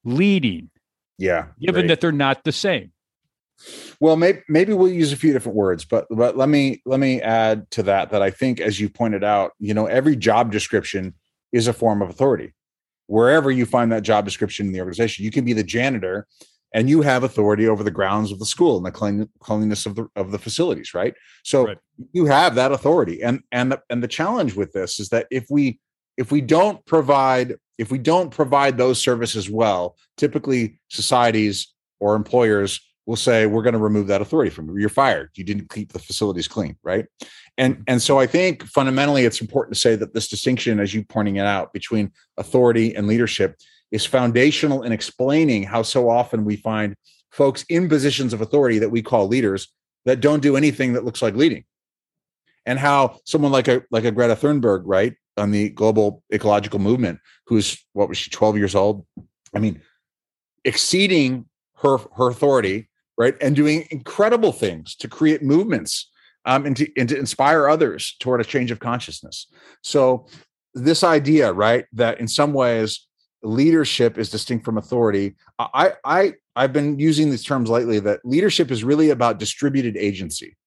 leading. 0.03 0.69
Yeah. 1.17 1.47
Given 1.59 1.83
right. 1.83 1.87
that 1.89 2.01
they're 2.01 2.11
not 2.11 2.43
the 2.43 2.51
same. 2.51 2.91
Well, 3.99 4.17
maybe 4.17 4.41
maybe 4.49 4.73
we'll 4.73 4.89
use 4.89 5.13
a 5.13 5.17
few 5.17 5.31
different 5.31 5.55
words, 5.55 5.85
but 5.85 6.07
but 6.09 6.35
let 6.35 6.49
me 6.49 6.81
let 6.85 6.99
me 6.99 7.21
add 7.21 7.69
to 7.71 7.83
that 7.83 8.11
that 8.11 8.21
I 8.21 8.29
think, 8.29 8.59
as 8.59 8.79
you 8.79 8.89
pointed 8.89 9.23
out, 9.23 9.53
you 9.59 9.73
know, 9.73 9.85
every 9.85 10.15
job 10.15 10.51
description 10.51 11.13
is 11.53 11.67
a 11.67 11.73
form 11.73 12.01
of 12.01 12.09
authority. 12.09 12.53
Wherever 13.07 13.51
you 13.51 13.65
find 13.65 13.91
that 13.91 14.03
job 14.03 14.25
description 14.25 14.67
in 14.67 14.73
the 14.73 14.79
organization, 14.79 15.23
you 15.23 15.31
can 15.31 15.45
be 15.45 15.53
the 15.53 15.63
janitor, 15.63 16.27
and 16.73 16.89
you 16.89 17.01
have 17.01 17.23
authority 17.23 17.67
over 17.67 17.83
the 17.83 17.91
grounds 17.91 18.31
of 18.31 18.39
the 18.39 18.45
school 18.45 18.75
and 18.75 18.85
the 18.85 18.91
clean, 18.91 19.29
cleanliness 19.39 19.85
of 19.85 19.95
the 19.95 20.07
of 20.17 20.31
the 20.31 20.39
facilities, 20.39 20.93
right? 20.93 21.13
So 21.43 21.67
right. 21.67 21.77
you 22.11 22.25
have 22.25 22.55
that 22.55 22.73
authority, 22.73 23.23
and 23.23 23.41
and 23.53 23.71
the, 23.71 23.81
and 23.89 24.03
the 24.03 24.09
challenge 24.09 24.55
with 24.55 24.73
this 24.73 24.99
is 24.99 25.09
that 25.09 25.27
if 25.31 25.45
we 25.49 25.79
if 26.17 26.29
we 26.29 26.41
don't 26.41 26.85
provide 26.85 27.55
if 27.77 27.91
we 27.91 27.97
don't 27.97 28.31
provide 28.31 28.77
those 28.77 29.01
services 29.01 29.49
well, 29.49 29.97
typically 30.17 30.79
societies 30.89 31.73
or 31.99 32.15
employers 32.15 32.79
will 33.05 33.15
say 33.15 33.45
we're 33.45 33.61
going 33.61 33.73
to 33.73 33.79
remove 33.79 34.07
that 34.07 34.21
authority 34.21 34.49
from 34.49 34.69
you. 34.69 34.77
You're 34.77 34.89
fired. 34.89 35.29
You 35.35 35.43
didn't 35.43 35.69
keep 35.69 35.93
the 35.93 35.99
facilities 35.99 36.47
clean, 36.47 36.75
right? 36.83 37.05
And 37.57 37.75
mm-hmm. 37.75 37.83
and 37.87 38.01
so 38.01 38.19
I 38.19 38.27
think 38.27 38.63
fundamentally 38.63 39.25
it's 39.25 39.41
important 39.41 39.75
to 39.75 39.79
say 39.79 39.95
that 39.95 40.13
this 40.13 40.27
distinction, 40.27 40.79
as 40.79 40.93
you 40.93 41.03
pointing 41.03 41.35
it 41.37 41.45
out, 41.45 41.73
between 41.73 42.11
authority 42.37 42.95
and 42.95 43.07
leadership 43.07 43.57
is 43.91 44.05
foundational 44.05 44.83
in 44.83 44.91
explaining 44.91 45.63
how 45.63 45.81
so 45.81 46.09
often 46.09 46.43
we 46.43 46.55
find 46.55 46.95
folks 47.31 47.63
in 47.69 47.87
positions 47.87 48.33
of 48.33 48.41
authority 48.41 48.79
that 48.79 48.89
we 48.89 49.01
call 49.01 49.27
leaders 49.27 49.67
that 50.05 50.21
don't 50.21 50.41
do 50.41 50.57
anything 50.57 50.93
that 50.93 51.05
looks 51.05 51.21
like 51.21 51.35
leading. 51.35 51.63
And 52.65 52.79
how 52.79 53.19
someone 53.25 53.51
like 53.51 53.67
a 53.67 53.83
like 53.91 54.05
a 54.05 54.11
Greta 54.11 54.35
Thunberg, 54.35 54.81
right, 54.85 55.13
on 55.37 55.51
the 55.51 55.69
global 55.69 56.23
ecological 56.33 56.79
movement, 56.79 57.19
who's 57.47 57.83
what 57.93 58.09
was 58.09 58.17
she, 58.17 58.29
12 58.29 58.57
years 58.57 58.75
old? 58.75 59.05
I 59.53 59.59
mean, 59.59 59.81
exceeding 60.63 61.45
her 61.77 61.97
her 62.15 62.29
authority 62.29 62.89
right? 63.17 63.35
And 63.41 63.55
doing 63.55 63.87
incredible 63.91 64.51
things 64.51 64.95
to 64.97 65.07
create 65.07 65.41
movements 65.41 66.09
um, 66.45 66.65
and, 66.65 66.77
to, 66.77 66.89
and 66.97 67.09
to 67.09 67.17
inspire 67.17 67.67
others 67.67 68.15
toward 68.19 68.41
a 68.41 68.43
change 68.43 68.71
of 68.71 68.79
consciousness. 68.79 69.47
So, 69.81 70.27
this 70.73 71.05
idea, 71.05 71.53
right, 71.53 71.85
that 71.93 72.19
in 72.19 72.27
some 72.27 72.51
ways 72.51 73.07
leadership 73.41 74.17
is 74.17 74.29
distinct 74.29 74.65
from 74.65 74.77
authority. 74.77 75.35
I, 75.57 75.93
I, 76.03 76.33
I've 76.57 76.73
been 76.73 76.99
using 76.99 77.29
these 77.29 77.45
terms 77.45 77.69
lately 77.69 77.99
that 77.99 78.19
leadership 78.25 78.71
is 78.71 78.83
really 78.83 79.09
about 79.09 79.39
distributed 79.39 79.95
agency. 79.95 80.57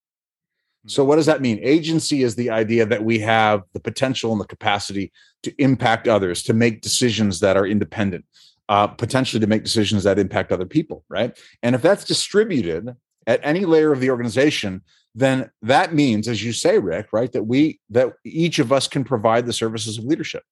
So, 0.86 1.04
what 1.04 1.16
does 1.16 1.26
that 1.26 1.42
mean? 1.42 1.58
Agency 1.62 2.22
is 2.22 2.34
the 2.34 2.50
idea 2.50 2.86
that 2.86 3.04
we 3.04 3.18
have 3.20 3.62
the 3.72 3.80
potential 3.80 4.32
and 4.32 4.40
the 4.40 4.46
capacity 4.46 5.12
to 5.42 5.54
impact 5.62 6.08
others, 6.08 6.42
to 6.44 6.54
make 6.54 6.80
decisions 6.80 7.40
that 7.40 7.56
are 7.56 7.66
independent, 7.66 8.24
uh, 8.68 8.86
potentially 8.86 9.40
to 9.40 9.46
make 9.46 9.64
decisions 9.64 10.04
that 10.04 10.18
impact 10.18 10.52
other 10.52 10.66
people, 10.66 11.04
right? 11.08 11.38
And 11.62 11.74
if 11.74 11.82
that's 11.82 12.04
distributed 12.04 12.94
at 13.26 13.40
any 13.42 13.64
layer 13.64 13.92
of 13.92 14.00
the 14.00 14.10
organization, 14.10 14.82
then 15.14 15.50
that 15.62 15.94
means, 15.94 16.28
as 16.28 16.44
you 16.44 16.52
say, 16.52 16.78
Rick, 16.78 17.08
right, 17.12 17.32
that 17.32 17.44
we 17.44 17.80
that 17.90 18.14
each 18.24 18.58
of 18.58 18.72
us 18.72 18.86
can 18.88 19.04
provide 19.04 19.46
the 19.46 19.52
services 19.52 19.98
of 19.98 20.04
leadership, 20.04 20.44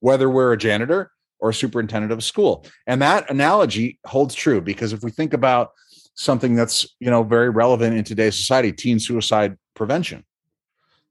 whether 0.00 0.30
we're 0.30 0.52
a 0.52 0.58
janitor 0.58 1.10
or 1.40 1.50
a 1.50 1.54
superintendent 1.54 2.12
of 2.12 2.18
a 2.18 2.22
school. 2.22 2.66
And 2.86 3.02
that 3.02 3.30
analogy 3.30 3.98
holds 4.06 4.34
true 4.34 4.60
because 4.60 4.92
if 4.92 5.02
we 5.02 5.10
think 5.10 5.32
about 5.32 5.72
something 6.20 6.54
that's 6.54 6.86
you 7.00 7.10
know 7.10 7.22
very 7.22 7.48
relevant 7.48 7.96
in 7.96 8.04
today's 8.04 8.36
society, 8.36 8.72
teen 8.72 9.00
suicide 9.00 9.56
prevention, 9.74 10.24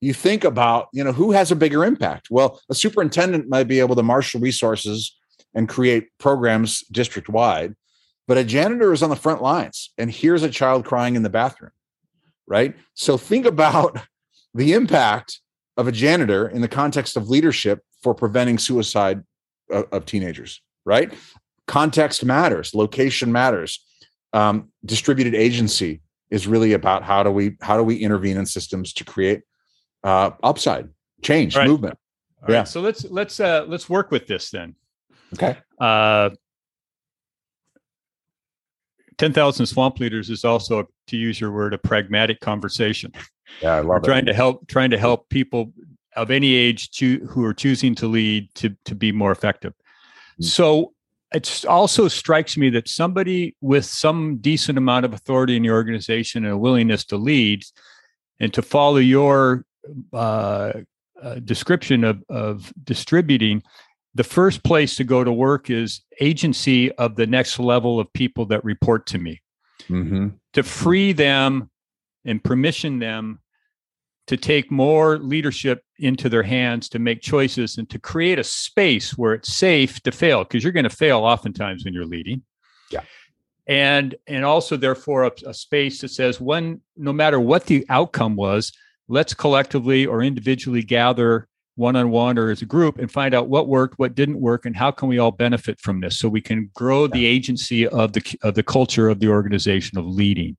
you 0.02 0.14
think 0.14 0.44
about 0.44 0.88
you 0.94 1.04
know 1.04 1.12
who 1.12 1.32
has 1.32 1.52
a 1.52 1.56
bigger 1.56 1.84
impact. 1.84 2.28
Well, 2.30 2.62
a 2.70 2.76
superintendent 2.76 3.50
might 3.50 3.68
be 3.68 3.80
able 3.80 3.96
to 3.96 4.04
marshal 4.04 4.40
resources 4.40 5.18
and 5.56 5.68
create 5.68 6.10
programs 6.20 6.82
district 6.92 7.28
wide. 7.28 7.76
But 8.28 8.38
a 8.38 8.44
janitor 8.44 8.94
is 8.94 9.02
on 9.02 9.10
the 9.10 9.16
front 9.16 9.42
lines 9.42 9.92
and 9.98 10.12
here's 10.12 10.44
a 10.44 10.50
child 10.50 10.86
crying 10.86 11.16
in 11.16 11.24
the 11.24 11.30
bathroom, 11.32 11.72
right? 12.48 12.76
So 12.94 13.18
think 13.18 13.48
about 13.48 14.00
the 14.54 14.74
impact 14.74 15.40
of 15.76 15.88
a 15.88 15.92
janitor 15.92 16.48
in 16.48 16.62
the 16.62 16.68
context 16.68 17.18
of 17.18 17.30
leadership 17.30 17.82
for 18.04 18.14
preventing 18.14 18.60
suicide 18.60 19.24
of, 19.72 19.86
of 19.92 20.06
teenagers, 20.06 20.62
right? 20.86 21.12
Context 21.66 22.24
matters, 22.24 22.76
location 22.76 23.32
matters. 23.32 23.84
Um, 24.34 24.70
distributed 24.86 25.34
agency 25.34 26.02
is 26.30 26.48
really 26.48 26.74
about 26.74 27.04
how 27.04 27.24
do 27.24 27.32
we 27.32 27.56
how 27.62 27.78
do 27.78 27.84
we 27.84 27.98
intervene 27.98 28.38
in 28.38 28.46
systems 28.46 28.94
to 28.94 29.04
create 29.04 29.42
uh, 30.04 30.32
upside, 30.44 30.90
change, 31.22 31.56
right. 31.56 31.68
movement. 31.68 31.98
All 32.44 32.52
yeah. 32.52 32.60
Right. 32.60 32.68
So 32.68 32.82
let's 32.82 33.06
let's 33.06 33.40
uh, 33.40 33.66
let's 33.68 33.90
work 33.90 34.12
with 34.12 34.28
this 34.28 34.52
then. 34.52 34.76
Okay. 35.34 35.58
Uh, 35.80 36.30
10,000 39.20 39.66
swamp 39.66 40.00
leaders 40.00 40.30
is 40.30 40.46
also, 40.46 40.88
to 41.08 41.18
use 41.18 41.40
your 41.40 41.52
word, 41.52 41.74
a 41.74 41.78
pragmatic 41.78 42.40
conversation. 42.40 43.12
Yeah, 43.62 43.74
I 43.74 43.80
love 43.80 43.88
We're 43.88 43.98
it. 43.98 44.04
Trying 44.06 44.26
to 44.28 44.34
help, 44.34 44.68
trying 44.68 44.92
to 44.92 44.98
help 44.98 45.28
people 45.30 45.74
of 46.16 46.32
any 46.32 46.54
age 46.54 46.92
to, 46.92 47.20
who 47.28 47.44
are 47.44 47.54
choosing 47.54 47.96
to 47.96 48.08
lead 48.08 48.48
to, 48.56 48.76
to 48.86 48.96
be 48.96 49.12
more 49.12 49.32
effective. 49.32 49.74
Mm-hmm. 49.74 50.44
So 50.44 50.94
it 51.34 51.66
also 51.68 52.08
strikes 52.08 52.58
me 52.58 52.70
that 52.72 52.88
somebody 52.88 53.56
with 53.62 53.86
some 53.86 54.38
decent 54.38 54.78
amount 54.78 55.06
of 55.06 55.14
authority 55.14 55.56
in 55.56 55.64
the 55.64 55.70
organization 55.70 56.44
and 56.44 56.54
a 56.54 56.58
willingness 56.58 57.06
to 57.06 57.18
lead 57.18 57.64
and 58.40 58.54
to 58.54 58.62
follow 58.62 58.98
your 58.98 59.66
uh, 60.14 60.74
uh, 61.22 61.36
description 61.44 62.04
of, 62.04 62.24
of 62.30 62.74
distributing 62.84 63.62
the 64.16 64.24
first 64.24 64.64
place 64.64 64.96
to 64.96 65.04
go 65.04 65.24
to 65.24 65.32
work 65.32 65.70
is 65.70 66.02
agency 66.20 66.92
of 66.94 67.16
the 67.16 67.28
next 67.28 67.60
level 67.60 68.00
of 68.00 68.12
people 68.14 68.46
that 68.48 68.64
report 68.64 69.06
to 69.06 69.18
me 69.18 69.42
mm-hmm. 69.88 70.30
to 70.54 70.64
free 70.64 71.12
them 71.12 71.70
and 72.26 72.44
permission 72.44 73.00
them 73.00 73.40
to 74.30 74.38
take 74.38 74.70
more 74.70 75.18
leadership 75.18 75.84
into 75.98 76.30
their 76.30 76.44
hands 76.44 76.88
to 76.88 77.00
make 77.00 77.20
choices 77.20 77.78
and 77.80 77.90
to 77.90 77.98
create 77.98 78.38
a 78.38 78.44
space 78.44 79.18
where 79.18 79.34
it's 79.34 79.52
safe 79.52 80.00
to 80.02 80.12
fail 80.12 80.44
because 80.44 80.64
you're 80.64 80.72
going 80.72 80.84
to 80.84 80.90
fail 80.90 81.20
oftentimes 81.20 81.84
when 81.84 81.94
you're 81.94 82.06
leading 82.06 82.42
yeah 82.92 83.02
and 83.68 84.14
and 84.28 84.46
also 84.46 84.78
therefore 84.78 85.24
a, 85.24 85.32
a 85.48 85.54
space 85.54 86.00
that 86.02 86.10
says 86.10 86.40
when 86.40 86.80
no 86.96 87.12
matter 87.12 87.40
what 87.40 87.66
the 87.66 87.84
outcome 87.90 88.36
was 88.36 88.72
let's 89.08 89.34
collectively 89.34 90.06
or 90.06 90.22
individually 90.22 90.84
gather 90.84 91.48
one 91.80 91.96
on 91.96 92.12
one 92.12 92.38
or 92.38 92.52
as 92.52 92.62
a 92.62 92.66
group 92.66 93.00
and 93.00 93.10
find 93.10 93.34
out 93.34 93.48
what 93.48 93.70
worked, 93.70 93.98
what 93.98 94.14
didn't 94.14 94.42
work, 94.42 94.66
and 94.66 94.76
how 94.76 94.92
can 94.92 95.08
we 95.08 95.18
all 95.18 95.32
benefit 95.32 95.80
from 95.80 96.02
this 96.02 96.20
so 96.20 96.28
we 96.28 96.42
can 96.42 96.70
grow 96.76 97.08
the 97.08 97.26
agency 97.26 97.88
of 97.88 98.12
the 98.12 98.38
of 98.44 98.54
the 98.56 98.64
culture 98.64 99.08
of 99.08 99.22
the 99.22 99.30
organization 99.30 99.98
of 99.98 100.06
leading. 100.06 100.58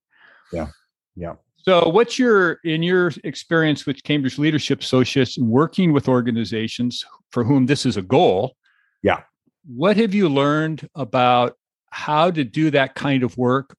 Yeah. 0.50 0.68
Yeah. 1.14 1.34
So, 1.62 1.88
what's 1.88 2.18
your, 2.18 2.58
in 2.64 2.82
your 2.82 3.12
experience 3.24 3.86
with 3.86 4.02
Cambridge 4.02 4.38
Leadership 4.38 4.80
Associates, 4.80 5.38
working 5.38 5.92
with 5.92 6.08
organizations 6.08 7.04
for 7.30 7.44
whom 7.44 7.66
this 7.66 7.84
is 7.84 7.96
a 7.96 8.02
goal? 8.02 8.56
Yeah. 9.02 9.22
What 9.66 9.96
have 9.96 10.14
you 10.14 10.28
learned 10.28 10.88
about 10.94 11.56
how 11.90 12.30
to 12.30 12.44
do 12.44 12.70
that 12.70 12.94
kind 12.94 13.22
of 13.22 13.36
work 13.36 13.76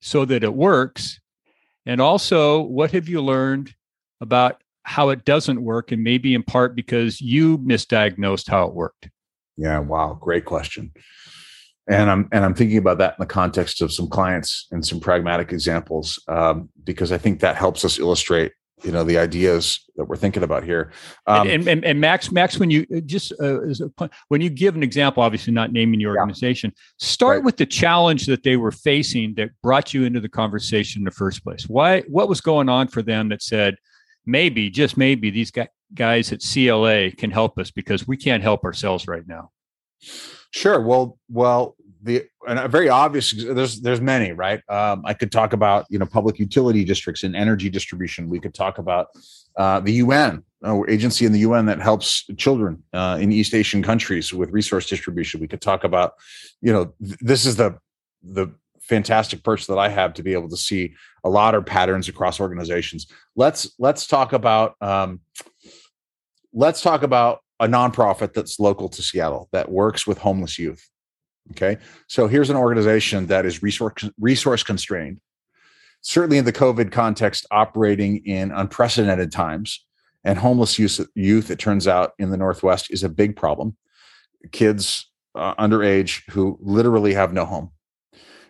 so 0.00 0.24
that 0.24 0.42
it 0.42 0.54
works? 0.54 1.20
And 1.86 2.00
also, 2.00 2.62
what 2.62 2.90
have 2.90 3.08
you 3.08 3.20
learned 3.22 3.74
about 4.20 4.62
how 4.82 5.10
it 5.10 5.24
doesn't 5.24 5.62
work 5.62 5.92
and 5.92 6.02
maybe 6.02 6.34
in 6.34 6.42
part 6.42 6.74
because 6.74 7.20
you 7.20 7.58
misdiagnosed 7.58 8.48
how 8.48 8.66
it 8.66 8.74
worked 8.74 9.08
yeah 9.56 9.78
wow 9.78 10.16
great 10.20 10.44
question 10.44 10.90
and 11.88 12.10
i'm 12.10 12.28
and 12.32 12.44
i'm 12.44 12.54
thinking 12.54 12.78
about 12.78 12.98
that 12.98 13.14
in 13.18 13.20
the 13.20 13.26
context 13.26 13.80
of 13.82 13.92
some 13.92 14.08
clients 14.08 14.66
and 14.70 14.84
some 14.84 15.00
pragmatic 15.00 15.52
examples 15.52 16.22
um, 16.28 16.68
because 16.84 17.12
i 17.12 17.18
think 17.18 17.40
that 17.40 17.56
helps 17.56 17.84
us 17.84 17.98
illustrate 17.98 18.52
you 18.82 18.90
know 18.90 19.04
the 19.04 19.18
ideas 19.18 19.84
that 19.96 20.06
we're 20.06 20.16
thinking 20.16 20.42
about 20.42 20.64
here 20.64 20.90
um, 21.26 21.48
and, 21.48 21.68
and, 21.68 21.84
and, 21.84 22.00
max 22.00 22.32
max 22.32 22.58
when 22.58 22.70
you 22.70 22.86
uh, 22.96 23.00
just 23.00 23.32
uh, 23.40 23.58
when 24.28 24.40
you 24.40 24.48
give 24.48 24.74
an 24.74 24.82
example 24.82 25.22
obviously 25.22 25.52
not 25.52 25.72
naming 25.72 26.00
your 26.00 26.16
organization 26.18 26.72
yeah. 26.74 26.82
start 26.98 27.36
right. 27.36 27.44
with 27.44 27.56
the 27.58 27.66
challenge 27.66 28.26
that 28.26 28.42
they 28.42 28.56
were 28.56 28.72
facing 28.72 29.34
that 29.34 29.50
brought 29.62 29.92
you 29.92 30.04
into 30.04 30.20
the 30.20 30.28
conversation 30.28 31.00
in 31.00 31.04
the 31.04 31.10
first 31.10 31.44
place 31.44 31.68
why 31.68 32.00
what 32.02 32.28
was 32.28 32.40
going 32.40 32.68
on 32.68 32.88
for 32.88 33.02
them 33.02 33.28
that 33.28 33.42
said 33.42 33.76
maybe, 34.26 34.70
just 34.70 34.96
maybe, 34.96 35.30
these 35.30 35.52
guys 35.94 36.32
at 36.32 36.40
CLA 36.40 37.10
can 37.12 37.30
help 37.30 37.58
us 37.58 37.70
because 37.70 38.06
we 38.06 38.16
can't 38.16 38.42
help 38.42 38.64
ourselves 38.64 39.06
right 39.06 39.26
now. 39.26 39.50
Sure. 40.50 40.80
Well, 40.80 41.18
well, 41.28 41.76
the 42.02 42.24
and 42.48 42.58
a 42.58 42.68
very 42.68 42.88
obvious. 42.88 43.32
There's 43.32 43.80
there's 43.80 44.00
many, 44.00 44.32
right? 44.32 44.62
Um, 44.68 45.02
I 45.04 45.14
could 45.14 45.30
talk 45.30 45.52
about 45.52 45.86
you 45.90 45.98
know 45.98 46.06
public 46.06 46.38
utility 46.38 46.84
districts 46.84 47.22
and 47.24 47.36
energy 47.36 47.68
distribution. 47.68 48.28
We 48.28 48.40
could 48.40 48.54
talk 48.54 48.78
about 48.78 49.08
uh, 49.56 49.80
the 49.80 49.92
UN 49.94 50.42
uh, 50.64 50.80
agency 50.88 51.26
in 51.26 51.32
the 51.32 51.40
UN 51.40 51.66
that 51.66 51.80
helps 51.80 52.24
children 52.36 52.82
uh, 52.92 53.18
in 53.20 53.32
East 53.32 53.54
Asian 53.54 53.82
countries 53.82 54.32
with 54.32 54.50
resource 54.50 54.88
distribution. 54.88 55.40
We 55.40 55.48
could 55.48 55.60
talk 55.60 55.84
about, 55.84 56.14
you 56.62 56.72
know, 56.72 56.94
th- 57.04 57.18
this 57.20 57.46
is 57.46 57.56
the 57.56 57.78
the 58.22 58.48
fantastic 58.80 59.42
perch 59.44 59.66
that 59.66 59.78
I 59.78 59.88
have 59.88 60.14
to 60.14 60.22
be 60.22 60.32
able 60.32 60.48
to 60.48 60.56
see 60.56 60.94
a 61.22 61.28
lot 61.28 61.54
of 61.54 61.64
patterns 61.66 62.08
across 62.08 62.40
organizations. 62.40 63.06
Let's 63.36 63.72
let's 63.78 64.06
talk 64.06 64.32
about 64.32 64.74
um, 64.80 65.20
let's 66.52 66.80
talk 66.80 67.02
about 67.02 67.40
a 67.60 67.66
nonprofit 67.66 68.32
that's 68.32 68.58
local 68.58 68.88
to 68.88 69.02
Seattle 69.02 69.48
that 69.52 69.70
works 69.70 70.06
with 70.06 70.18
homeless 70.18 70.58
youth. 70.58 70.88
Okay, 71.52 71.78
so 72.06 72.26
here's 72.26 72.50
an 72.50 72.56
organization 72.56 73.26
that 73.26 73.44
is 73.44 73.62
resource 73.62 74.08
resource 74.18 74.62
constrained, 74.62 75.20
certainly 76.00 76.38
in 76.38 76.44
the 76.44 76.52
COVID 76.52 76.92
context, 76.92 77.46
operating 77.50 78.18
in 78.24 78.50
unprecedented 78.50 79.32
times. 79.32 79.84
And 80.22 80.38
homeless 80.38 80.78
youth, 80.78 81.00
youth, 81.14 81.50
it 81.50 81.58
turns 81.58 81.88
out, 81.88 82.12
in 82.18 82.30
the 82.30 82.36
Northwest 82.36 82.90
is 82.90 83.02
a 83.02 83.08
big 83.08 83.36
problem. 83.36 83.76
Kids 84.52 85.10
uh, 85.34 85.54
underage 85.54 86.22
who 86.30 86.58
literally 86.60 87.14
have 87.14 87.32
no 87.32 87.44
home 87.44 87.70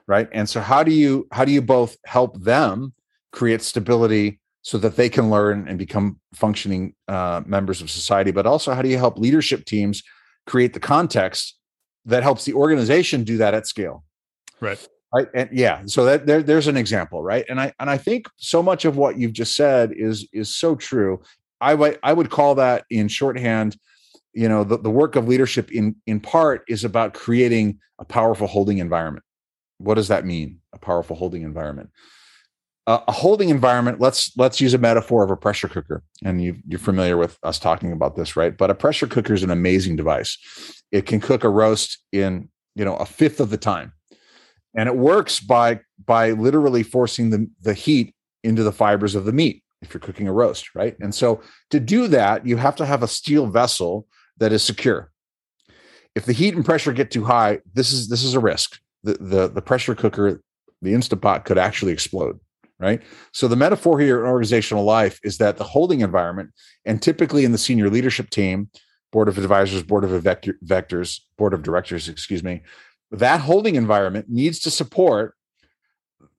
right 0.06 0.28
and 0.32 0.48
so 0.48 0.60
how 0.60 0.82
do 0.82 0.92
you 0.92 1.26
how 1.32 1.44
do 1.44 1.52
you 1.52 1.60
both 1.60 1.96
help 2.06 2.40
them 2.40 2.92
create 3.32 3.62
stability 3.62 4.40
so 4.62 4.76
that 4.78 4.96
they 4.96 5.08
can 5.08 5.30
learn 5.30 5.66
and 5.68 5.78
become 5.78 6.20
functioning 6.34 6.94
uh, 7.08 7.40
members 7.46 7.80
of 7.80 7.90
society 7.90 8.30
but 8.30 8.46
also 8.46 8.74
how 8.74 8.82
do 8.82 8.88
you 8.88 8.98
help 8.98 9.18
leadership 9.18 9.64
teams 9.64 10.02
create 10.46 10.72
the 10.72 10.80
context 10.80 11.56
that 12.04 12.22
helps 12.22 12.44
the 12.44 12.54
organization 12.54 13.24
do 13.24 13.36
that 13.38 13.54
at 13.54 13.66
scale. 13.66 14.04
Right. 14.60 14.86
Right. 15.12 15.26
And 15.34 15.48
yeah, 15.52 15.82
so 15.86 16.04
that 16.04 16.26
there, 16.26 16.40
there's 16.40 16.68
an 16.68 16.76
example, 16.76 17.20
right? 17.20 17.44
And 17.48 17.60
I 17.60 17.72
and 17.80 17.90
I 17.90 17.98
think 17.98 18.28
so 18.36 18.62
much 18.62 18.84
of 18.84 18.96
what 18.96 19.18
you've 19.18 19.32
just 19.32 19.56
said 19.56 19.92
is 19.92 20.28
is 20.32 20.54
so 20.54 20.76
true. 20.76 21.20
I 21.60 21.74
would 21.74 21.98
I 22.04 22.12
would 22.12 22.30
call 22.30 22.54
that 22.56 22.84
in 22.90 23.08
shorthand, 23.08 23.76
you 24.34 24.48
know, 24.48 24.62
the, 24.62 24.78
the 24.78 24.90
work 24.90 25.16
of 25.16 25.26
leadership 25.26 25.72
in 25.72 25.96
in 26.06 26.20
part 26.20 26.62
is 26.68 26.84
about 26.84 27.14
creating 27.14 27.80
a 27.98 28.04
powerful 28.04 28.46
holding 28.46 28.78
environment. 28.78 29.24
What 29.78 29.94
does 29.94 30.08
that 30.08 30.24
mean? 30.24 30.60
A 30.72 30.78
powerful 30.78 31.16
holding 31.16 31.42
environment. 31.42 31.90
A 32.86 33.12
holding 33.12 33.50
environment. 33.50 34.00
Let's 34.00 34.36
let's 34.36 34.60
use 34.60 34.74
a 34.74 34.78
metaphor 34.78 35.22
of 35.22 35.30
a 35.30 35.36
pressure 35.36 35.68
cooker, 35.68 36.02
and 36.24 36.42
you 36.42 36.56
you're 36.66 36.80
familiar 36.80 37.16
with 37.16 37.38
us 37.44 37.58
talking 37.58 37.92
about 37.92 38.16
this, 38.16 38.36
right? 38.36 38.56
But 38.56 38.70
a 38.70 38.74
pressure 38.74 39.06
cooker 39.06 39.32
is 39.32 39.44
an 39.44 39.50
amazing 39.50 39.94
device. 39.94 40.36
It 40.90 41.06
can 41.06 41.20
cook 41.20 41.44
a 41.44 41.48
roast 41.48 41.98
in 42.10 42.48
you 42.74 42.84
know 42.84 42.96
a 42.96 43.06
fifth 43.06 43.38
of 43.38 43.50
the 43.50 43.58
time 43.58 43.92
and 44.74 44.88
it 44.88 44.96
works 44.96 45.40
by 45.40 45.80
by 46.04 46.32
literally 46.32 46.82
forcing 46.82 47.30
the 47.30 47.48
the 47.62 47.74
heat 47.74 48.14
into 48.42 48.62
the 48.62 48.72
fibers 48.72 49.14
of 49.14 49.24
the 49.24 49.32
meat 49.32 49.62
if 49.82 49.92
you're 49.92 50.00
cooking 50.00 50.28
a 50.28 50.32
roast 50.32 50.74
right 50.74 50.96
and 51.00 51.14
so 51.14 51.40
to 51.70 51.80
do 51.80 52.08
that 52.08 52.46
you 52.46 52.56
have 52.56 52.76
to 52.76 52.86
have 52.86 53.02
a 53.02 53.08
steel 53.08 53.46
vessel 53.46 54.06
that 54.38 54.52
is 54.52 54.62
secure 54.62 55.10
if 56.14 56.26
the 56.26 56.32
heat 56.32 56.54
and 56.54 56.64
pressure 56.64 56.92
get 56.92 57.10
too 57.10 57.24
high 57.24 57.58
this 57.74 57.92
is 57.92 58.08
this 58.08 58.22
is 58.22 58.34
a 58.34 58.40
risk 58.40 58.78
the 59.02 59.14
the, 59.14 59.48
the 59.48 59.62
pressure 59.62 59.94
cooker 59.94 60.40
the 60.82 60.94
instant 60.94 61.20
instapot 61.20 61.44
could 61.44 61.58
actually 61.58 61.92
explode 61.92 62.38
right? 62.80 63.02
So 63.32 63.46
the 63.46 63.56
metaphor 63.56 64.00
here 64.00 64.20
in 64.20 64.26
organizational 64.26 64.84
life 64.84 65.20
is 65.22 65.38
that 65.38 65.56
the 65.56 65.64
holding 65.64 66.00
environment 66.00 66.50
and 66.84 67.00
typically 67.00 67.44
in 67.44 67.52
the 67.52 67.58
senior 67.58 67.90
leadership 67.90 68.30
team 68.30 68.70
board 69.12 69.28
of 69.28 69.38
advisors 69.38 69.82
board 69.82 70.04
of 70.04 70.22
vectors 70.22 71.20
board 71.36 71.52
of 71.52 71.62
directors 71.62 72.08
excuse 72.08 72.44
me 72.44 72.62
that 73.10 73.40
holding 73.40 73.74
environment 73.74 74.26
needs 74.28 74.60
to 74.60 74.70
support 74.70 75.34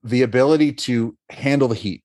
the 0.02 0.22
ability 0.22 0.72
to 0.72 1.14
handle 1.28 1.68
the 1.68 1.74
heat 1.74 2.02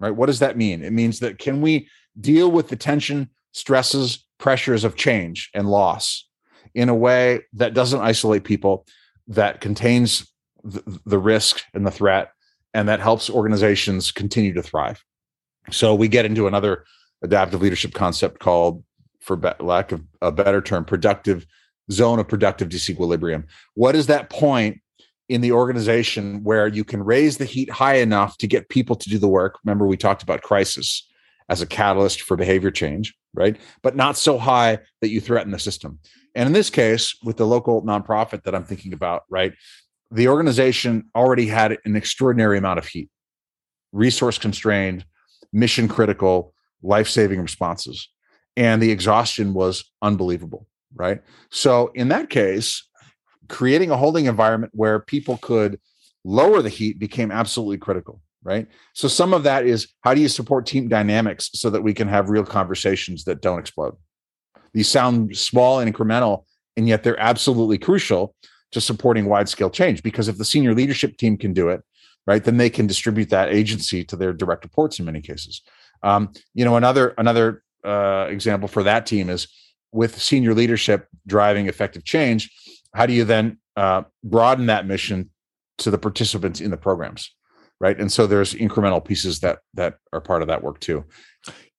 right? 0.00 0.14
What 0.14 0.26
does 0.26 0.40
that 0.40 0.56
mean? 0.56 0.82
It 0.82 0.92
means 0.92 1.20
that 1.20 1.38
can 1.38 1.60
we 1.60 1.88
deal 2.20 2.50
with 2.50 2.68
the 2.68 2.76
tension 2.76 3.30
stresses 3.52 4.26
pressures 4.38 4.84
of 4.84 4.96
change 4.96 5.50
and 5.54 5.70
loss 5.70 6.28
in 6.74 6.88
a 6.88 6.94
way 6.94 7.40
that 7.54 7.72
doesn't 7.72 8.00
isolate 8.00 8.44
people 8.44 8.86
that 9.28 9.60
contains 9.60 10.30
the, 10.62 11.00
the 11.06 11.18
risk 11.18 11.62
and 11.72 11.86
the 11.86 11.90
threat 11.90 12.32
and 12.74 12.88
that 12.88 13.00
helps 13.00 13.30
organizations 13.30 14.12
continue 14.12 14.52
to 14.52 14.62
thrive 14.62 15.02
so 15.70 15.94
we 15.94 16.08
get 16.08 16.24
into 16.24 16.46
another 16.46 16.84
adaptive 17.22 17.62
leadership 17.62 17.94
concept 17.94 18.38
called 18.40 18.84
for 19.20 19.36
be- 19.36 19.50
lack 19.60 19.92
of 19.92 20.02
a 20.20 20.30
better 20.30 20.60
term 20.60 20.84
productive 20.84 21.46
zone 21.90 22.18
of 22.18 22.28
productive 22.28 22.68
disequilibrium. 22.68 23.44
What 23.74 23.96
is 23.96 24.06
that 24.06 24.30
point 24.30 24.80
in 25.28 25.40
the 25.40 25.52
organization 25.52 26.42
where 26.44 26.68
you 26.68 26.84
can 26.84 27.02
raise 27.02 27.38
the 27.38 27.44
heat 27.44 27.70
high 27.70 27.96
enough 27.96 28.36
to 28.38 28.46
get 28.46 28.68
people 28.68 28.96
to 28.96 29.08
do 29.08 29.18
the 29.18 29.28
work? 29.28 29.58
Remember, 29.64 29.86
we 29.86 29.96
talked 29.96 30.22
about 30.22 30.42
crisis 30.42 31.06
as 31.48 31.62
a 31.62 31.66
catalyst 31.66 32.22
for 32.22 32.36
behavior 32.36 32.70
change, 32.70 33.14
right? 33.34 33.58
But 33.82 33.96
not 33.96 34.16
so 34.16 34.38
high 34.38 34.78
that 35.00 35.10
you 35.10 35.20
threaten 35.20 35.52
the 35.52 35.58
system. 35.58 35.98
And 36.34 36.46
in 36.46 36.52
this 36.52 36.70
case, 36.70 37.16
with 37.22 37.36
the 37.36 37.46
local 37.46 37.82
nonprofit 37.82 38.42
that 38.42 38.54
I'm 38.54 38.64
thinking 38.64 38.92
about, 38.92 39.22
right, 39.30 39.52
the 40.10 40.28
organization 40.28 41.10
already 41.14 41.46
had 41.46 41.78
an 41.84 41.96
extraordinary 41.96 42.58
amount 42.58 42.78
of 42.78 42.86
heat, 42.86 43.10
resource 43.92 44.38
constrained, 44.38 45.04
mission 45.52 45.88
critical, 45.88 46.54
life 46.82 47.08
saving 47.08 47.40
responses. 47.40 48.08
And 48.56 48.80
the 48.80 48.92
exhaustion 48.92 49.54
was 49.54 49.90
unbelievable 50.02 50.66
right? 50.94 51.20
So 51.50 51.90
in 51.94 52.08
that 52.08 52.30
case, 52.30 52.88
creating 53.48 53.90
a 53.90 53.96
holding 53.96 54.26
environment 54.26 54.72
where 54.74 55.00
people 55.00 55.38
could 55.38 55.80
lower 56.24 56.62
the 56.62 56.68
heat 56.68 56.98
became 56.98 57.30
absolutely 57.30 57.78
critical, 57.78 58.20
right? 58.42 58.66
So 58.94 59.08
some 59.08 59.34
of 59.34 59.42
that 59.42 59.66
is 59.66 59.88
how 60.02 60.14
do 60.14 60.20
you 60.20 60.28
support 60.28 60.66
team 60.66 60.88
dynamics 60.88 61.50
so 61.54 61.70
that 61.70 61.82
we 61.82 61.94
can 61.94 62.08
have 62.08 62.30
real 62.30 62.44
conversations 62.44 63.24
that 63.24 63.42
don't 63.42 63.58
explode? 63.58 63.96
These 64.72 64.88
sound 64.88 65.36
small 65.36 65.80
and 65.80 65.92
incremental, 65.92 66.44
and 66.76 66.88
yet 66.88 67.02
they're 67.04 67.20
absolutely 67.20 67.78
crucial 67.78 68.34
to 68.74 68.80
supporting 68.80 69.26
wide 69.26 69.48
scale 69.48 69.70
change 69.70 70.02
because 70.02 70.28
if 70.28 70.38
the 70.38 70.44
senior 70.44 70.74
leadership 70.74 71.16
team 71.16 71.36
can 71.36 71.52
do 71.52 71.68
it, 71.68 71.82
right, 72.26 72.44
then 72.44 72.56
they 72.56 72.70
can 72.70 72.86
distribute 72.86 73.30
that 73.30 73.48
agency 73.48 74.04
to 74.04 74.16
their 74.16 74.32
direct 74.32 74.64
reports 74.64 74.98
in 74.98 75.04
many 75.04 75.20
cases. 75.20 75.62
Um, 76.02 76.32
you 76.54 76.64
know, 76.64 76.76
another 76.76 77.14
another 77.18 77.62
uh, 77.84 78.26
example 78.28 78.68
for 78.68 78.82
that 78.82 79.06
team 79.06 79.30
is 79.30 79.48
with 79.92 80.20
senior 80.20 80.54
leadership 80.54 81.08
driving 81.26 81.68
effective 81.68 82.04
change, 82.04 82.50
how 82.94 83.06
do 83.06 83.12
you 83.12 83.24
then 83.24 83.58
uh, 83.76 84.02
broaden 84.22 84.66
that 84.66 84.86
mission 84.86 85.30
to 85.78 85.90
the 85.90 85.98
participants 85.98 86.60
in 86.60 86.70
the 86.70 86.76
programs, 86.76 87.34
right? 87.80 87.98
And 87.98 88.10
so 88.10 88.26
there's 88.26 88.54
incremental 88.54 89.04
pieces 89.04 89.40
that 89.40 89.60
that 89.74 89.98
are 90.12 90.20
part 90.20 90.42
of 90.42 90.48
that 90.48 90.62
work 90.62 90.80
too. 90.80 91.04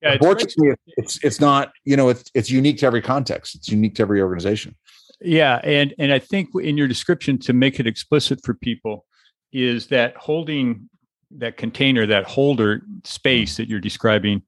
Yeah, 0.01 0.13
Unfortunately, 0.13 0.69
it's, 0.69 0.81
it's 0.97 1.23
it's 1.23 1.39
not 1.39 1.71
you 1.83 1.97
know 1.97 2.09
it's 2.09 2.29
it's 2.33 2.49
unique 2.49 2.77
to 2.79 2.85
every 2.85 3.01
context. 3.01 3.55
It's 3.55 3.69
unique 3.69 3.95
to 3.95 4.01
every 4.01 4.21
organization. 4.21 4.75
Yeah, 5.21 5.59
and 5.63 5.93
and 5.97 6.11
I 6.11 6.19
think 6.19 6.49
in 6.61 6.77
your 6.77 6.87
description 6.87 7.37
to 7.39 7.53
make 7.53 7.79
it 7.79 7.87
explicit 7.87 8.39
for 8.43 8.53
people 8.53 9.05
is 9.53 9.87
that 9.87 10.15
holding 10.17 10.89
that 11.31 11.57
container, 11.57 12.05
that 12.05 12.25
holder 12.25 12.81
space 13.03 13.57
that 13.57 13.69
you're 13.69 13.79
describing, 13.79 14.41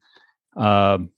um, 0.56 1.10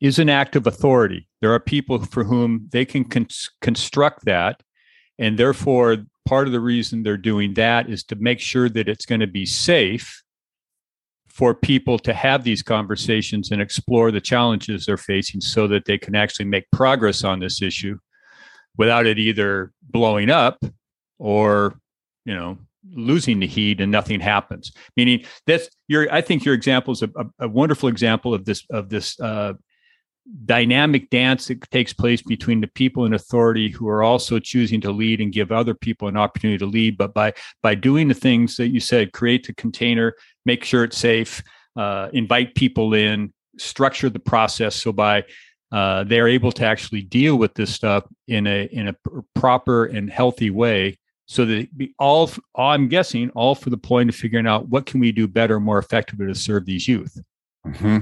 is 0.00 0.18
an 0.18 0.28
act 0.28 0.56
of 0.56 0.66
authority. 0.66 1.28
There 1.40 1.52
are 1.52 1.60
people 1.60 2.04
for 2.04 2.24
whom 2.24 2.68
they 2.70 2.84
can 2.84 3.04
con- 3.04 3.28
construct 3.60 4.24
that. 4.24 4.62
And 5.18 5.38
therefore, 5.38 5.98
part 6.26 6.46
of 6.46 6.52
the 6.52 6.60
reason 6.60 7.02
they're 7.02 7.16
doing 7.16 7.54
that 7.54 7.90
is 7.90 8.04
to 8.04 8.16
make 8.16 8.40
sure 8.40 8.68
that 8.68 8.88
it's 8.88 9.06
going 9.06 9.20
to 9.20 9.26
be 9.26 9.46
safe 9.46 10.22
for 11.28 11.54
people 11.54 11.98
to 11.98 12.12
have 12.12 12.44
these 12.44 12.62
conversations 12.62 13.50
and 13.50 13.62
explore 13.62 14.10
the 14.10 14.20
challenges 14.20 14.84
they're 14.84 14.96
facing 14.96 15.40
so 15.40 15.66
that 15.68 15.84
they 15.84 15.96
can 15.96 16.14
actually 16.14 16.44
make 16.44 16.70
progress 16.72 17.24
on 17.24 17.40
this 17.40 17.62
issue 17.62 17.96
without 18.76 19.06
it 19.06 19.18
either 19.18 19.72
blowing 19.82 20.30
up 20.30 20.64
or, 21.18 21.78
you 22.24 22.34
know, 22.34 22.58
losing 22.92 23.40
the 23.40 23.46
heat 23.46 23.80
and 23.80 23.92
nothing 23.92 24.20
happens. 24.20 24.72
Meaning 24.96 25.24
that's 25.46 25.68
your 25.88 26.12
i 26.12 26.20
think 26.20 26.44
your 26.44 26.54
example 26.54 26.92
is 26.92 27.02
a, 27.02 27.10
a, 27.38 27.48
wonderful 27.48 27.88
example 27.88 28.32
of 28.34 28.44
this 28.44 28.64
of 28.70 28.88
this 28.88 29.18
uh, 29.20 29.52
dynamic 30.44 31.10
dance 31.10 31.48
that 31.48 31.60
takes 31.70 31.92
place 31.92 32.22
between 32.22 32.60
the 32.60 32.66
people 32.68 33.04
in 33.04 33.14
authority 33.14 33.68
who 33.68 33.88
are 33.88 34.02
also 34.02 34.38
choosing 34.38 34.80
to 34.80 34.90
lead 34.90 35.20
and 35.20 35.32
give 35.32 35.50
other 35.50 35.74
people 35.74 36.08
an 36.08 36.16
opportunity 36.16 36.58
to 36.58 36.66
lead. 36.66 36.96
But 36.96 37.14
by 37.14 37.34
by 37.62 37.74
doing 37.74 38.08
the 38.08 38.14
things 38.14 38.56
that 38.56 38.68
you 38.68 38.80
said 38.80 39.12
create 39.12 39.46
the 39.46 39.54
container 39.54 40.14
make 40.44 40.64
sure 40.64 40.84
it's 40.84 40.98
safe 40.98 41.42
uh, 41.76 42.08
invite 42.12 42.54
people 42.54 42.94
in 42.94 43.32
structure 43.58 44.08
the 44.08 44.18
process 44.18 44.74
so 44.74 44.92
by 44.92 45.22
uh, 45.72 46.04
they're 46.04 46.28
able 46.28 46.52
to 46.52 46.64
actually 46.64 47.02
deal 47.02 47.36
with 47.36 47.54
this 47.54 47.72
stuff 47.72 48.04
in 48.28 48.46
a 48.46 48.64
in 48.72 48.88
a 48.88 48.94
proper 49.34 49.86
and 49.86 50.10
healthy 50.10 50.50
way 50.50 50.98
so 51.26 51.44
that 51.44 51.68
all 51.98 52.30
i'm 52.56 52.88
guessing 52.88 53.30
all 53.30 53.54
for 53.54 53.70
the 53.70 53.76
point 53.76 54.08
of 54.08 54.16
figuring 54.16 54.46
out 54.46 54.68
what 54.68 54.86
can 54.86 55.00
we 55.00 55.12
do 55.12 55.28
better 55.28 55.60
more 55.60 55.78
effectively 55.78 56.26
to 56.26 56.34
serve 56.34 56.64
these 56.66 56.88
youth 56.88 57.16
mm-hmm. 57.66 57.98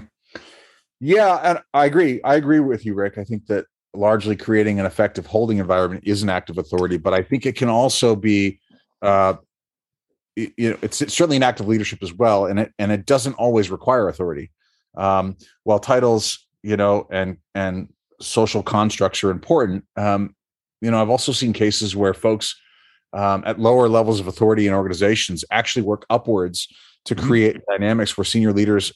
Yeah, 1.01 1.37
and 1.37 1.59
I 1.73 1.87
agree. 1.87 2.21
I 2.23 2.35
agree 2.35 2.61
with 2.61 2.85
you, 2.85 2.95
Rick. 2.95 3.19
I 3.19 3.25
think 3.25 3.47
that 3.47 3.67
largely 3.95 4.37
creating 4.37 4.81
an 4.81 4.87
effective 4.87 5.27
holding 5.27 5.59
environment 5.59 6.05
is 6.07 6.23
an 6.23 6.29
act 6.29 6.51
of 6.51 6.59
authority, 6.59 6.97
but 6.97 7.15
I 7.15 7.23
think 7.23 7.47
it 7.47 7.57
can 7.57 7.69
also 7.69 8.17
be, 8.17 8.61
uh, 9.03 9.35
you 10.37 10.71
know, 10.71 10.79
it's, 10.83 11.01
it's 11.01 11.15
certainly 11.15 11.37
an 11.37 11.43
act 11.43 11.61
of 11.61 11.69
leadership 11.69 12.01
as 12.03 12.13
well, 12.13 12.47
and 12.47 12.61
it 12.61 12.73
and 12.79 12.91
it 12.91 13.07
doesn't 13.07 13.35
always 13.35 13.71
require 13.71 14.09
authority. 14.09 14.51
Um, 14.97 15.37
while 15.63 15.79
titles, 15.79 16.48
you 16.63 16.77
know, 16.77 17.07
and 17.11 17.39
and 17.55 17.89
social 18.21 18.63
constructs 18.63 19.23
are 19.23 19.31
important, 19.31 19.85
um, 19.97 20.35
you 20.81 20.91
know, 20.91 21.01
I've 21.01 21.11
also 21.11 21.33
seen 21.33 21.53
cases 21.53 21.95
where 21.95 22.15
folks 22.15 22.55
um, 23.13 23.43
at 23.47 23.59
lower 23.59 23.89
levels 23.89 24.21
of 24.21 24.27
authority 24.27 24.67
in 24.67 24.75
organizations 24.75 25.45
actually 25.51 25.83
work 25.83 26.05
upwards 26.11 26.69
to 27.07 27.15
mm-hmm. 27.15 27.27
create 27.27 27.57
mm-hmm. 27.57 27.73
dynamics 27.73 28.17
where 28.17 28.25
senior 28.25 28.53
leaders 28.53 28.93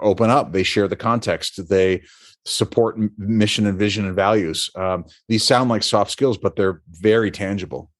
open 0.00 0.30
up 0.30 0.52
they 0.52 0.62
share 0.62 0.88
the 0.88 0.96
context 0.96 1.68
they 1.68 2.02
support 2.46 2.98
mission 3.18 3.66
and 3.66 3.78
vision 3.78 4.06
and 4.06 4.16
values 4.16 4.70
um, 4.76 5.04
these 5.28 5.44
sound 5.44 5.70
like 5.70 5.82
soft 5.82 6.10
skills 6.10 6.38
but 6.38 6.56
they're 6.56 6.82
very 6.88 7.30
tangible 7.30 7.90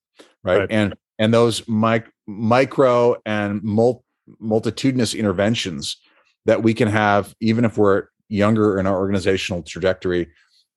right, 0.43 0.61
right. 0.61 0.69
and 0.71 0.95
and 1.19 1.33
those 1.33 1.67
mic- 1.69 2.11
micro 2.27 3.15
and 3.25 3.63
mul- 3.63 4.05
multitudinous 4.41 5.15
interventions 5.15 5.99
that 6.47 6.63
we 6.63 6.75
can 6.75 6.89
have 6.89 7.35
even 7.41 7.65
if 7.65 7.79
we're 7.79 8.07
younger 8.35 8.78
in 8.78 8.87
our 8.87 8.97
organizational 8.97 9.62
trajectory 9.62 10.28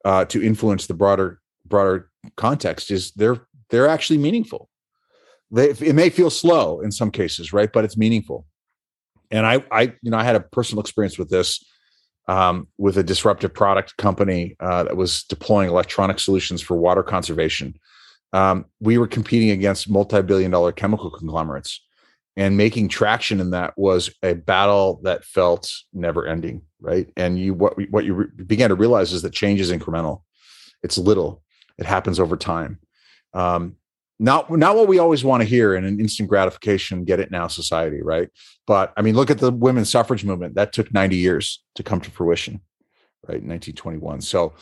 uh, 0.06 0.26
to 0.26 0.42
influence 0.42 0.88
the 0.88 0.94
broader 0.94 1.40
broader 1.66 2.10
context 2.36 2.92
is 2.92 3.12
they're 3.12 3.46
they're 3.70 3.88
actually 3.88 4.18
meaningful. 4.18 4.70
They, 5.52 5.70
it 5.70 5.96
may 5.96 6.10
feel 6.10 6.30
slow 6.30 6.82
in 6.82 6.92
some 6.92 7.12
cases 7.12 7.54
right 7.54 7.72
but 7.72 7.84
it's 7.84 7.98
meaningful. 7.98 8.46
And 9.30 9.46
I, 9.46 9.64
I, 9.72 9.82
you 10.02 10.12
know, 10.12 10.18
I 10.18 10.24
had 10.24 10.38
a 10.38 10.42
personal 10.42 10.80
experience 10.82 11.18
with 11.18 11.30
this 11.30 11.64
um, 12.30 12.68
with 12.78 12.98
a 12.98 13.04
disruptive 13.04 13.54
product 13.54 13.98
company 13.98 14.56
uh, 14.60 14.84
that 14.84 14.98
was 14.98 15.24
deploying 15.24 15.70
electronic 15.70 16.20
solutions 16.20 16.62
for 16.62 16.78
water 16.78 17.04
conservation. 17.04 17.78
Um, 18.34 18.66
we 18.82 18.98
were 18.98 19.08
competing 19.08 19.52
against 19.52 19.90
multi-billion 19.90 20.52
dollar 20.52 20.74
chemical 20.74 21.10
conglomerates 21.10 21.82
and 22.36 22.58
making 22.58 22.90
traction 22.90 23.40
in 23.40 23.52
that 23.52 23.74
was 23.78 24.14
a 24.24 24.34
battle 24.34 25.00
that 25.04 25.24
felt 25.24 25.72
never 25.94 26.28
ending 26.28 26.62
right? 26.80 27.12
And 27.18 27.40
you 27.40 27.54
what 27.54 27.76
what 27.90 28.06
you 28.06 28.14
re- 28.14 28.44
began 28.46 28.70
to 28.70 28.76
realize 28.76 29.14
is 29.14 29.22
that 29.22 29.34
change 29.34 29.60
is 29.60 29.72
incremental. 29.72 30.22
It's 30.84 30.98
little. 30.98 31.44
It 31.78 31.86
happens 31.86 32.20
over 32.20 32.38
time. 32.38 32.80
Um, 33.34 33.78
not 34.20 34.50
not 34.52 34.76
what 34.76 34.88
we 34.88 35.00
always 35.00 35.24
want 35.24 35.42
to 35.42 35.48
hear 35.48 35.76
in 35.76 35.86
an 35.86 36.00
instant 36.00 36.30
gratification 36.30 37.06
get 37.06 37.20
it 37.20 37.32
now 37.32 37.48
society 37.48 38.02
right? 38.02 38.30
But 38.66 38.94
i 38.98 39.02
mean 39.02 39.16
look 39.16 39.30
at 39.30 39.38
the 39.38 39.52
women's 39.52 39.90
suffrage 39.90 40.24
movement. 40.24 40.56
That 40.56 40.74
took 40.74 40.94
90 40.94 41.16
years 41.16 41.64
to 41.76 41.84
come 41.84 42.02
to 42.02 42.12
fruition 42.12 42.62
right 43.28 43.44
1921 43.44 44.22
so 44.22 44.54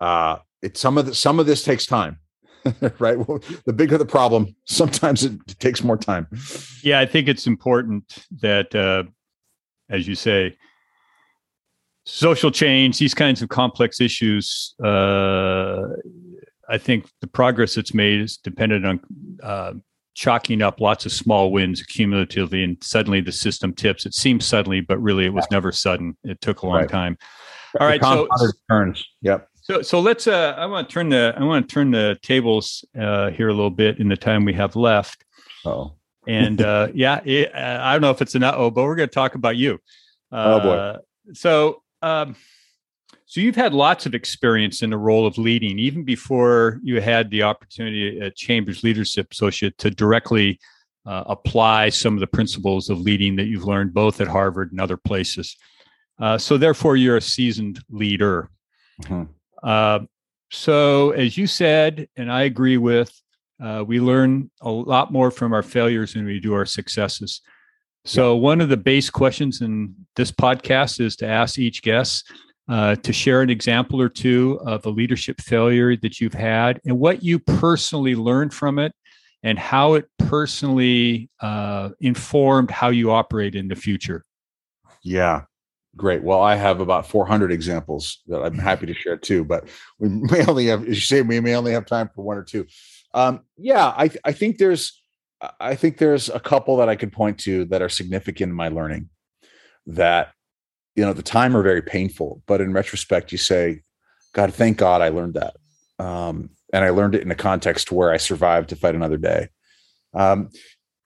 uh 0.00 0.38
it 0.62 0.76
some 0.76 0.96
of 0.96 1.06
the, 1.06 1.14
some 1.14 1.40
of 1.40 1.46
this 1.46 1.64
takes 1.64 1.86
time 1.86 2.18
right? 3.00 3.18
Well, 3.18 3.40
the 3.66 3.72
bigger 3.72 3.98
the 3.98 4.06
problem 4.06 4.54
sometimes 4.66 5.24
it 5.24 5.34
takes 5.58 5.82
more 5.82 5.96
time. 5.96 6.28
Yeah 6.82 7.00
i 7.00 7.06
think 7.06 7.28
it's 7.28 7.46
important 7.46 8.24
that 8.40 8.74
uh 8.74 9.04
as 9.90 10.08
you 10.08 10.14
say 10.14 10.56
social 12.04 12.50
change 12.50 12.98
these 12.98 13.14
kinds 13.14 13.42
of 13.42 13.48
complex 13.48 14.00
issues 14.00 14.74
uh 14.82 15.82
I 16.72 16.78
think 16.78 17.06
the 17.20 17.26
progress 17.26 17.74
that's 17.74 17.92
made 17.92 18.20
is 18.20 18.38
dependent 18.38 18.86
on 18.86 19.00
uh, 19.42 19.74
chalking 20.14 20.62
up 20.62 20.80
lots 20.80 21.04
of 21.04 21.12
small 21.12 21.52
wins 21.52 21.82
cumulatively, 21.82 22.64
and 22.64 22.82
suddenly 22.82 23.20
the 23.20 23.30
system 23.30 23.74
tips. 23.74 24.06
It 24.06 24.14
seems 24.14 24.46
suddenly, 24.46 24.80
but 24.80 24.98
really 24.98 25.26
it 25.26 25.34
was 25.34 25.46
never 25.50 25.70
sudden. 25.70 26.16
It 26.24 26.40
took 26.40 26.62
a 26.62 26.66
long 26.66 26.76
right. 26.76 26.88
time. 26.88 27.18
All 27.78 27.86
right, 27.86 28.02
so 28.02 28.26
turns. 28.70 29.04
Yep. 29.20 29.48
So 29.56 29.82
so 29.82 30.00
let's. 30.00 30.26
Uh, 30.26 30.54
I 30.56 30.64
want 30.64 30.88
to 30.88 30.92
turn 30.92 31.10
the 31.10 31.34
I 31.36 31.44
want 31.44 31.68
to 31.68 31.74
turn 31.74 31.90
the 31.90 32.18
tables 32.22 32.84
uh, 32.98 33.30
here 33.30 33.48
a 33.48 33.54
little 33.54 33.70
bit 33.70 33.98
in 33.98 34.08
the 34.08 34.16
time 34.16 34.44
we 34.44 34.54
have 34.54 34.74
left. 34.74 35.24
Oh. 35.64 35.94
and 36.26 36.62
uh, 36.62 36.88
yeah, 36.94 37.20
it, 37.24 37.54
uh, 37.54 37.80
I 37.82 37.92
don't 37.92 38.00
know 38.00 38.10
if 38.10 38.22
it's 38.22 38.34
an 38.34 38.44
oh, 38.44 38.70
but 38.70 38.84
we're 38.84 38.96
going 38.96 39.08
to 39.10 39.14
talk 39.14 39.34
about 39.34 39.56
you. 39.56 39.78
oh 40.30 40.60
boy. 40.60 40.68
Uh, 40.70 40.98
so. 41.34 41.81
Um, 42.02 42.36
so 43.26 43.40
you've 43.40 43.56
had 43.56 43.72
lots 43.72 44.04
of 44.04 44.14
experience 44.14 44.82
in 44.82 44.90
the 44.90 44.98
role 44.98 45.26
of 45.26 45.38
leading, 45.38 45.78
even 45.78 46.04
before 46.04 46.80
you 46.82 47.00
had 47.00 47.30
the 47.30 47.42
opportunity 47.42 48.20
at 48.20 48.36
Cambridge 48.36 48.82
Leadership 48.82 49.28
Associate 49.32 49.76
to 49.78 49.90
directly 49.90 50.58
uh, 51.06 51.24
apply 51.26 51.88
some 51.88 52.14
of 52.14 52.20
the 52.20 52.26
principles 52.26 52.90
of 52.90 53.00
leading 53.00 53.36
that 53.36 53.46
you've 53.46 53.64
learned 53.64 53.94
both 53.94 54.20
at 54.20 54.28
Harvard 54.28 54.70
and 54.70 54.80
other 54.80 54.96
places. 54.96 55.56
Uh, 56.20 56.36
so 56.36 56.58
therefore, 56.58 56.96
you're 56.96 57.16
a 57.16 57.22
seasoned 57.22 57.80
leader. 57.88 58.50
Mm-hmm. 59.02 59.24
Uh, 59.62 60.00
so 60.50 61.12
as 61.12 61.36
you 61.38 61.46
said, 61.46 62.08
and 62.16 62.30
I 62.30 62.42
agree 62.42 62.76
with, 62.76 63.10
uh, 63.62 63.82
we 63.86 64.00
learn 64.00 64.50
a 64.60 64.70
lot 64.70 65.12
more 65.12 65.30
from 65.30 65.52
our 65.52 65.62
failures 65.62 66.14
than 66.14 66.26
we 66.26 66.40
do 66.40 66.52
our 66.52 66.66
successes. 66.66 67.40
So 68.04 68.34
one 68.36 68.60
of 68.60 68.68
the 68.68 68.76
base 68.76 69.10
questions 69.10 69.60
in 69.60 69.94
this 70.16 70.32
podcast 70.32 71.00
is 71.00 71.16
to 71.16 71.26
ask 71.26 71.58
each 71.58 71.82
guest 71.82 72.30
uh, 72.68 72.96
to 72.96 73.12
share 73.12 73.42
an 73.42 73.50
example 73.50 74.00
or 74.00 74.08
two 74.08 74.60
of 74.64 74.84
a 74.86 74.90
leadership 74.90 75.40
failure 75.40 75.96
that 75.96 76.20
you've 76.20 76.34
had 76.34 76.80
and 76.84 76.98
what 76.98 77.22
you 77.22 77.38
personally 77.38 78.14
learned 78.14 78.52
from 78.52 78.78
it 78.78 78.92
and 79.42 79.58
how 79.58 79.94
it 79.94 80.06
personally 80.18 81.28
uh, 81.40 81.90
informed 82.00 82.70
how 82.70 82.88
you 82.88 83.10
operate 83.10 83.54
in 83.54 83.68
the 83.68 83.74
future. 83.76 84.24
Yeah, 85.02 85.42
great. 85.96 86.22
Well, 86.22 86.40
I 86.40 86.54
have 86.54 86.80
about 86.80 87.08
400 87.08 87.50
examples 87.50 88.20
that 88.28 88.42
I'm 88.42 88.58
happy 88.58 88.86
to 88.86 88.94
share 88.94 89.16
too, 89.16 89.44
but 89.44 89.68
we 89.98 90.08
may 90.30 90.46
only 90.46 90.66
have, 90.66 90.82
as 90.82 90.88
you 90.88 90.94
say, 90.94 91.22
we 91.22 91.40
may 91.40 91.54
only 91.54 91.72
have 91.72 91.86
time 91.86 92.08
for 92.14 92.22
one 92.22 92.36
or 92.36 92.44
two. 92.44 92.66
Um, 93.14 93.40
yeah, 93.56 93.86
I, 93.86 94.10
I 94.24 94.32
think 94.32 94.58
there's, 94.58 95.01
I 95.58 95.74
think 95.74 95.98
there's 95.98 96.28
a 96.28 96.40
couple 96.40 96.76
that 96.76 96.88
I 96.88 96.96
could 96.96 97.12
point 97.12 97.38
to 97.40 97.64
that 97.66 97.82
are 97.82 97.88
significant 97.88 98.50
in 98.50 98.56
my 98.56 98.68
learning 98.68 99.08
that 99.86 100.32
you 100.94 101.04
know, 101.04 101.10
at 101.10 101.16
the 101.16 101.22
time 101.22 101.56
are 101.56 101.62
very 101.62 101.82
painful, 101.82 102.42
but 102.46 102.60
in 102.60 102.72
retrospect, 102.72 103.32
you 103.32 103.38
say, 103.38 103.82
God, 104.34 104.52
thank 104.52 104.78
God 104.78 105.00
I 105.00 105.08
learned 105.08 105.34
that. 105.34 105.56
Um, 105.98 106.50
and 106.72 106.84
I 106.84 106.90
learned 106.90 107.14
it 107.14 107.22
in 107.22 107.30
a 107.30 107.36
context 107.36 107.92
where 107.92 108.12
I 108.12 108.16
survived 108.16 108.70
to 108.70 108.76
fight 108.76 108.94
another 108.94 109.16
day. 109.16 109.48
Um, 110.14 110.50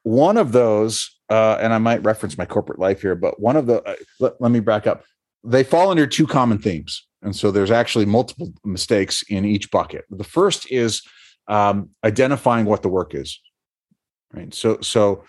one 0.02 0.36
of 0.36 0.52
those, 0.52 1.16
uh, 1.28 1.58
and 1.60 1.72
I 1.72 1.78
might 1.78 2.04
reference 2.04 2.38
my 2.38 2.46
corporate 2.46 2.78
life 2.78 3.02
here, 3.02 3.14
but 3.14 3.40
one 3.40 3.56
of 3.56 3.66
the, 3.66 3.82
uh, 3.82 3.96
let, 4.20 4.40
let 4.40 4.50
me 4.50 4.60
back 4.60 4.86
up. 4.86 5.04
They 5.44 5.64
fall 5.64 5.90
under 5.90 6.06
two 6.06 6.26
common 6.26 6.58
themes. 6.58 7.06
And 7.22 7.34
so 7.34 7.50
there's 7.50 7.70
actually 7.70 8.06
multiple 8.06 8.52
mistakes 8.64 9.24
in 9.28 9.44
each 9.44 9.70
bucket. 9.70 10.04
The 10.10 10.24
first 10.24 10.70
is 10.70 11.02
um, 11.48 11.90
identifying 12.04 12.66
what 12.66 12.82
the 12.82 12.88
work 12.88 13.14
is. 13.14 13.40
Right. 14.36 14.54
So, 14.54 14.80
so, 14.82 15.24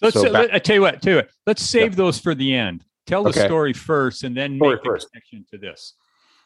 Let's. 0.00 0.14
So 0.14 0.32
back, 0.32 0.50
I 0.52 0.58
tell 0.58 0.76
you 0.76 0.82
what. 0.82 1.02
Tell 1.02 1.12
you 1.12 1.16
what. 1.18 1.30
Let's 1.46 1.62
save 1.62 1.92
yeah. 1.92 1.96
those 1.96 2.18
for 2.18 2.34
the 2.34 2.54
end. 2.54 2.84
Tell 3.06 3.22
the 3.22 3.30
okay. 3.30 3.46
story 3.46 3.72
first, 3.72 4.24
and 4.24 4.36
then 4.36 4.56
story 4.56 4.76
make 4.76 4.84
first. 4.84 5.06
a 5.06 5.10
connection 5.10 5.44
to 5.50 5.58
this. 5.58 5.94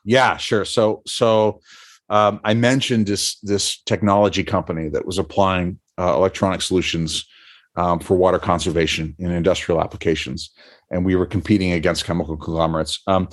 Yeah, 0.05 0.36
sure. 0.36 0.64
So, 0.64 1.03
so 1.07 1.61
um, 2.09 2.40
I 2.44 2.55
mentioned 2.55 3.07
this 3.07 3.38
this 3.40 3.82
technology 3.82 4.42
company 4.42 4.88
that 4.88 5.07
was 5.07 5.18
applying 5.18 5.78
uh, 5.98 6.14
electronic 6.14 6.62
solutions 6.62 7.26
um, 7.76 8.00
for 8.00 8.16
water 8.16 8.38
conservation 8.38 9.14
in 9.18 9.30
industrial 9.30 9.80
applications, 9.80 10.50
and 10.90 11.05
we 11.05 11.14
were 11.14 11.26
competing 11.26 11.72
against 11.72 12.05
chemical 12.05 12.36
conglomerates. 12.36 13.00
Um, 13.07 13.28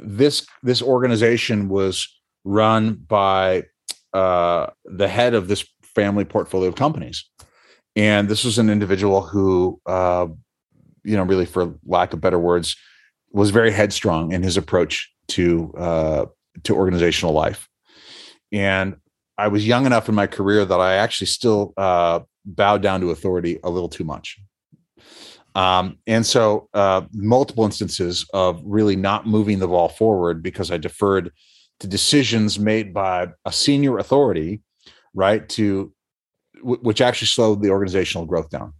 this 0.00 0.46
this 0.62 0.82
organization 0.82 1.68
was 1.68 2.08
run 2.44 2.94
by 2.94 3.64
uh, 4.12 4.66
the 4.84 5.08
head 5.08 5.34
of 5.34 5.48
this 5.48 5.64
family 5.94 6.24
portfolio 6.24 6.68
of 6.68 6.74
companies, 6.74 7.28
and 7.96 8.28
this 8.28 8.44
was 8.44 8.58
an 8.58 8.70
individual 8.70 9.22
who 9.22 9.80
uh, 9.86 10.26
you 11.04 11.16
know, 11.16 11.22
really 11.22 11.46
for 11.46 11.74
lack 11.84 12.12
of 12.12 12.20
better 12.20 12.38
words, 12.38 12.76
was 13.32 13.50
very 13.50 13.70
headstrong 13.70 14.32
in 14.32 14.42
his 14.42 14.56
approach 14.56 15.12
to 15.28 15.72
uh, 15.76 16.26
to 16.64 16.74
organizational 16.74 17.32
life. 17.32 17.68
And 18.52 18.96
I 19.38 19.48
was 19.48 19.66
young 19.66 19.86
enough 19.86 20.08
in 20.08 20.14
my 20.14 20.26
career 20.26 20.64
that 20.64 20.80
I 20.80 20.96
actually 20.96 21.28
still 21.28 21.72
uh, 21.76 22.20
bowed 22.44 22.82
down 22.82 23.00
to 23.00 23.10
authority 23.10 23.58
a 23.64 23.70
little 23.70 23.88
too 23.88 24.04
much. 24.04 24.38
Um, 25.54 25.98
and 26.06 26.24
so, 26.24 26.68
uh, 26.72 27.02
multiple 27.12 27.64
instances 27.64 28.26
of 28.32 28.62
really 28.64 28.96
not 28.96 29.26
moving 29.26 29.58
the 29.58 29.68
ball 29.68 29.88
forward 29.88 30.42
because 30.42 30.70
I 30.70 30.78
deferred 30.78 31.30
to 31.80 31.86
decisions 31.86 32.58
made 32.58 32.94
by 32.94 33.28
a 33.44 33.52
senior 33.52 33.98
authority, 33.98 34.62
right? 35.14 35.46
To 35.50 35.92
which 36.62 37.00
actually 37.00 37.28
slowed 37.28 37.62
the 37.62 37.70
organizational 37.70 38.26
growth 38.26 38.50
down. 38.50 38.72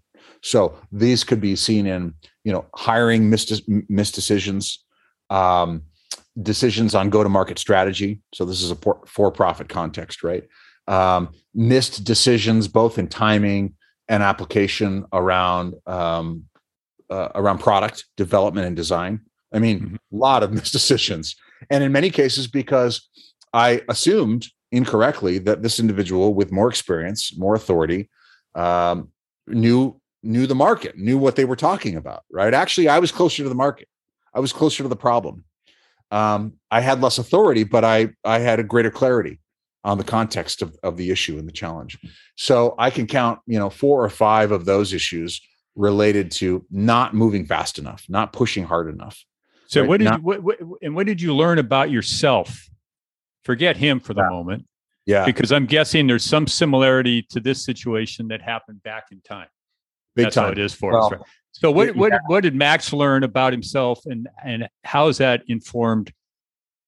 So 0.43 0.77
these 0.91 1.25
could 1.25 1.41
be 1.41 1.57
seen 1.57 1.87
in, 1.87 2.15
you 2.45 2.53
know, 2.53 2.67
hiring 2.75 3.31
missed, 3.31 3.63
missed 3.89 4.15
decisions, 4.15 4.85
um, 5.31 5.83
decisions 6.41 6.95
on 6.95 7.11
go-to-market 7.11 7.59
strategy. 7.59 8.21
So 8.35 8.45
this 8.45 8.63
is 8.63 8.71
a 8.71 8.77
for-profit 8.77 9.69
context, 9.69 10.25
right? 10.25 10.45
Um, 10.89 11.35
missed 11.55 12.05
decisions 12.05 12.67
both 12.67 12.99
in 12.99 13.07
timing 13.09 13.75
and 14.09 14.23
application 14.23 15.05
around 15.13 15.75
um, 15.87 16.45
uh, 17.09 17.29
around 17.35 17.59
product 17.59 18.07
development 18.17 18.67
and 18.67 18.75
design. 18.75 19.21
I 19.53 19.59
mean, 19.59 19.81
mm-hmm. 19.81 19.95
a 19.95 20.17
lot 20.17 20.43
of 20.43 20.53
missed 20.55 20.73
decisions, 20.73 21.37
and 21.71 21.85
in 21.85 21.93
many 21.93 22.11
cases 22.11 22.47
because 22.49 23.09
I 23.53 23.83
assumed 23.89 24.49
incorrectly 24.73 25.39
that 25.39 25.63
this 25.63 25.79
individual 25.79 26.35
with 26.35 26.51
more 26.51 26.69
experience, 26.69 27.37
more 27.37 27.55
authority, 27.55 28.11
um, 28.55 29.11
knew 29.47 30.01
knew 30.25 30.47
the 30.47 30.55
market, 30.55 30.97
knew 30.97 31.19
what 31.19 31.35
they 31.35 31.45
were 31.45 31.57
talking 31.57 31.97
about, 31.97 32.23
right? 32.31 32.55
Actually, 32.55 32.89
I 32.89 32.99
was 32.99 33.11
closer 33.11 33.43
to 33.43 33.49
the 33.49 33.55
market. 33.55 33.89
I 34.35 34.41
was 34.41 34.53
closer 34.53 34.83
to 34.83 34.89
the 34.89 34.97
problem. 34.97 35.45
Um, 36.11 36.55
I 36.71 36.81
had 36.81 37.01
less 37.01 37.19
authority, 37.19 37.65
but 37.65 37.85
I 37.85 38.11
I 38.25 38.39
had 38.41 38.59
a 38.59 38.65
greater 38.65 38.91
clarity 38.91 39.39
on 39.85 39.99
the 39.99 40.05
context 40.05 40.63
of, 40.63 40.77
of 40.83 40.97
the 40.97 41.11
issue 41.11 41.39
and 41.39 41.49
the 41.49 41.53
challenge. 41.53 41.99
So 42.37 42.75
I 42.79 42.91
can 42.91 43.07
count, 43.07 43.41
you 43.47 43.59
know, 43.59 43.69
four 43.69 44.05
or 44.05 44.09
five 44.09 44.53
of 44.53 44.65
those 44.65 44.93
issues 44.93 45.41
related 45.75 46.31
to 46.31 46.65
not 46.71 47.15
moving 47.15 47.47
fast 47.47 47.79
enough, 47.79 48.05
not 48.09 48.33
pushing 48.33 48.65
hard 48.65 48.89
enough. 48.89 49.25
So 49.67 49.81
right? 49.81 49.89
what 49.89 49.97
did 49.99 50.05
not, 50.05 50.19
you, 50.19 50.25
what, 50.25 50.43
what, 50.43 50.59
and 50.83 50.95
what 50.95 51.07
did 51.07 51.21
you 51.21 51.35
learn 51.35 51.59
about 51.59 51.91
yourself? 51.91 52.69
Forget 53.45 53.77
him 53.77 54.01
for 54.01 54.15
the 54.15 54.23
yeah. 54.23 54.29
moment. 54.29 54.67
Yeah. 55.07 55.25
Because 55.25 55.51
I'm 55.51 55.67
guessing 55.67 56.07
there's 56.07 56.25
some 56.25 56.47
similarity 56.47 57.23
to 57.31 57.41
this 57.41 57.65
situation 57.65 58.29
that 58.29 58.41
happened 58.41 58.83
back 58.83 59.05
in 59.11 59.21
time. 59.23 59.49
Big 60.15 60.27
That's 60.27 60.35
time. 60.37 60.45
how 60.45 60.51
it 60.53 60.59
is 60.59 60.75
for 60.75 60.93
well, 60.93 61.07
us. 61.07 61.13
Right? 61.13 61.21
So 61.53 61.71
what 61.71 61.89
yeah. 61.89 61.93
what 61.93 62.13
what 62.27 62.41
did 62.43 62.55
Max 62.55 62.93
learn 62.93 63.25
about 63.25 63.53
himself, 63.53 64.01
and 64.07 64.29
and 64.45 64.69
how 64.85 65.09
is 65.09 65.19
that 65.19 65.43
informed? 65.49 66.13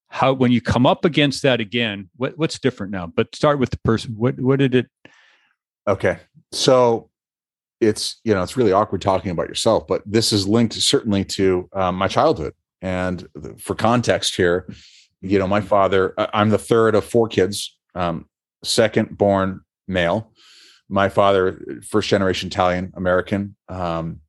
How 0.09 0.33
when 0.33 0.53
you 0.53 0.61
come 0.61 0.87
up 0.87 1.05
against 1.05 1.43
that 1.43 1.61
again, 1.61 2.09
what 2.17 2.39
what's 2.39 2.59
different 2.59 2.93
now? 2.93 3.07
But 3.07 3.35
start 3.35 3.59
with 3.59 3.71
the 3.71 3.79
person. 3.79 4.15
What 4.17 4.41
what 4.41 4.59
did 4.59 4.75
it? 4.75 4.87
Okay, 5.87 6.19
so 6.53 7.11
it's 7.81 8.21
you 8.25 8.33
know 8.35 8.43
it's 8.43 8.57
really 8.57 8.73
awkward 8.73 9.03
talking 9.03 9.31
about 9.31 9.49
yourself, 9.49 9.87
but 9.87 10.03
this 10.07 10.33
is 10.33 10.49
linked 10.49 10.75
certainly 10.75 11.25
to 11.25 11.69
um, 11.73 11.97
my 11.97 12.09
childhood 12.09 12.55
And 12.85 13.27
for 13.57 13.75
context 13.75 14.37
here, 14.37 14.69
you 15.25 15.39
know, 15.39 15.47
my 15.47 15.61
father, 15.61 16.15
I'm 16.19 16.51
the 16.51 16.59
third 16.59 16.95
of 16.95 17.05
four 17.05 17.29
kids, 17.29 17.77
um, 17.95 18.27
second 18.63 19.17
born 19.17 19.63
male. 19.89 20.31
My 20.89 21.09
father, 21.09 21.81
first 21.89 22.09
generation 22.09 22.49
Italian 22.49 22.93
American, 22.95 23.57
um, 23.69 24.21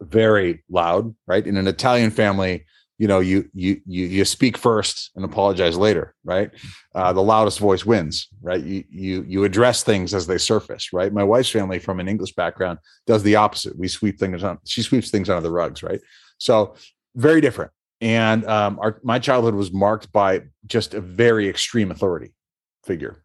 very 0.00 0.64
loud, 0.70 1.14
right? 1.26 1.46
In 1.46 1.56
an 1.58 1.66
Italian 1.66 2.10
family, 2.10 2.64
you 2.96 3.06
know, 3.06 3.20
you 3.20 3.50
you 3.52 3.80
you 3.86 4.06
you 4.06 4.24
speak 4.24 4.56
first 4.56 5.10
and 5.14 5.24
apologize 5.24 5.76
later, 5.76 6.14
right? 6.24 6.50
Uh, 6.94 7.12
the 7.12 7.22
loudest 7.22 7.58
voice 7.58 7.84
wins, 7.84 8.28
right? 8.40 8.62
You 8.62 8.84
you 8.88 9.24
you 9.28 9.44
address 9.44 9.82
things 9.82 10.14
as 10.14 10.26
they 10.26 10.38
surface, 10.38 10.92
right? 10.92 11.12
My 11.12 11.24
wife's 11.24 11.50
family, 11.50 11.78
from 11.80 12.00
an 12.00 12.08
English 12.08 12.34
background, 12.34 12.78
does 13.06 13.22
the 13.22 13.36
opposite. 13.36 13.76
We 13.76 13.88
sweep 13.88 14.18
things 14.18 14.42
on. 14.42 14.58
She 14.64 14.82
sweeps 14.82 15.10
things 15.10 15.28
under 15.28 15.42
the 15.42 15.50
rugs, 15.50 15.82
right? 15.82 16.00
So 16.38 16.76
very 17.14 17.40
different. 17.40 17.72
And 18.00 18.44
um, 18.46 18.78
our 18.80 19.00
my 19.02 19.18
childhood 19.18 19.54
was 19.54 19.72
marked 19.72 20.12
by 20.12 20.42
just 20.66 20.94
a 20.94 21.00
very 21.00 21.48
extreme 21.48 21.90
authority 21.90 22.34
figure, 22.84 23.24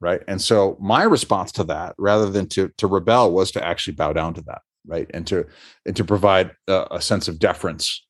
right? 0.00 0.22
And 0.26 0.40
so 0.40 0.76
my 0.80 1.02
response 1.04 1.52
to 1.52 1.64
that, 1.64 1.94
rather 1.98 2.28
than 2.30 2.48
to 2.50 2.70
to 2.78 2.86
rebel, 2.86 3.32
was 3.32 3.50
to 3.52 3.64
actually 3.64 3.94
bow 3.94 4.12
down 4.12 4.34
to 4.34 4.42
that 4.42 4.62
right? 4.86 5.10
And 5.12 5.26
to 5.26 5.44
and 5.84 5.94
to 5.96 6.04
provide 6.04 6.52
a, 6.66 6.86
a 6.92 7.02
sense 7.02 7.28
of 7.28 7.38
deference 7.38 8.06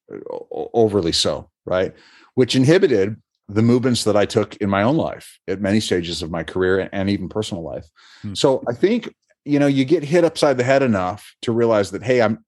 overly 0.53 1.13
so 1.13 1.51
right? 1.67 1.95
Which 2.35 2.55
inhibited 2.55 3.17
the 3.51 3.63
movements 3.63 4.05
that 4.05 4.15
i 4.15 4.27
took 4.27 4.57
in 4.57 4.69
my 4.69 4.83
own 4.83 4.97
life 4.97 5.39
at 5.49 5.61
many 5.61 5.81
stages 5.81 6.23
of 6.23 6.31
my 6.31 6.43
career 6.43 6.89
and 6.93 7.09
even 7.09 7.31
personal 7.31 7.65
life. 7.65 7.87
Hmm. 8.21 8.35
so 8.35 8.63
i 8.69 8.75
think 8.75 9.15
you 9.47 9.59
know 9.59 9.67
you 9.67 9.87
get 9.87 10.05
hit 10.05 10.23
upside 10.23 10.59
the 10.59 10.65
head 10.65 10.83
enough 10.83 11.35
to 11.41 11.53
realize 11.53 11.91
that 11.93 12.03
hey 12.03 12.21
i'm 12.21 12.45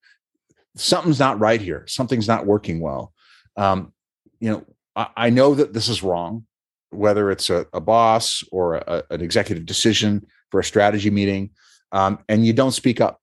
something's 0.77 1.19
not 1.19 1.39
right 1.41 1.61
here. 1.61 1.85
Something's 1.87 2.29
not 2.29 2.47
working 2.47 2.81
well 2.81 3.13
um, 3.61 3.93
you 4.41 4.51
know 4.51 4.65
I, 4.97 5.09
I, 5.17 5.31
know 5.31 5.55
that 5.55 5.73
this 5.73 5.89
is 5.89 6.03
wrong 6.03 6.47
whether 6.91 7.31
it's 7.31 7.51
a, 7.51 7.67
a 7.73 7.81
boss 7.81 8.43
or 8.51 8.77
a, 8.77 9.05
an 9.11 9.21
executive 9.21 9.65
decision 9.65 10.27
for 10.51 10.61
a 10.61 10.65
strategy 10.65 11.11
meeting 11.11 11.51
um, 11.93 12.19
and 12.29 12.45
you 12.45 12.53
don't 12.53 12.73
speak 12.73 13.01
up 13.01 13.21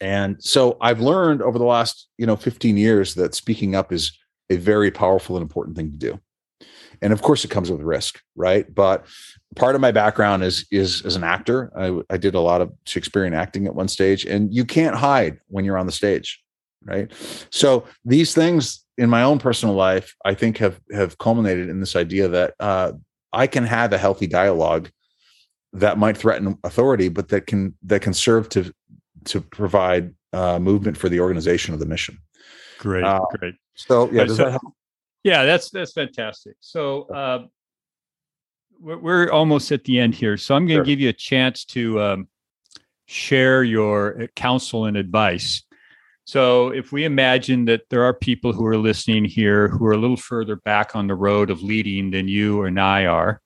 and 0.00 0.42
so 0.42 0.76
I've 0.80 1.00
learned 1.00 1.42
over 1.42 1.58
the 1.58 1.64
last, 1.64 2.08
you 2.18 2.26
know, 2.26 2.36
15 2.36 2.76
years 2.76 3.14
that 3.14 3.34
speaking 3.34 3.74
up 3.74 3.92
is 3.92 4.16
a 4.50 4.56
very 4.56 4.90
powerful 4.90 5.36
and 5.36 5.42
important 5.42 5.76
thing 5.76 5.90
to 5.90 5.98
do. 5.98 6.20
And 7.02 7.12
of 7.12 7.22
course 7.22 7.44
it 7.44 7.50
comes 7.50 7.70
with 7.70 7.80
risk, 7.82 8.20
right? 8.36 8.72
But 8.72 9.06
part 9.54 9.74
of 9.74 9.80
my 9.80 9.92
background 9.92 10.42
is 10.44 10.66
is 10.70 11.02
as 11.02 11.16
an 11.16 11.24
actor. 11.24 11.70
I, 11.76 12.00
I 12.08 12.16
did 12.16 12.34
a 12.34 12.40
lot 12.40 12.62
of 12.62 12.72
Shakespearean 12.86 13.34
acting 13.34 13.66
at 13.66 13.74
one 13.74 13.88
stage, 13.88 14.24
and 14.24 14.52
you 14.54 14.64
can't 14.64 14.96
hide 14.96 15.38
when 15.48 15.64
you're 15.64 15.76
on 15.76 15.86
the 15.86 15.92
stage, 15.92 16.42
right? 16.84 17.12
So 17.50 17.84
these 18.04 18.34
things 18.34 18.84
in 18.98 19.10
my 19.10 19.22
own 19.22 19.38
personal 19.38 19.74
life, 19.74 20.14
I 20.24 20.34
think 20.34 20.58
have 20.58 20.80
have 20.92 21.18
culminated 21.18 21.68
in 21.68 21.80
this 21.80 21.96
idea 21.96 22.28
that 22.28 22.54
uh, 22.60 22.92
I 23.32 23.46
can 23.46 23.64
have 23.64 23.92
a 23.92 23.98
healthy 23.98 24.26
dialogue 24.26 24.90
that 25.72 25.98
might 25.98 26.16
threaten 26.16 26.58
authority, 26.64 27.08
but 27.08 27.28
that 27.28 27.46
can 27.46 27.76
that 27.84 28.02
can 28.02 28.14
serve 28.14 28.48
to 28.50 28.72
to 29.26 29.40
provide 29.40 30.14
uh, 30.32 30.58
movement 30.58 30.96
for 30.96 31.08
the 31.08 31.20
organization 31.20 31.74
of 31.74 31.80
the 31.80 31.86
mission. 31.86 32.18
Great, 32.78 33.04
uh, 33.04 33.20
great. 33.38 33.54
So 33.74 34.10
yeah, 34.10 34.24
does 34.24 34.36
so, 34.36 34.50
that? 34.50 34.60
Yeah, 35.24 35.44
that's 35.44 35.70
that's 35.70 35.92
fantastic. 35.92 36.56
So 36.60 37.02
uh, 37.02 37.46
we're, 38.80 38.98
we're, 38.98 39.30
almost 39.30 39.72
at 39.72 39.84
the 39.84 39.98
end 39.98 40.14
here, 40.14 40.36
so 40.36 40.54
I'm 40.54 40.66
going 40.66 40.78
to 40.78 40.84
sure. 40.84 40.84
give 40.84 41.00
you 41.00 41.08
a 41.08 41.14
chance 41.14 41.64
to 41.66 42.00
um, 42.00 42.28
share 43.06 43.64
your 43.64 44.22
uh, 44.22 44.26
counsel 44.36 44.84
and 44.84 44.96
advice. 44.96 45.62
So, 46.26 46.70
if 46.70 46.90
we 46.90 47.04
imagine 47.04 47.66
that 47.66 47.82
there 47.88 48.02
are 48.02 48.12
people 48.12 48.52
who 48.52 48.66
are 48.66 48.76
listening 48.76 49.24
here 49.24 49.68
who 49.68 49.86
are 49.86 49.92
a 49.92 49.96
little 49.96 50.16
further 50.16 50.56
back 50.56 50.96
on 50.96 51.06
the 51.06 51.14
road 51.14 51.50
of 51.50 51.62
leading 51.62 52.10
than 52.10 52.26
you 52.26 52.64
and 52.64 52.80
I 52.80 53.06
are, 53.06 53.40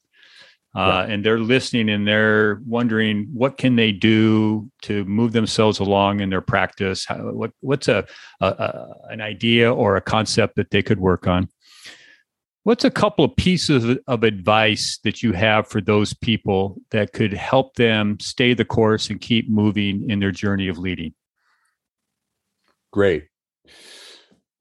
uh, 0.75 1.05
and 1.07 1.23
they're 1.23 1.39
listening 1.39 1.91
and 1.91 2.09
they're 2.09 2.63
wondering 2.65 3.29
what 3.35 3.59
can 3.59 3.77
they 3.77 3.93
do 3.93 4.71
to 4.83 5.05
move 5.05 5.33
themselves 5.33 5.79
along 5.79 6.21
in 6.21 6.31
their 6.31 6.41
practice? 6.41 7.05
How, 7.05 7.17
what, 7.17 7.51
what's 7.61 7.87
a, 7.87 8.07
a, 8.41 8.47
a, 8.47 8.89
an 9.11 9.21
idea 9.21 9.71
or 9.71 9.97
a 9.97 10.01
concept 10.01 10.57
that 10.57 10.71
they 10.71 10.83
could 10.83 11.01
work 11.01 11.27
on? 11.27 11.49
What's 12.63 12.85
a 12.85 12.91
couple 12.91 13.27
of 13.27 13.37
pieces 13.37 13.99
of 14.07 14.23
advice 14.23 14.99
that 15.05 15.23
you 15.23 15.33
have 15.33 15.69
for 15.69 15.83
those 15.83 16.15
people 16.15 16.81
that 16.93 17.13
could 17.13 17.35
help 17.35 17.75
them 17.75 18.19
stay 18.21 18.55
the 18.55 18.65
course 18.65 19.11
and 19.11 19.21
keep 19.21 19.51
moving 19.51 20.09
in 20.09 20.21
their 20.21 20.33
journey 20.33 20.69
of 20.69 20.79
leading 20.79 21.13
great 22.91 23.27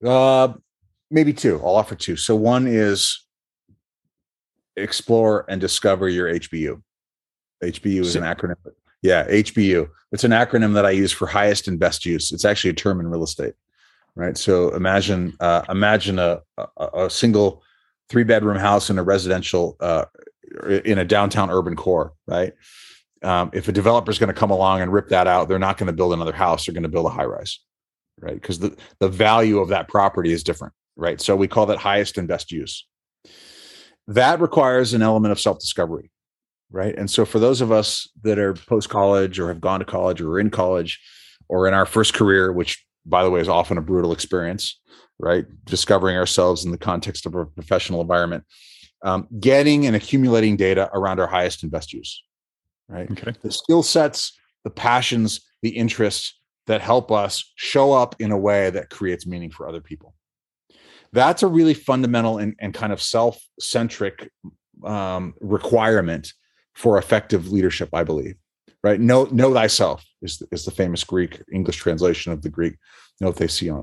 uh, 0.05 0.53
maybe 1.09 1.33
two 1.33 1.59
i'll 1.63 1.75
offer 1.75 1.95
two 1.95 2.15
so 2.15 2.35
one 2.35 2.67
is 2.67 3.25
explore 4.79 5.45
and 5.49 5.61
discover 5.61 6.09
your 6.09 6.27
HBU. 6.27 6.81
HBU 7.63 8.01
is 8.01 8.15
an 8.15 8.23
acronym. 8.23 8.55
Yeah, 9.01 9.27
HBU. 9.27 9.89
It's 10.11 10.23
an 10.23 10.31
acronym 10.31 10.73
that 10.73 10.85
I 10.85 10.91
use 10.91 11.11
for 11.11 11.27
highest 11.27 11.67
and 11.67 11.79
best 11.79 12.05
use. 12.05 12.31
It's 12.31 12.45
actually 12.45 12.71
a 12.71 12.73
term 12.73 12.99
in 12.99 13.07
real 13.07 13.23
estate, 13.23 13.53
right? 14.15 14.37
So 14.37 14.73
imagine 14.75 15.35
uh, 15.39 15.63
imagine 15.69 16.19
a, 16.19 16.41
a, 16.57 17.05
a 17.05 17.09
single 17.09 17.61
three 18.09 18.23
bedroom 18.23 18.57
house 18.57 18.89
in 18.89 18.97
a 18.97 19.03
residential 19.03 19.77
uh, 19.79 20.05
in 20.85 20.97
a 20.97 21.05
downtown 21.05 21.49
urban 21.49 21.75
core, 21.75 22.13
right? 22.27 22.53
Um, 23.21 23.51
if 23.53 23.67
a 23.67 23.73
developer 23.73 24.09
is 24.09 24.19
going 24.19 24.33
to 24.33 24.39
come 24.39 24.51
along 24.51 24.81
and 24.81 24.91
rip 24.91 25.09
that 25.09 25.27
out, 25.27 25.49
they're 25.49 25.59
not 25.59 25.77
going 25.77 25.87
to 25.87 25.93
build 25.93 26.13
another 26.13 26.31
house. 26.31 26.65
They're 26.65 26.73
going 26.73 26.83
to 26.83 26.89
build 26.89 27.05
a 27.05 27.09
high 27.09 27.25
rise, 27.25 27.59
right? 28.19 28.39
Because 28.39 28.59
the 28.59 28.77
the 28.99 29.09
value 29.09 29.59
of 29.59 29.69
that 29.69 29.87
property 29.87 30.31
is 30.31 30.43
different, 30.43 30.73
right? 30.95 31.19
So 31.19 31.35
we 31.35 31.47
call 31.47 31.65
that 31.67 31.77
highest 31.77 32.17
and 32.17 32.27
best 32.27 32.51
use 32.51 32.85
that 34.09 34.41
requires 34.41 34.93
an 34.93 35.01
element 35.01 35.31
of 35.31 35.39
self 35.39 35.59
discovery 35.59 36.11
right 36.71 36.95
and 36.97 37.09
so 37.09 37.23
for 37.25 37.39
those 37.39 37.61
of 37.61 37.71
us 37.71 38.09
that 38.23 38.37
are 38.37 38.53
post 38.53 38.89
college 38.89 39.39
or 39.39 39.47
have 39.47 39.61
gone 39.61 39.79
to 39.79 39.85
college 39.85 40.19
or 40.19 40.31
are 40.31 40.39
in 40.39 40.49
college 40.49 40.99
or 41.47 41.67
in 41.67 41.73
our 41.73 41.85
first 41.85 42.13
career 42.13 42.51
which 42.51 42.83
by 43.05 43.23
the 43.23 43.29
way 43.29 43.39
is 43.39 43.47
often 43.47 43.77
a 43.77 43.81
brutal 43.81 44.11
experience 44.11 44.79
right 45.19 45.45
discovering 45.65 46.17
ourselves 46.17 46.65
in 46.65 46.71
the 46.71 46.77
context 46.77 47.25
of 47.25 47.35
a 47.35 47.45
professional 47.45 48.01
environment 48.01 48.43
um, 49.01 49.27
getting 49.39 49.85
and 49.85 49.95
accumulating 49.95 50.57
data 50.57 50.89
around 50.93 51.19
our 51.19 51.27
highest 51.27 51.63
and 51.63 51.71
best 51.71 51.93
use 51.93 52.21
right 52.87 53.09
okay. 53.11 53.33
the 53.41 53.51
skill 53.51 53.83
sets 53.83 54.37
the 54.63 54.69
passions 54.69 55.41
the 55.61 55.69
interests 55.69 56.38
that 56.69 56.81
help 56.81 57.11
us 57.11 57.51
show 57.55 57.91
up 57.91 58.15
in 58.19 58.31
a 58.31 58.37
way 58.37 58.69
that 58.69 58.91
creates 58.91 59.25
meaning 59.25 59.49
for 59.49 59.67
other 59.67 59.81
people. 59.81 60.13
That's 61.11 61.41
a 61.41 61.47
really 61.47 61.73
fundamental 61.73 62.37
and, 62.37 62.55
and 62.59 62.75
kind 62.75 62.93
of 62.93 63.01
self-centric 63.01 64.29
um, 64.83 65.33
requirement 65.41 66.31
for 66.75 66.97
effective 66.97 67.51
leadership 67.51 67.89
i 67.91 68.03
believe 68.03 68.35
right? 68.81 68.99
Know 68.99 69.25
know 69.25 69.53
thyself 69.53 70.05
is, 70.21 70.41
is 70.53 70.63
the 70.63 70.71
famous 70.71 71.03
greek 71.03 71.41
english 71.51 71.75
translation 71.75 72.31
of 72.31 72.41
the 72.41 72.49
greek 72.49 72.75
know 73.19 73.33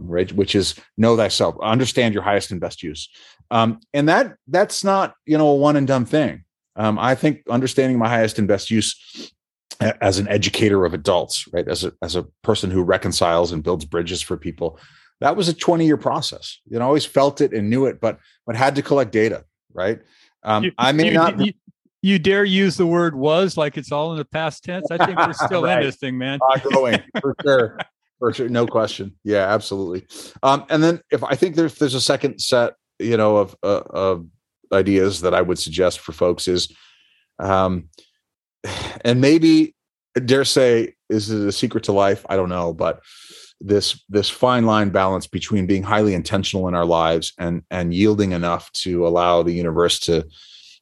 right? 0.04 0.32
Which 0.32 0.54
is 0.54 0.74
know 0.96 1.16
thyself 1.16 1.56
understand 1.62 2.14
your 2.14 2.22
highest 2.22 2.50
and 2.50 2.60
best 2.60 2.82
use. 2.82 3.10
Um, 3.50 3.80
and 3.92 4.08
that 4.08 4.36
that's 4.48 4.82
not 4.84 5.14
you 5.26 5.36
know 5.36 5.48
a 5.48 5.56
one 5.56 5.76
and 5.76 5.86
done 5.86 6.06
thing. 6.06 6.44
Um, 6.76 6.98
i 6.98 7.14
think 7.14 7.42
understanding 7.50 7.98
my 7.98 8.08
highest 8.08 8.38
and 8.38 8.48
best 8.48 8.70
use 8.70 9.34
as 9.80 10.18
an 10.18 10.26
educator 10.28 10.84
of 10.86 10.94
adults 10.94 11.46
right 11.52 11.68
as 11.68 11.84
a 11.84 11.92
as 12.00 12.16
a 12.16 12.22
person 12.42 12.70
who 12.70 12.82
reconciles 12.82 13.52
and 13.52 13.62
builds 13.62 13.84
bridges 13.84 14.22
for 14.22 14.36
people 14.36 14.78
that 15.20 15.36
was 15.36 15.48
a 15.48 15.54
20 15.54 15.86
year 15.86 15.96
process. 15.96 16.60
You 16.68 16.78
know, 16.78 16.84
I 16.84 16.88
always 16.88 17.06
felt 17.06 17.40
it 17.40 17.52
and 17.52 17.70
knew 17.70 17.86
it, 17.86 18.00
but 18.00 18.18
but 18.46 18.56
had 18.56 18.74
to 18.76 18.82
collect 18.82 19.12
data, 19.12 19.44
right? 19.72 20.00
Um, 20.42 20.64
you, 20.64 20.72
I 20.78 20.92
may 20.92 21.08
you, 21.08 21.14
not. 21.14 21.40
You, 21.40 21.52
you, 22.02 22.18
dare 22.18 22.44
use 22.44 22.76
the 22.76 22.86
word 22.86 23.14
was 23.14 23.56
like 23.56 23.76
it's 23.76 23.90
all 23.90 24.12
in 24.12 24.18
the 24.18 24.24
past 24.24 24.64
tense. 24.64 24.86
I 24.90 25.04
think 25.04 25.18
we're 25.18 25.32
still 25.46 25.64
right. 25.64 25.78
in 25.78 25.86
this 25.86 25.96
thing, 25.96 26.18
man. 26.18 26.38
Ongoing 26.40 27.02
for 27.20 27.34
sure, 27.42 27.78
for 28.18 28.32
sure, 28.32 28.48
no 28.48 28.66
question. 28.66 29.16
Yeah, 29.24 29.46
absolutely. 29.48 30.06
Um, 30.42 30.66
and 30.68 30.82
then 30.82 31.00
if 31.10 31.24
I 31.24 31.34
think 31.34 31.56
there's 31.56 31.74
there's 31.76 31.94
a 31.94 32.00
second 32.00 32.40
set, 32.40 32.74
you 32.98 33.16
know, 33.16 33.38
of 33.38 33.56
uh, 33.62 33.82
of 33.90 34.26
ideas 34.72 35.22
that 35.22 35.34
I 35.34 35.40
would 35.40 35.58
suggest 35.58 36.00
for 36.00 36.12
folks 36.12 36.46
is, 36.46 36.70
um, 37.38 37.88
and 39.04 39.20
maybe 39.20 39.74
dare 40.24 40.44
say 40.44 40.94
is 41.08 41.30
it 41.30 41.46
a 41.46 41.52
secret 41.52 41.84
to 41.84 41.92
life? 41.92 42.24
I 42.28 42.36
don't 42.36 42.48
know, 42.48 42.72
but 42.72 43.00
this 43.60 44.02
this 44.08 44.28
fine 44.28 44.66
line 44.66 44.90
balance 44.90 45.26
between 45.26 45.66
being 45.66 45.82
highly 45.82 46.14
intentional 46.14 46.68
in 46.68 46.74
our 46.74 46.84
lives 46.84 47.32
and 47.38 47.62
and 47.70 47.94
yielding 47.94 48.32
enough 48.32 48.70
to 48.72 49.06
allow 49.06 49.42
the 49.42 49.52
universe 49.52 49.98
to 50.00 50.26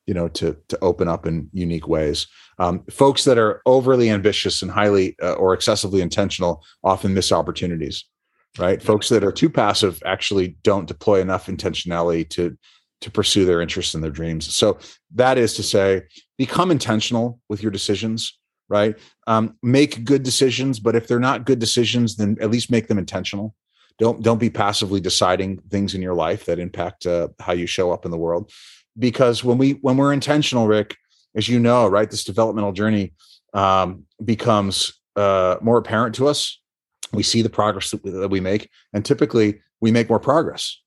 you 0.06 0.14
know 0.14 0.28
to 0.28 0.56
to 0.68 0.78
open 0.80 1.08
up 1.08 1.26
in 1.26 1.48
unique 1.52 1.88
ways. 1.88 2.26
Um, 2.58 2.84
folks 2.90 3.24
that 3.24 3.38
are 3.38 3.62
overly 3.66 4.10
ambitious 4.10 4.62
and 4.62 4.70
highly 4.70 5.16
uh, 5.20 5.32
or 5.32 5.54
excessively 5.54 6.00
intentional 6.00 6.64
often 6.84 7.12
miss 7.12 7.32
opportunities 7.32 8.04
right? 8.58 8.82
Folks 8.82 9.08
that 9.08 9.24
are 9.24 9.32
too 9.32 9.50
passive 9.50 10.02
actually 10.04 10.56
don't 10.62 10.86
deploy 10.86 11.20
enough 11.20 11.46
intentionality 11.46 12.28
to 12.30 12.56
to 13.04 13.10
pursue 13.10 13.44
their 13.44 13.60
interests 13.60 13.94
and 13.94 14.02
their 14.02 14.10
dreams 14.10 14.54
so 14.54 14.78
that 15.14 15.38
is 15.38 15.54
to 15.54 15.62
say 15.62 16.02
become 16.36 16.70
intentional 16.70 17.40
with 17.48 17.62
your 17.62 17.70
decisions 17.70 18.38
right? 18.68 18.98
Um, 19.26 19.56
make 19.62 20.04
good 20.04 20.22
decisions, 20.22 20.80
but 20.80 20.96
if 20.96 21.06
they're 21.06 21.20
not 21.20 21.44
good 21.44 21.58
decisions, 21.58 22.16
then 22.16 22.36
at 22.40 22.50
least 22.50 22.70
make 22.70 22.88
them 22.88 22.98
intentional. 22.98 23.54
don't 23.98 24.22
don't 24.22 24.40
be 24.40 24.50
passively 24.50 25.00
deciding 25.00 25.58
things 25.70 25.94
in 25.94 26.02
your 26.02 26.14
life 26.14 26.44
that 26.46 26.58
impact 26.58 27.06
uh, 27.06 27.28
how 27.40 27.52
you 27.52 27.66
show 27.66 27.92
up 27.92 28.04
in 28.04 28.10
the 28.10 28.18
world 28.18 28.50
because 28.98 29.44
when 29.44 29.58
we 29.58 29.72
when 29.82 29.96
we're 29.96 30.12
intentional 30.12 30.66
rick 30.66 30.96
as 31.36 31.48
you 31.48 31.60
know 31.60 31.86
right 31.86 32.10
this 32.10 32.24
developmental 32.24 32.72
journey 32.72 33.12
um, 33.52 34.04
becomes 34.24 35.00
uh, 35.16 35.56
more 35.60 35.78
apparent 35.78 36.14
to 36.16 36.26
us 36.26 36.60
we 37.12 37.22
see 37.22 37.42
the 37.42 37.48
progress 37.48 37.90
that 37.90 38.02
we, 38.02 38.10
that 38.10 38.28
we 38.28 38.40
make 38.40 38.68
and 38.92 39.04
typically 39.04 39.60
we 39.80 39.92
make 39.92 40.08
more 40.08 40.20
progress 40.20 40.82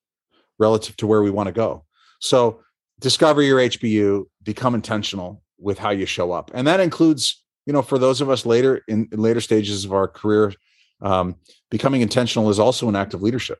relative 0.60 0.98
to 0.98 1.08
where 1.08 1.22
we 1.22 1.32
want 1.32 1.48
to 1.48 1.54
go 1.54 1.86
so 2.20 2.62
discover 3.00 3.42
your 3.42 3.60
hbu 3.60 4.26
become 4.44 4.74
intentional 4.74 5.42
with 5.60 5.78
how 5.78 5.90
you 5.90 6.06
show 6.06 6.32
up. 6.32 6.52
And 6.54 6.68
that 6.68 6.80
includes 6.80 7.44
you 7.66 7.74
know 7.74 7.82
for 7.82 7.98
those 7.98 8.22
of 8.22 8.30
us 8.30 8.46
later 8.46 8.82
in, 8.88 9.08
in 9.12 9.20
later 9.20 9.42
stages 9.42 9.86
of 9.86 9.94
our 9.94 10.08
career 10.08 10.54
um, 11.02 11.36
becoming 11.70 12.02
intentional 12.02 12.50
is 12.50 12.60
also 12.60 12.90
an 12.90 12.96
act 12.96 13.14
of 13.14 13.22
leadership 13.22 13.60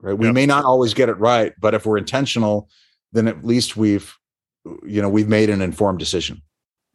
right? 0.00 0.16
We 0.16 0.26
yep. 0.26 0.34
may 0.34 0.46
not 0.46 0.64
always 0.64 0.94
get 0.94 1.08
it 1.08 1.18
right 1.18 1.52
but 1.60 1.74
if 1.74 1.86
we're 1.86 1.98
intentional 1.98 2.68
then 3.12 3.28
at 3.28 3.44
least 3.44 3.76
we've 3.76 4.14
you 4.84 5.00
know 5.00 5.08
we've 5.08 5.28
made 5.28 5.50
an 5.50 5.62
informed 5.62 5.98
decision. 5.98 6.42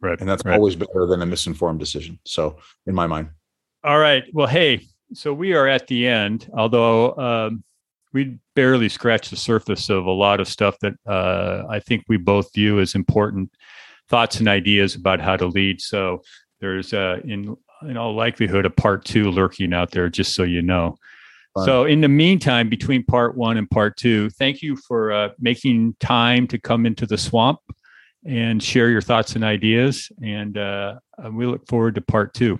Right 0.00 0.20
and 0.20 0.28
that's 0.28 0.44
right. 0.44 0.54
always 0.54 0.76
better 0.76 1.06
than 1.06 1.22
a 1.22 1.26
misinformed 1.26 1.80
decision 1.80 2.18
so 2.24 2.58
in 2.86 2.94
my 2.94 3.06
mind. 3.06 3.30
All 3.82 3.98
right. 3.98 4.24
Well 4.32 4.46
hey 4.46 4.86
so 5.12 5.32
we 5.32 5.54
are 5.54 5.66
at 5.66 5.86
the 5.86 6.06
end 6.06 6.50
although 6.56 7.16
um, 7.16 7.64
we 8.14 8.38
barely 8.54 8.88
scratched 8.88 9.30
the 9.30 9.36
surface 9.36 9.90
of 9.90 10.06
a 10.06 10.10
lot 10.10 10.40
of 10.40 10.48
stuff 10.48 10.78
that 10.80 10.94
uh, 11.06 11.64
i 11.68 11.78
think 11.78 12.04
we 12.08 12.16
both 12.16 12.52
view 12.54 12.80
as 12.80 12.94
important 12.94 13.50
thoughts 14.08 14.38
and 14.38 14.48
ideas 14.48 14.94
about 14.94 15.20
how 15.20 15.36
to 15.36 15.46
lead 15.46 15.80
so 15.80 16.22
there's 16.60 16.94
uh, 16.94 17.18
in 17.24 17.54
in 17.82 17.98
all 17.98 18.14
likelihood 18.14 18.64
a 18.64 18.70
part 18.70 19.04
two 19.04 19.30
lurking 19.30 19.74
out 19.74 19.90
there 19.90 20.08
just 20.08 20.34
so 20.34 20.42
you 20.42 20.62
know 20.62 20.96
Fun. 21.54 21.66
So, 21.66 21.84
in 21.84 22.00
the 22.00 22.08
meantime, 22.08 22.68
between 22.68 23.04
part 23.04 23.36
one 23.36 23.56
and 23.56 23.70
part 23.70 23.96
two, 23.96 24.28
thank 24.30 24.60
you 24.60 24.76
for 24.76 25.12
uh, 25.12 25.28
making 25.38 25.94
time 26.00 26.48
to 26.48 26.58
come 26.58 26.84
into 26.84 27.06
the 27.06 27.16
swamp 27.16 27.60
and 28.26 28.60
share 28.60 28.88
your 28.88 29.00
thoughts 29.00 29.36
and 29.36 29.44
ideas. 29.44 30.10
And 30.20 30.58
uh, 30.58 30.96
we 31.30 31.46
look 31.46 31.66
forward 31.68 31.94
to 31.94 32.00
part 32.00 32.34
two. 32.34 32.58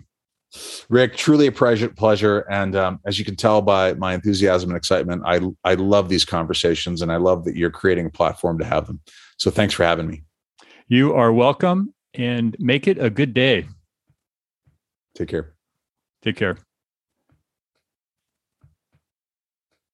Rick, 0.88 1.16
truly 1.16 1.46
a 1.46 1.52
pleasure. 1.52 1.88
pleasure. 1.88 2.40
And 2.50 2.76
um, 2.76 3.00
as 3.06 3.18
you 3.18 3.24
can 3.24 3.36
tell 3.36 3.62
by 3.62 3.94
my 3.94 4.14
enthusiasm 4.14 4.70
and 4.70 4.76
excitement, 4.76 5.22
I, 5.24 5.40
I 5.64 5.74
love 5.74 6.08
these 6.08 6.24
conversations 6.24 7.02
and 7.02 7.10
I 7.10 7.16
love 7.16 7.44
that 7.44 7.56
you're 7.56 7.70
creating 7.70 8.06
a 8.06 8.10
platform 8.10 8.58
to 8.58 8.64
have 8.64 8.86
them. 8.86 9.00
So, 9.36 9.50
thanks 9.50 9.74
for 9.74 9.84
having 9.84 10.06
me. 10.06 10.22
You 10.86 11.14
are 11.14 11.32
welcome 11.32 11.94
and 12.12 12.56
make 12.58 12.86
it 12.86 12.98
a 12.98 13.10
good 13.10 13.34
day. 13.34 13.66
Take 15.14 15.28
care. 15.28 15.54
Take 16.22 16.36
care. 16.36 16.58